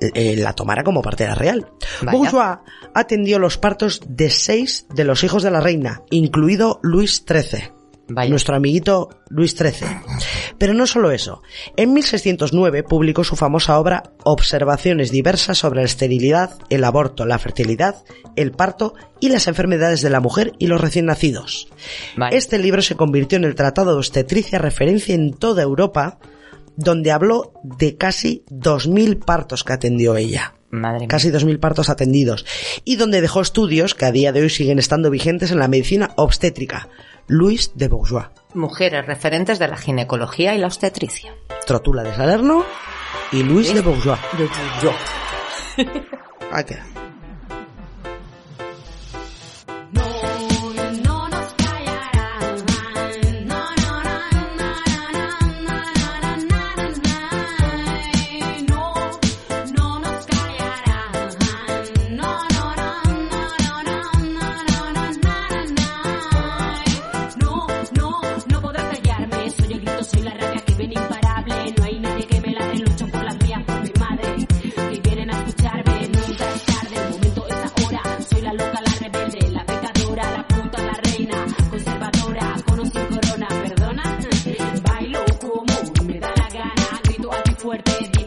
eh, 0.00 0.10
eh, 0.14 0.36
la 0.36 0.54
tomara 0.54 0.82
como 0.82 1.02
partera 1.02 1.34
real. 1.34 1.68
Vaya. 2.00 2.16
Bourgeois 2.16 2.58
atendió 2.94 3.38
los 3.38 3.58
partos 3.58 4.00
de 4.08 4.30
seis 4.30 4.86
de 4.94 5.04
los 5.04 5.22
hijos 5.24 5.42
de 5.42 5.50
la 5.50 5.60
reina, 5.60 6.02
incluido 6.10 6.80
Luis 6.82 7.22
XIII. 7.28 7.81
Vaya. 8.14 8.30
Nuestro 8.30 8.56
amiguito 8.56 9.08
Luis 9.28 9.52
XIII. 9.52 9.86
Pero 10.58 10.74
no 10.74 10.86
solo 10.86 11.10
eso. 11.10 11.42
En 11.76 11.92
1609 11.92 12.82
publicó 12.82 13.24
su 13.24 13.36
famosa 13.36 13.78
obra 13.78 14.02
Observaciones 14.24 15.10
diversas 15.10 15.58
sobre 15.58 15.80
la 15.80 15.86
esterilidad, 15.86 16.58
el 16.70 16.84
aborto, 16.84 17.24
la 17.24 17.38
fertilidad, 17.38 18.04
el 18.36 18.52
parto 18.52 18.94
y 19.20 19.28
las 19.28 19.48
enfermedades 19.48 20.02
de 20.02 20.10
la 20.10 20.20
mujer 20.20 20.52
y 20.58 20.66
los 20.66 20.80
recién 20.80 21.06
nacidos. 21.06 21.68
Vaya. 22.16 22.36
Este 22.36 22.58
libro 22.58 22.82
se 22.82 22.96
convirtió 22.96 23.38
en 23.38 23.44
el 23.44 23.54
tratado 23.54 23.92
de 23.92 23.98
obstetricia 23.98 24.58
referencia 24.58 25.14
en 25.14 25.32
toda 25.32 25.62
Europa, 25.62 26.18
donde 26.76 27.12
habló 27.12 27.52
de 27.62 27.96
casi 27.96 28.44
2.000 28.50 29.24
partos 29.24 29.64
que 29.64 29.72
atendió 29.72 30.16
ella 30.16 30.54
Madre 30.72 31.06
casi 31.06 31.30
2.000 31.30 31.60
partos 31.60 31.90
atendidos, 31.90 32.46
y 32.84 32.96
donde 32.96 33.20
dejó 33.20 33.42
estudios 33.42 33.94
que 33.94 34.06
a 34.06 34.10
día 34.10 34.32
de 34.32 34.40
hoy 34.40 34.50
siguen 34.50 34.78
estando 34.78 35.10
vigentes 35.10 35.50
en 35.50 35.58
la 35.58 35.68
medicina 35.68 36.12
obstétrica. 36.16 36.88
Louis 37.28 37.72
de 37.74 37.88
Bourgeois, 37.88 38.26
Mujeres 38.54 39.06
referentes 39.06 39.58
de 39.58 39.68
la 39.68 39.76
ginecología 39.76 40.54
y 40.54 40.58
la 40.58 40.66
obstetricia. 40.66 41.34
Trotula 41.66 42.02
de 42.02 42.14
Salerno 42.14 42.64
y 43.32 43.42
Louis 43.42 43.72
de 43.72 43.80
Bourgeois. 43.82 44.18
Yo. 44.82 44.92
Ahí 46.50 46.64
fuerte. 87.62 88.21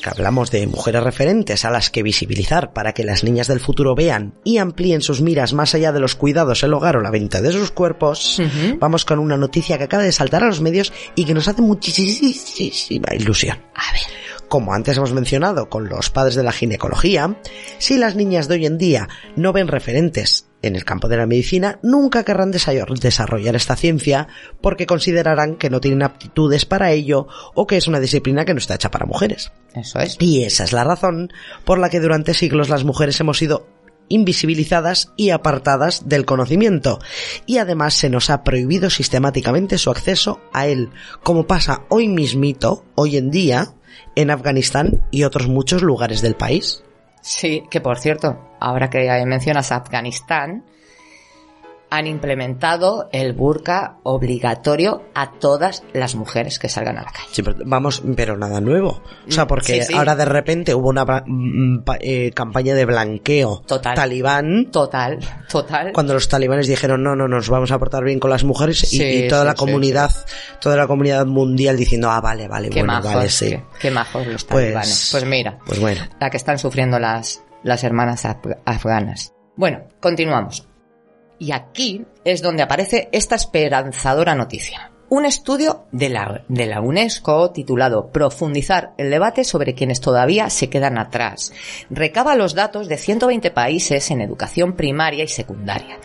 Que 0.00 0.10
hablamos 0.10 0.50
de 0.50 0.66
mujeres 0.66 1.02
referentes 1.02 1.64
a 1.64 1.70
las 1.70 1.90
que 1.90 2.02
visibilizar 2.02 2.72
para 2.72 2.92
que 2.92 3.04
las 3.04 3.24
niñas 3.24 3.48
del 3.48 3.60
futuro 3.60 3.94
vean 3.94 4.34
y 4.44 4.58
amplíen 4.58 5.02
sus 5.02 5.20
miras 5.20 5.52
más 5.52 5.74
allá 5.74 5.92
de 5.92 6.00
los 6.00 6.14
cuidados, 6.14 6.62
el 6.62 6.74
hogar 6.74 6.96
o 6.96 7.00
la 7.00 7.10
venta 7.10 7.40
de 7.40 7.52
sus 7.52 7.70
cuerpos, 7.70 8.40
vamos 8.78 9.04
con 9.04 9.18
una 9.18 9.36
noticia 9.36 9.78
que 9.78 9.84
acaba 9.84 10.02
de 10.02 10.12
saltar 10.12 10.42
a 10.42 10.46
los 10.46 10.60
medios 10.60 10.92
y 11.14 11.24
que 11.24 11.34
nos 11.34 11.48
hace 11.48 11.62
muchísima 11.62 13.14
ilusión. 13.14 13.58
A 13.74 13.92
ver. 13.92 14.02
Como 14.48 14.74
antes 14.74 14.96
hemos 14.96 15.12
mencionado 15.12 15.68
con 15.68 15.88
los 15.88 16.10
padres 16.10 16.34
de 16.34 16.42
la 16.42 16.50
ginecología, 16.50 17.36
si 17.78 17.96
las 17.98 18.16
niñas 18.16 18.48
de 18.48 18.56
hoy 18.56 18.66
en 18.66 18.78
día 18.78 19.08
no 19.36 19.52
ven 19.52 19.68
referentes 19.68 20.49
en 20.62 20.76
el 20.76 20.84
campo 20.84 21.08
de 21.08 21.16
la 21.16 21.26
medicina, 21.26 21.78
nunca 21.82 22.24
querrán 22.24 22.52
desa- 22.52 22.86
desarrollar 23.00 23.56
esta 23.56 23.76
ciencia 23.76 24.28
porque 24.60 24.86
considerarán 24.86 25.56
que 25.56 25.70
no 25.70 25.80
tienen 25.80 26.02
aptitudes 26.02 26.66
para 26.66 26.92
ello 26.92 27.28
o 27.54 27.66
que 27.66 27.76
es 27.76 27.88
una 27.88 28.00
disciplina 28.00 28.44
que 28.44 28.54
no 28.54 28.58
está 28.58 28.74
hecha 28.74 28.90
para 28.90 29.06
mujeres. 29.06 29.52
Eso 29.74 29.98
es. 30.00 30.16
Y 30.18 30.44
esa 30.44 30.64
es 30.64 30.72
la 30.72 30.84
razón 30.84 31.32
por 31.64 31.78
la 31.78 31.88
que 31.90 32.00
durante 32.00 32.34
siglos 32.34 32.68
las 32.68 32.84
mujeres 32.84 33.18
hemos 33.20 33.38
sido 33.38 33.66
invisibilizadas 34.08 35.12
y 35.16 35.30
apartadas 35.30 36.08
del 36.08 36.24
conocimiento, 36.24 36.98
y 37.46 37.58
además 37.58 37.94
se 37.94 38.10
nos 38.10 38.28
ha 38.28 38.42
prohibido 38.42 38.90
sistemáticamente 38.90 39.78
su 39.78 39.88
acceso 39.88 40.40
a 40.52 40.66
él, 40.66 40.90
como 41.22 41.46
pasa 41.46 41.84
hoy 41.88 42.08
mismito, 42.08 42.84
hoy 42.96 43.16
en 43.16 43.30
día, 43.30 43.72
en 44.16 44.32
Afganistán 44.32 45.06
y 45.12 45.22
otros 45.22 45.46
muchos 45.46 45.82
lugares 45.82 46.22
del 46.22 46.34
país. 46.34 46.82
Sí, 47.22 47.62
que 47.70 47.80
por 47.80 47.98
cierto, 48.00 48.49
ahora 48.60 48.88
que 48.90 49.08
mencionas 49.26 49.72
Afganistán, 49.72 50.64
han 51.92 52.06
implementado 52.06 53.08
el 53.12 53.32
burka 53.32 53.96
obligatorio 54.04 55.02
a 55.12 55.32
todas 55.32 55.82
las 55.92 56.14
mujeres 56.14 56.60
que 56.60 56.68
salgan 56.68 56.96
a 56.98 57.02
la 57.02 57.10
calle. 57.10 57.26
Sí, 57.32 57.42
pero 57.42 57.56
vamos, 57.66 58.00
pero 58.14 58.36
nada 58.36 58.60
nuevo. 58.60 59.02
O 59.26 59.32
sea, 59.32 59.48
porque 59.48 59.80
Sí, 59.82 59.88
sí. 59.88 59.94
ahora 59.94 60.14
de 60.14 60.24
repente 60.24 60.72
hubo 60.72 60.88
una 60.90 61.04
mm, 61.04 61.82
eh, 62.00 62.30
campaña 62.32 62.74
de 62.76 62.84
blanqueo 62.84 63.62
Total. 63.66 63.96
talibán 63.96 64.70
Total, 64.70 65.18
total. 65.50 65.90
cuando 65.92 66.14
los 66.14 66.28
talibanes 66.28 66.68
dijeron 66.68 67.02
no, 67.02 67.16
no, 67.16 67.26
nos 67.26 67.48
vamos 67.48 67.72
a 67.72 67.78
portar 67.80 68.04
bien 68.04 68.20
con 68.20 68.30
las 68.30 68.44
mujeres 68.44 68.84
y- 68.92 68.98
Sí, 68.98 69.24
y, 69.24 69.28
toda 69.28 69.44
la 69.44 69.54
comunidad, 69.54 70.12
toda 70.60 70.76
la 70.76 70.86
comunidad 70.86 71.26
mundial 71.26 71.76
diciendo 71.76 72.08
ah, 72.08 72.20
vale, 72.20 72.46
vale, 72.46 72.70
Qué 72.70 72.82
bueno, 72.84 72.92
majos, 73.02 73.14
vale, 73.14 73.28
sí. 73.30 73.50
qué, 73.50 73.64
qué 73.80 73.90
majos 73.90 74.24
los 74.28 74.44
Pues- 74.44 74.62
talibanes. 74.66 75.08
Pues 75.10 75.24
mira, 75.24 75.58
Pues 75.66 75.80
bueno. 75.80 76.02
la 76.20 76.30
que 76.30 76.36
están 76.36 76.56
sufriendo 76.60 77.00
las, 77.00 77.42
las 77.62 77.84
hermanas 77.84 78.24
af- 78.24 78.58
afganas. 78.64 79.34
Bueno, 79.56 79.84
continuamos. 80.00 80.66
Y 81.38 81.52
aquí 81.52 82.06
es 82.24 82.42
donde 82.42 82.62
aparece 82.62 83.08
esta 83.12 83.34
esperanzadora 83.34 84.34
noticia. 84.34 84.92
Un 85.12 85.26
estudio 85.26 85.86
de 85.90 86.08
la, 86.08 86.44
de 86.46 86.66
la 86.66 86.80
UNESCO 86.80 87.50
titulado 87.50 88.12
Profundizar 88.12 88.92
el 88.96 89.10
debate 89.10 89.42
sobre 89.42 89.74
quienes 89.74 90.00
todavía 90.00 90.48
se 90.50 90.70
quedan 90.70 90.98
atrás. 90.98 91.52
Recaba 91.90 92.36
los 92.36 92.54
datos 92.54 92.86
de 92.86 92.96
120 92.96 93.50
países 93.50 94.08
en 94.12 94.20
educación 94.20 94.74
primaria 94.74 95.24
y 95.24 95.28
secundaria 95.28 95.98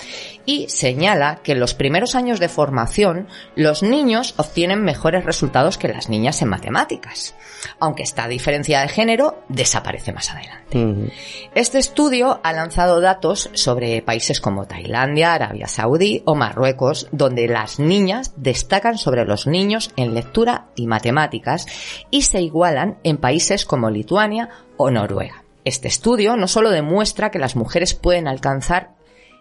y 0.45 0.69
señala 0.69 1.39
que 1.43 1.53
en 1.53 1.59
los 1.59 1.73
primeros 1.73 2.15
años 2.15 2.39
de 2.39 2.49
formación 2.49 3.27
los 3.55 3.83
niños 3.83 4.33
obtienen 4.37 4.83
mejores 4.83 5.25
resultados 5.25 5.77
que 5.77 5.87
las 5.87 6.09
niñas 6.09 6.41
en 6.41 6.49
matemáticas, 6.49 7.35
aunque 7.79 8.03
esta 8.03 8.27
diferencia 8.27 8.81
de 8.81 8.87
género 8.87 9.43
desaparece 9.49 10.13
más 10.13 10.31
adelante. 10.31 11.11
Este 11.53 11.79
estudio 11.79 12.39
ha 12.43 12.53
lanzado 12.53 13.01
datos 13.01 13.49
sobre 13.53 14.01
países 14.01 14.39
como 14.39 14.65
Tailandia, 14.65 15.33
Arabia 15.33 15.67
Saudí 15.67 16.21
o 16.25 16.35
Marruecos, 16.35 17.07
donde 17.11 17.47
las 17.47 17.79
niñas 17.79 18.33
destacan 18.35 18.94
sobre 18.97 19.25
los 19.25 19.47
niños 19.47 19.91
en 19.95 20.13
lectura 20.13 20.67
y 20.75 20.87
matemáticas 20.87 21.65
y 22.11 22.23
se 22.23 22.41
igualan 22.41 22.97
en 23.03 23.17
países 23.17 23.65
como 23.65 23.89
Lituania 23.89 24.49
o 24.77 24.91
Noruega. 24.91 25.43
Este 25.65 25.87
estudio 25.87 26.37
no 26.37 26.47
solo 26.47 26.69
demuestra 26.69 27.31
que 27.31 27.39
las 27.39 27.55
mujeres 27.55 27.95
pueden 27.95 28.27
alcanzar 28.27 28.95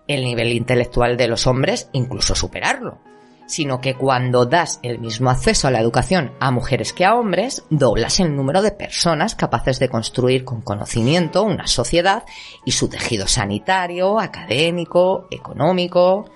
el 0.09 0.25
nivel 0.25 0.53
intelectual 0.53 1.17
de 1.17 1.29
los 1.29 1.47
hombres, 1.47 1.89
incluso 1.93 2.35
superarlo, 2.35 2.99
sino 3.47 3.81
que 3.81 3.95
cuando 3.95 4.47
das 4.47 4.81
el 4.83 4.99
mismo 4.99 5.31
acceso 5.31 5.69
a 5.69 5.71
la 5.71 5.81
educación 5.81 6.33
a 6.41 6.51
mujeres 6.51 6.93
que 6.93 7.05
a 7.05 7.15
hombres, 7.15 7.65
doblas 7.71 8.21
el 8.21 8.35
número 8.35 8.63
de 8.63 8.73
personas 8.73 9.35
capaces 9.35 9.79
de 9.79 9.89
construir 9.89 10.45
con 10.45 10.63
conocimiento 10.63 11.43
una 11.43 11.67
sociedad 11.67 12.25
y 12.65 12.73
su 12.73 12.89
tejido 12.89 13.27
sanitario, 13.27 14.19
académico, 14.19 15.27
económico. 15.31 16.31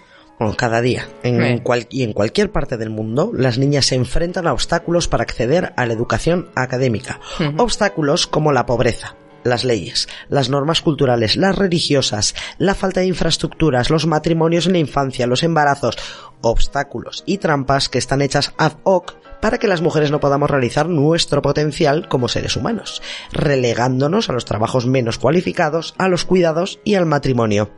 Cada 0.57 0.81
día, 0.81 1.09
en 1.23 1.59
cual- 1.59 1.87
y 1.91 2.03
en 2.05 2.13
cualquier 2.13 2.51
parte 2.53 2.77
del 2.77 2.91
mundo, 2.91 3.33
las 3.35 3.59
niñas 3.59 3.87
se 3.87 3.97
enfrentan 3.97 4.47
a 4.47 4.53
obstáculos 4.53 5.09
para 5.09 5.23
acceder 5.23 5.73
a 5.77 5.85
la 5.87 5.93
educación 5.93 6.49
académica. 6.55 7.21
Obstáculos 7.59 8.27
como 8.27 8.53
la 8.53 8.65
pobreza, 8.67 9.17
las 9.45 9.65
leyes, 9.65 10.09
las 10.29 10.49
normas 10.49 10.81
culturales, 10.83 11.37
las 11.37 11.57
religiosas, 11.57 12.35
la 12.59 12.75
falta 12.75 13.01
de 13.01 13.07
infraestructuras, 13.07 13.91
los 13.91 14.07
matrimonios 14.07 14.67
en 14.67 14.73
la 14.75 14.79
infancia, 14.79 15.27
los 15.27 15.43
embarazos, 15.43 15.97
obstáculos 16.41 17.25
y 17.27 17.39
trampas 17.39 17.89
que 17.89 17.99
están 17.99 18.23
hechas 18.23 18.53
ad 18.59 18.73
hoc 18.85 19.17
para 19.41 19.59
que 19.59 19.69
las 19.69 19.81
mujeres 19.83 20.11
no 20.11 20.19
podamos 20.21 20.51
realizar 20.51 20.89
nuestro 20.89 21.43
potencial 21.43 22.09
como 22.09 22.29
seres 22.29 22.57
humanos, 22.57 23.03
relegándonos 23.33 24.29
a 24.29 24.33
los 24.33 24.45
trabajos 24.45 24.87
menos 24.87 25.19
cualificados, 25.19 25.95
a 25.99 26.09
los 26.09 26.25
cuidados 26.25 26.81
y 26.85 26.95
al 26.95 27.07
matrimonio. 27.07 27.71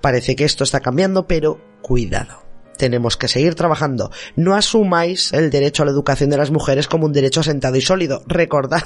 Parece 0.00 0.36
que 0.36 0.44
esto 0.44 0.64
está 0.64 0.80
cambiando, 0.80 1.26
pero 1.26 1.60
cuidado. 1.82 2.42
Tenemos 2.76 3.18
que 3.18 3.28
seguir 3.28 3.54
trabajando. 3.54 4.10
No 4.36 4.54
asumáis 4.54 5.34
el 5.34 5.50
derecho 5.50 5.82
a 5.82 5.86
la 5.86 5.92
educación 5.92 6.30
de 6.30 6.38
las 6.38 6.50
mujeres 6.50 6.88
como 6.88 7.04
un 7.04 7.12
derecho 7.12 7.40
asentado 7.40 7.76
y 7.76 7.82
sólido. 7.82 8.22
Recordad, 8.26 8.84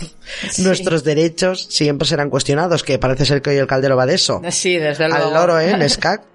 nuestros 0.58 1.04
derechos 1.04 1.68
siempre 1.70 2.08
serán 2.08 2.28
cuestionados, 2.28 2.82
que 2.82 2.98
parece 2.98 3.24
ser 3.24 3.40
que 3.40 3.50
hoy 3.50 3.56
el 3.58 3.68
caldero 3.68 3.96
va 3.96 4.06
de 4.06 4.14
eso. 4.14 4.42
Sí, 4.50 4.76
desde 4.78 5.08
luego. 5.08 5.26
Al 5.26 5.34
loro, 5.34 5.60
¿eh? 5.60 5.76
Nescac. 5.76 6.22
Ez 6.22 6.33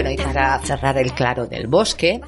Bueno, 0.00 0.12
y 0.12 0.16
para 0.16 0.56
cerrar 0.60 0.96
el 0.96 1.12
claro 1.12 1.46
del 1.46 1.66
bosque, 1.66 2.20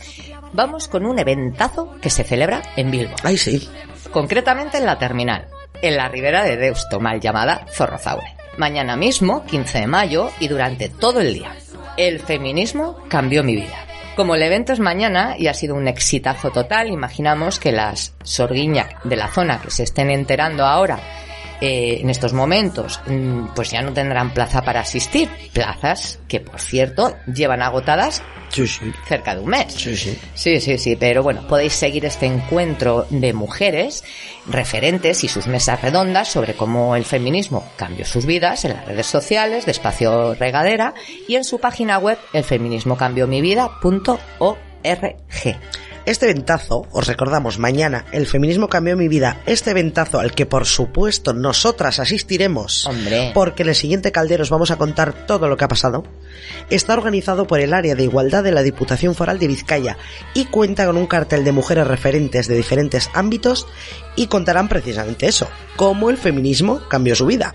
vamos 0.53 0.89
con 0.89 1.07
un 1.07 1.21
eventazo 1.21 1.95
que 2.03 2.11
se 2.11 2.25
celebra 2.25 2.63
en 2.75 2.91
Bilbo. 2.91 3.15
Ay, 3.23 3.37
sí. 3.37 3.71
concretamente 4.11 4.79
en 4.79 4.87
la 4.87 4.99
terminal, 4.99 5.47
en 5.81 5.97
la 5.97 6.09
ribera 6.09 6.43
de 6.43 6.57
Deusto, 6.57 6.99
mal 6.99 7.21
llamada 7.21 7.65
Zorrozaure. 7.73 8.35
Mañana 8.57 8.97
mismo, 8.97 9.45
15 9.45 9.83
de 9.83 9.87
mayo, 9.87 10.31
y 10.41 10.49
durante 10.49 10.89
todo 10.89 11.21
el 11.21 11.33
día. 11.33 11.55
El 11.97 12.19
feminismo 12.19 13.05
cambió 13.09 13.45
mi 13.45 13.55
vida. 13.55 13.87
Como 14.17 14.35
el 14.35 14.43
evento 14.43 14.73
es 14.73 14.81
mañana 14.81 15.37
y 15.39 15.47
ha 15.47 15.55
sido 15.55 15.77
un 15.77 15.87
exitazo 15.87 16.51
total, 16.51 16.89
imaginamos 16.89 17.61
que 17.61 17.71
las 17.71 18.15
sorguiñac 18.25 19.05
de 19.05 19.15
la 19.15 19.29
zona 19.29 19.61
que 19.61 19.71
se 19.71 19.85
estén 19.85 20.11
enterando 20.11 20.67
ahora 20.67 20.99
eh, 21.61 21.99
en 22.01 22.11
estos 22.11 22.33
momentos, 22.33 23.01
mm, 23.07 23.49
pues 23.55 23.71
ya 23.71 23.83
no 23.83 23.93
tendrán 23.93 24.33
plaza 24.33 24.63
para 24.63 24.81
asistir. 24.81 25.29
Plazas 25.53 26.21
que, 26.29 26.41
por 26.41 26.61
cierto, 26.61 27.17
llevan 27.33 27.63
agotadas 27.63 28.23
Sí, 28.51 28.67
sí. 28.67 28.93
cerca 29.07 29.35
de 29.35 29.43
un 29.43 29.51
mes. 29.51 29.73
Sí, 29.73 29.97
sí. 29.97 30.19
Sí, 30.35 30.61
sí, 30.61 30.79
sí, 30.79 30.97
pero 30.97 31.23
bueno, 31.23 31.47
podéis 31.47 31.73
seguir 31.73 32.05
este 32.05 32.27
encuentro 32.27 33.07
de 33.11 33.33
mujeres 33.33 34.03
referentes 34.47 35.23
y 35.23 35.29
sus 35.29 35.47
mesas 35.47 35.81
redondas 35.81 36.29
sobre 36.29 36.55
cómo 36.55 36.97
el 36.97 37.05
feminismo 37.05 37.65
cambió 37.77 38.05
sus 38.05 38.27
vidas 38.27 38.65
en 38.65 38.75
las 38.75 38.87
redes 38.87 39.07
sociales 39.07 39.67
de 39.67 39.73
Espacio 39.73 40.35
Regadera 40.35 40.95
y 41.29 41.37
en 41.37 41.45
su 41.45 41.61
página 41.61 41.99
web 41.99 42.19
elfeminismocambiomivida.org. 42.33 44.70
Este 46.07 46.27
ventazo, 46.27 46.87
os 46.93 47.07
recordamos, 47.07 47.59
mañana, 47.59 48.07
el 48.11 48.27
feminismo 48.27 48.69
cambió 48.69 48.97
mi 48.97 49.07
vida, 49.07 49.43
este 49.45 49.75
ventazo 49.75 50.19
al 50.19 50.33
que 50.33 50.47
por 50.47 50.65
supuesto 50.67 51.35
nosotras 51.35 52.01
asistiremos, 52.01 52.87
Hombre. 52.87 53.33
porque 53.35 53.63
en 53.63 53.69
el 53.69 53.75
siguiente 53.75 54.11
caldero 54.11 54.43
os 54.43 54.51
vamos 54.51 54.71
a 54.71 54.77
contar 54.77 55.27
todo 55.27 55.47
lo 55.47 55.59
que 55.59 55.65
ha 55.65 55.69
pasado, 55.69 56.05
está 56.71 56.95
organizado 56.95 57.47
por 57.47 57.61
el 57.61 57.75
área 57.75 57.95
de 57.95 58.05
igualdad 58.05 58.43
de 58.43 58.51
la 58.51 58.63
Diputación 58.63 59.15
Foral 59.15 59.39
de 59.39 59.49
Vizcaya 59.49 59.99
y 60.33 60.47
cuenta 60.47 60.87
con 60.87 60.97
un 60.97 61.07
cartel 61.07 61.45
de 61.45 61.53
mujeres 61.53 61.87
referentes 61.87 62.49
de 62.49 62.57
diferentes 62.57 63.11
ámbitos 63.13 63.67
y 64.17 64.27
contarán 64.29 64.69
precisamente 64.71 65.27
eso, 65.29 65.49
cómo 65.77 66.09
el 66.09 66.17
feminismo 66.17 66.81
cambió 66.89 67.15
su 67.15 67.27
vida. 67.27 67.55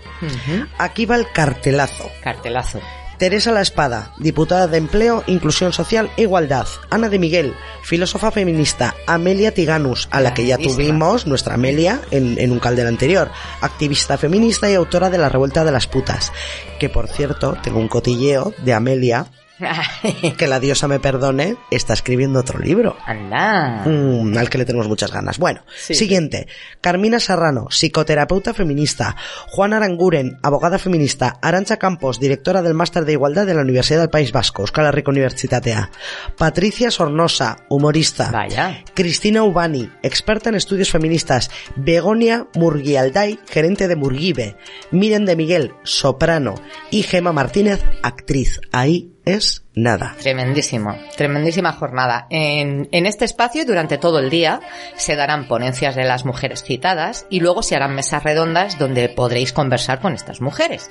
Aquí 0.78 1.04
va 1.04 1.16
el 1.16 1.30
cartelazo. 1.32 2.08
Cartelazo. 2.22 2.80
Teresa 3.18 3.50
La 3.50 3.62
Espada, 3.62 4.12
diputada 4.18 4.66
de 4.66 4.76
Empleo, 4.76 5.24
Inclusión 5.26 5.72
Social 5.72 6.10
e 6.16 6.22
Igualdad. 6.22 6.66
Ana 6.90 7.08
de 7.08 7.18
Miguel, 7.18 7.54
filósofa 7.82 8.30
feminista. 8.30 8.94
Amelia 9.06 9.54
Tiganus, 9.54 10.08
a 10.10 10.20
la 10.20 10.34
que 10.34 10.46
ya 10.46 10.58
tuvimos, 10.58 11.26
nuestra 11.26 11.54
Amelia, 11.54 12.00
en, 12.10 12.38
en 12.38 12.52
un 12.52 12.58
caldero 12.58 12.88
anterior. 12.88 13.30
Activista 13.62 14.18
feminista 14.18 14.70
y 14.70 14.74
autora 14.74 15.08
de 15.08 15.18
La 15.18 15.30
Revuelta 15.30 15.64
de 15.64 15.72
las 15.72 15.86
Putas. 15.86 16.32
Que 16.78 16.90
por 16.90 17.08
cierto, 17.08 17.56
tengo 17.62 17.78
un 17.78 17.88
cotilleo 17.88 18.52
de 18.58 18.74
Amelia, 18.74 19.26
que 20.36 20.46
la 20.46 20.60
diosa 20.60 20.88
me 20.88 21.00
perdone, 21.00 21.56
está 21.70 21.94
escribiendo 21.94 22.40
otro 22.40 22.58
libro. 22.58 22.96
Anda. 23.06 23.82
Mm, 23.86 24.36
al 24.36 24.50
que 24.50 24.58
le 24.58 24.64
tenemos 24.64 24.88
muchas 24.88 25.12
ganas. 25.12 25.38
Bueno, 25.38 25.62
Sí. 25.76 25.94
siguiente. 25.94 26.46
Carmina 26.80 27.20
Serrano, 27.20 27.66
psicoterapeuta 27.70 28.54
feminista. 28.54 29.16
Juan 29.48 29.72
Aranguren, 29.72 30.38
abogada 30.42 30.78
feminista. 30.78 31.38
Arancha 31.42 31.78
Campos, 31.78 32.20
directora 32.20 32.62
del 32.62 32.74
Máster 32.74 33.04
de 33.04 33.12
Igualdad 33.12 33.46
de 33.46 33.54
la 33.54 33.62
Universidad 33.62 34.00
del 34.00 34.10
País 34.10 34.32
Vasco, 34.32 34.62
Euskal 34.62 34.86
Herriko 34.86 35.10
Unibertsitatea. 35.10 35.90
Patricia 36.36 36.90
Sornosa, 36.90 37.56
humorista. 37.68 38.30
Vaya. 38.30 38.82
Cristina 38.94 39.42
Ubani, 39.42 39.90
experta 40.02 40.50
en 40.50 40.56
estudios 40.56 40.90
feministas. 40.90 41.50
Begonia 41.76 42.46
Murguialday, 42.54 43.38
gerente 43.48 43.88
de 43.88 43.96
Murguibe. 43.96 44.56
Miren 44.90 45.24
de 45.24 45.36
Miguel, 45.36 45.72
soprano. 45.82 46.54
Y 46.90 47.02
Gema 47.02 47.32
Martínez, 47.32 47.82
actriz. 48.02 48.60
Ahí 48.72 49.15
es 49.26 49.64
nada. 49.74 50.14
Tremendísimo, 50.18 50.96
tremendísima 51.16 51.72
jornada. 51.72 52.26
En, 52.30 52.88
en 52.92 53.06
este 53.06 53.26
espacio 53.26 53.62
y 53.62 53.64
durante 53.66 53.98
todo 53.98 54.20
el 54.20 54.30
día 54.30 54.60
se 54.96 55.16
darán 55.16 55.48
ponencias 55.48 55.96
de 55.96 56.04
las 56.04 56.24
mujeres 56.24 56.62
citadas 56.62 57.26
y 57.28 57.40
luego 57.40 57.62
se 57.62 57.74
harán 57.74 57.94
mesas 57.94 58.22
redondas 58.22 58.78
donde 58.78 59.08
podréis 59.08 59.52
conversar 59.52 60.00
con 60.00 60.14
estas 60.14 60.40
mujeres. 60.40 60.88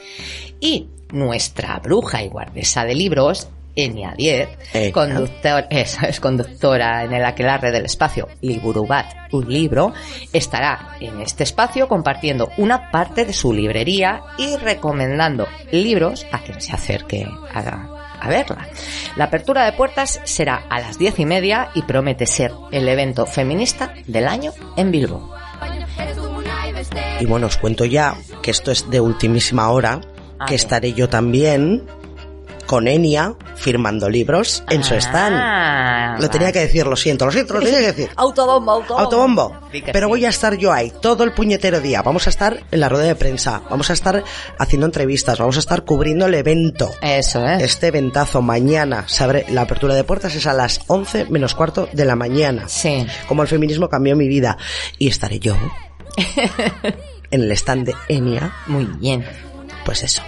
Y 0.60 0.90
nuestra 1.12 1.80
bruja 1.80 2.24
y 2.24 2.28
guardesa 2.28 2.84
de 2.84 2.96
libros, 2.96 3.50
Enia 3.76 4.14
Diez, 4.18 4.50
Enya. 4.74 4.92
conductor, 4.92 5.66
eso 5.70 6.06
es 6.06 6.20
conductora 6.20 7.04
en 7.04 7.14
el 7.14 7.26
aquelarre 7.26 7.72
del 7.72 7.86
espacio 7.86 8.28
Liburubat, 8.42 9.06
un 9.32 9.52
libro, 9.52 9.94
estará 10.34 10.96
en 11.00 11.22
este 11.22 11.44
espacio 11.44 11.88
compartiendo 11.88 12.50
una 12.58 12.92
parte 12.92 13.26
de 13.26 13.34
su 13.34 13.54
librería 13.54 14.22
y 14.38 14.56
recomendando 14.58 15.48
libros 15.72 16.26
a 16.32 16.40
quien 16.40 16.62
se 16.62 16.74
acerque 16.74 17.28
a, 17.54 17.96
a 18.26 18.30
verla. 18.30 18.68
La 19.16 19.26
apertura 19.26 19.66
de 19.66 19.74
puertas 19.74 20.20
será 20.24 20.64
a 20.70 20.80
las 20.80 20.98
diez 20.98 21.20
y 21.20 21.26
media 21.26 21.70
y 21.76 21.84
promete 21.84 22.26
ser 22.26 22.52
el 22.72 22.88
evento 22.88 23.26
feminista 23.26 23.94
del 24.08 24.28
año 24.28 24.52
en 24.76 24.92
Bilbo. 24.92 25.34
Y 27.20 27.26
bueno, 27.26 27.48
os 27.48 27.58
cuento 27.58 27.86
ya 27.86 28.16
que 28.42 28.52
esto 28.52 28.72
es 28.72 28.90
de 28.90 29.00
ultimísima 29.00 29.70
hora, 29.70 30.02
que 30.40 30.52
ver. 30.52 30.56
estaré 30.56 30.94
yo 30.94 31.08
también 31.08 31.84
con 32.66 32.88
Enia 32.88 33.36
firmando 33.56 34.10
libros 34.10 34.64
en 34.70 34.84
su 34.84 34.96
stand. 34.96 35.36
Ah, 35.38 36.16
Lo 36.20 36.30
tenía 36.30 36.52
que 36.52 36.60
decir, 36.60 36.86
lo 36.86 36.96
siento, 36.96 37.26
lo 37.26 37.32
siento, 37.32 37.54
lo 37.56 37.62
tenía 37.62 37.80
que 37.80 37.88
decir. 37.88 38.10
Autobombo, 38.16 38.72
autobombo. 38.72 39.04
Autobombo. 39.04 39.52
Pero 39.92 40.08
voy 40.08 40.26
a 40.26 40.30
estar 40.30 40.58
yo 40.58 40.72
ahí 40.72 40.92
todo 41.02 41.24
el 41.24 41.32
puñetero 41.34 41.82
día. 41.82 42.02
Vamos 42.02 42.28
a 42.28 42.30
estar 42.30 42.64
en 42.72 42.80
la 42.80 42.90
rueda 42.90 43.06
de 43.06 43.16
prensa, 43.16 43.62
vamos 43.70 43.90
a 43.90 43.94
estar 43.94 44.24
haciendo 44.58 44.86
entrevistas, 44.86 45.40
vamos 45.40 45.58
a 45.58 45.60
estar 45.60 45.84
cubriendo 45.84 46.26
el 46.26 46.34
evento. 46.34 46.92
Eso, 47.02 47.46
¿eh? 47.46 47.58
Este 47.62 47.92
ventazo 47.92 48.42
mañana, 48.42 49.06
se 49.08 49.24
abre, 49.24 49.46
la 49.50 49.62
apertura 49.62 49.96
de 49.96 50.04
puertas 50.04 50.36
es 50.36 50.48
a 50.48 50.54
las 50.54 50.80
11 50.88 51.26
menos 51.30 51.56
cuarto 51.56 51.88
de 51.92 52.06
la 52.06 52.16
mañana. 52.16 52.68
Sí. 52.68 53.06
Como 53.28 53.42
el 53.42 53.48
feminismo 53.48 53.90
cambió 53.90 54.16
mi 54.16 54.28
vida. 54.28 54.58
Y 54.98 55.08
estaré 55.08 55.40
yo 55.40 55.56
en 57.32 57.42
el 57.42 57.52
stand 57.52 57.88
de 57.88 57.96
Enia 58.08 58.54
Muy 58.68 58.86
bien. 58.86 59.26
Pues 59.86 60.04
eso. 60.04 60.22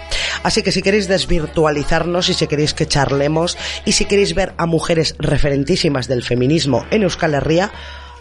Así 0.43 0.63
que 0.63 0.71
si 0.71 0.81
queréis 0.81 1.09
desvirtualizarnos 1.09 2.29
y 2.29 2.33
si 2.33 2.47
queréis 2.47 2.73
que 2.73 2.87
charlemos 2.87 3.57
y 3.83 3.91
si 3.91 4.05
queréis 4.05 4.33
ver 4.33 4.53
a 4.57 4.65
mujeres 4.65 5.15
referentísimas 5.19 6.07
del 6.07 6.23
feminismo 6.23 6.85
en 6.91 7.03
Euskal 7.03 7.33
Herria, 7.33 7.71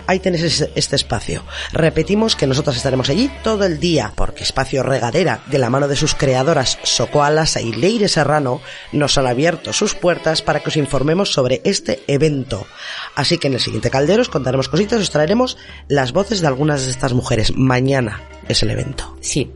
ahí 0.07 0.18
tenéis 0.18 0.64
este 0.74 0.97
espacio. 0.97 1.45
Repetimos 1.72 2.37
que 2.37 2.47
nosotros 2.47 2.76
estaremos 2.76 3.11
allí 3.11 3.30
todo 3.43 3.64
el 3.64 3.78
día, 3.78 4.12
porque 4.14 4.45
Espacio 4.45 4.82
Regadera, 4.82 5.41
de 5.47 5.59
la 5.59 5.70
mano 5.70 5.89
de 5.89 5.97
sus 5.97 6.14
creadoras 6.14 6.78
Socoa 6.82 7.30
Lasa 7.30 7.61
y 7.61 7.72
Leire 7.72 8.09
Serrano, 8.09 8.61
nos 8.93 9.18
han 9.18 9.26
abierto 9.26 9.72
sus 9.72 9.95
puertas 9.95 10.43
para 10.43 10.61
que 10.61 10.70
os 10.70 10.76
informemos 10.76 11.32
sobre 11.32 11.61
este 11.64 12.03
evento. 12.07 12.66
Así 13.14 13.39
que 13.39 13.49
en 13.49 13.55
el 13.55 13.61
siguiente 13.61 13.91
caldero 13.91 14.22
os 14.22 14.28
contaremos 14.28 14.68
cositas, 14.68 15.01
os 15.01 15.11
traeremos 15.11 15.59
las 15.89 16.12
voces 16.12 16.41
de 16.41 16.47
algunas 16.47 16.84
de 16.84 16.91
estas 16.91 17.12
mujeres. 17.12 17.57
Mañana 17.57 18.22
es 18.49 18.62
el 18.62 18.70
evento. 18.70 19.16
Sí. 19.20 19.53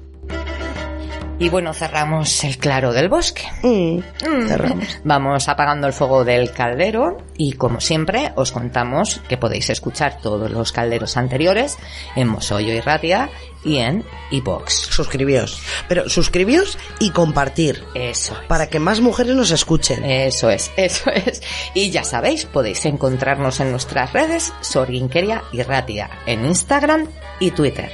Y 1.41 1.49
bueno, 1.49 1.73
cerramos 1.73 2.45
el 2.45 2.59
claro 2.59 2.93
del 2.93 3.09
bosque. 3.09 3.43
Mm, 3.63 4.47
cerramos. 4.47 5.01
Vamos 5.05 5.49
apagando 5.49 5.87
el 5.87 5.95
fuego 5.95 6.23
del 6.23 6.53
caldero 6.53 7.17
y 7.39 7.55
como 7.55 7.81
siempre 7.81 8.33
os 8.37 8.53
contamos 8.53 9.23
que 9.27 9.39
podéis 9.39 9.71
escuchar 9.71 10.19
todos 10.21 10.51
los 10.51 10.71
calderos 10.71 11.17
anteriores 11.17 11.79
en 12.15 12.29
Mosollo 12.29 12.75
y 12.75 12.81
Ratia 12.81 13.31
y 13.65 13.79
en 13.79 14.05
iBox. 14.31 14.71
suscribíos. 14.91 15.63
Pero 15.89 16.11
suscribíos 16.11 16.77
y 16.99 17.09
compartir. 17.09 17.85
Eso 17.95 18.35
es. 18.39 18.47
Para 18.47 18.69
que 18.69 18.79
más 18.79 19.01
mujeres 19.01 19.35
nos 19.35 19.51
escuchen. 19.51 20.05
Eso 20.05 20.51
es, 20.51 20.71
eso 20.77 21.11
es. 21.11 21.43
Y 21.73 21.91
ya 21.91 22.05
sabéis, 22.05 22.45
podéis 22.45 22.85
encontrarnos 22.85 23.61
en 23.61 23.71
nuestras 23.71 24.13
redes 24.13 24.53
Sorguinqueria 24.61 25.43
y 25.53 25.63
Ratia 25.63 26.11
en 26.27 26.45
Instagram 26.45 27.07
y 27.39 27.51
Twitter. 27.53 27.91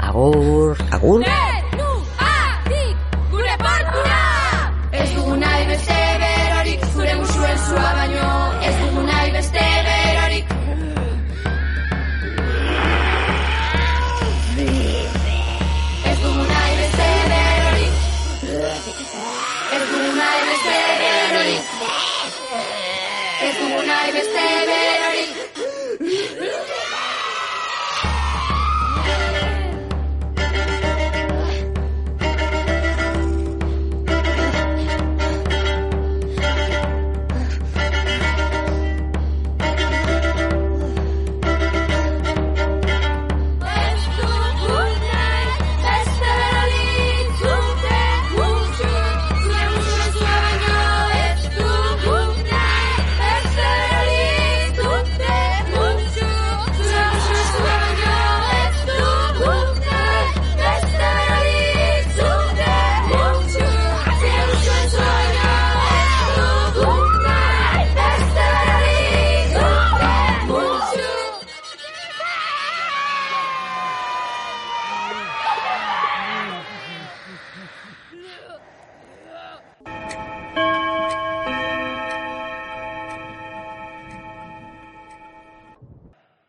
Agur. 0.00 0.76
Agur. 0.90 1.22
¡Eh! 1.22 1.67
es 5.00 5.16
una 5.16 5.47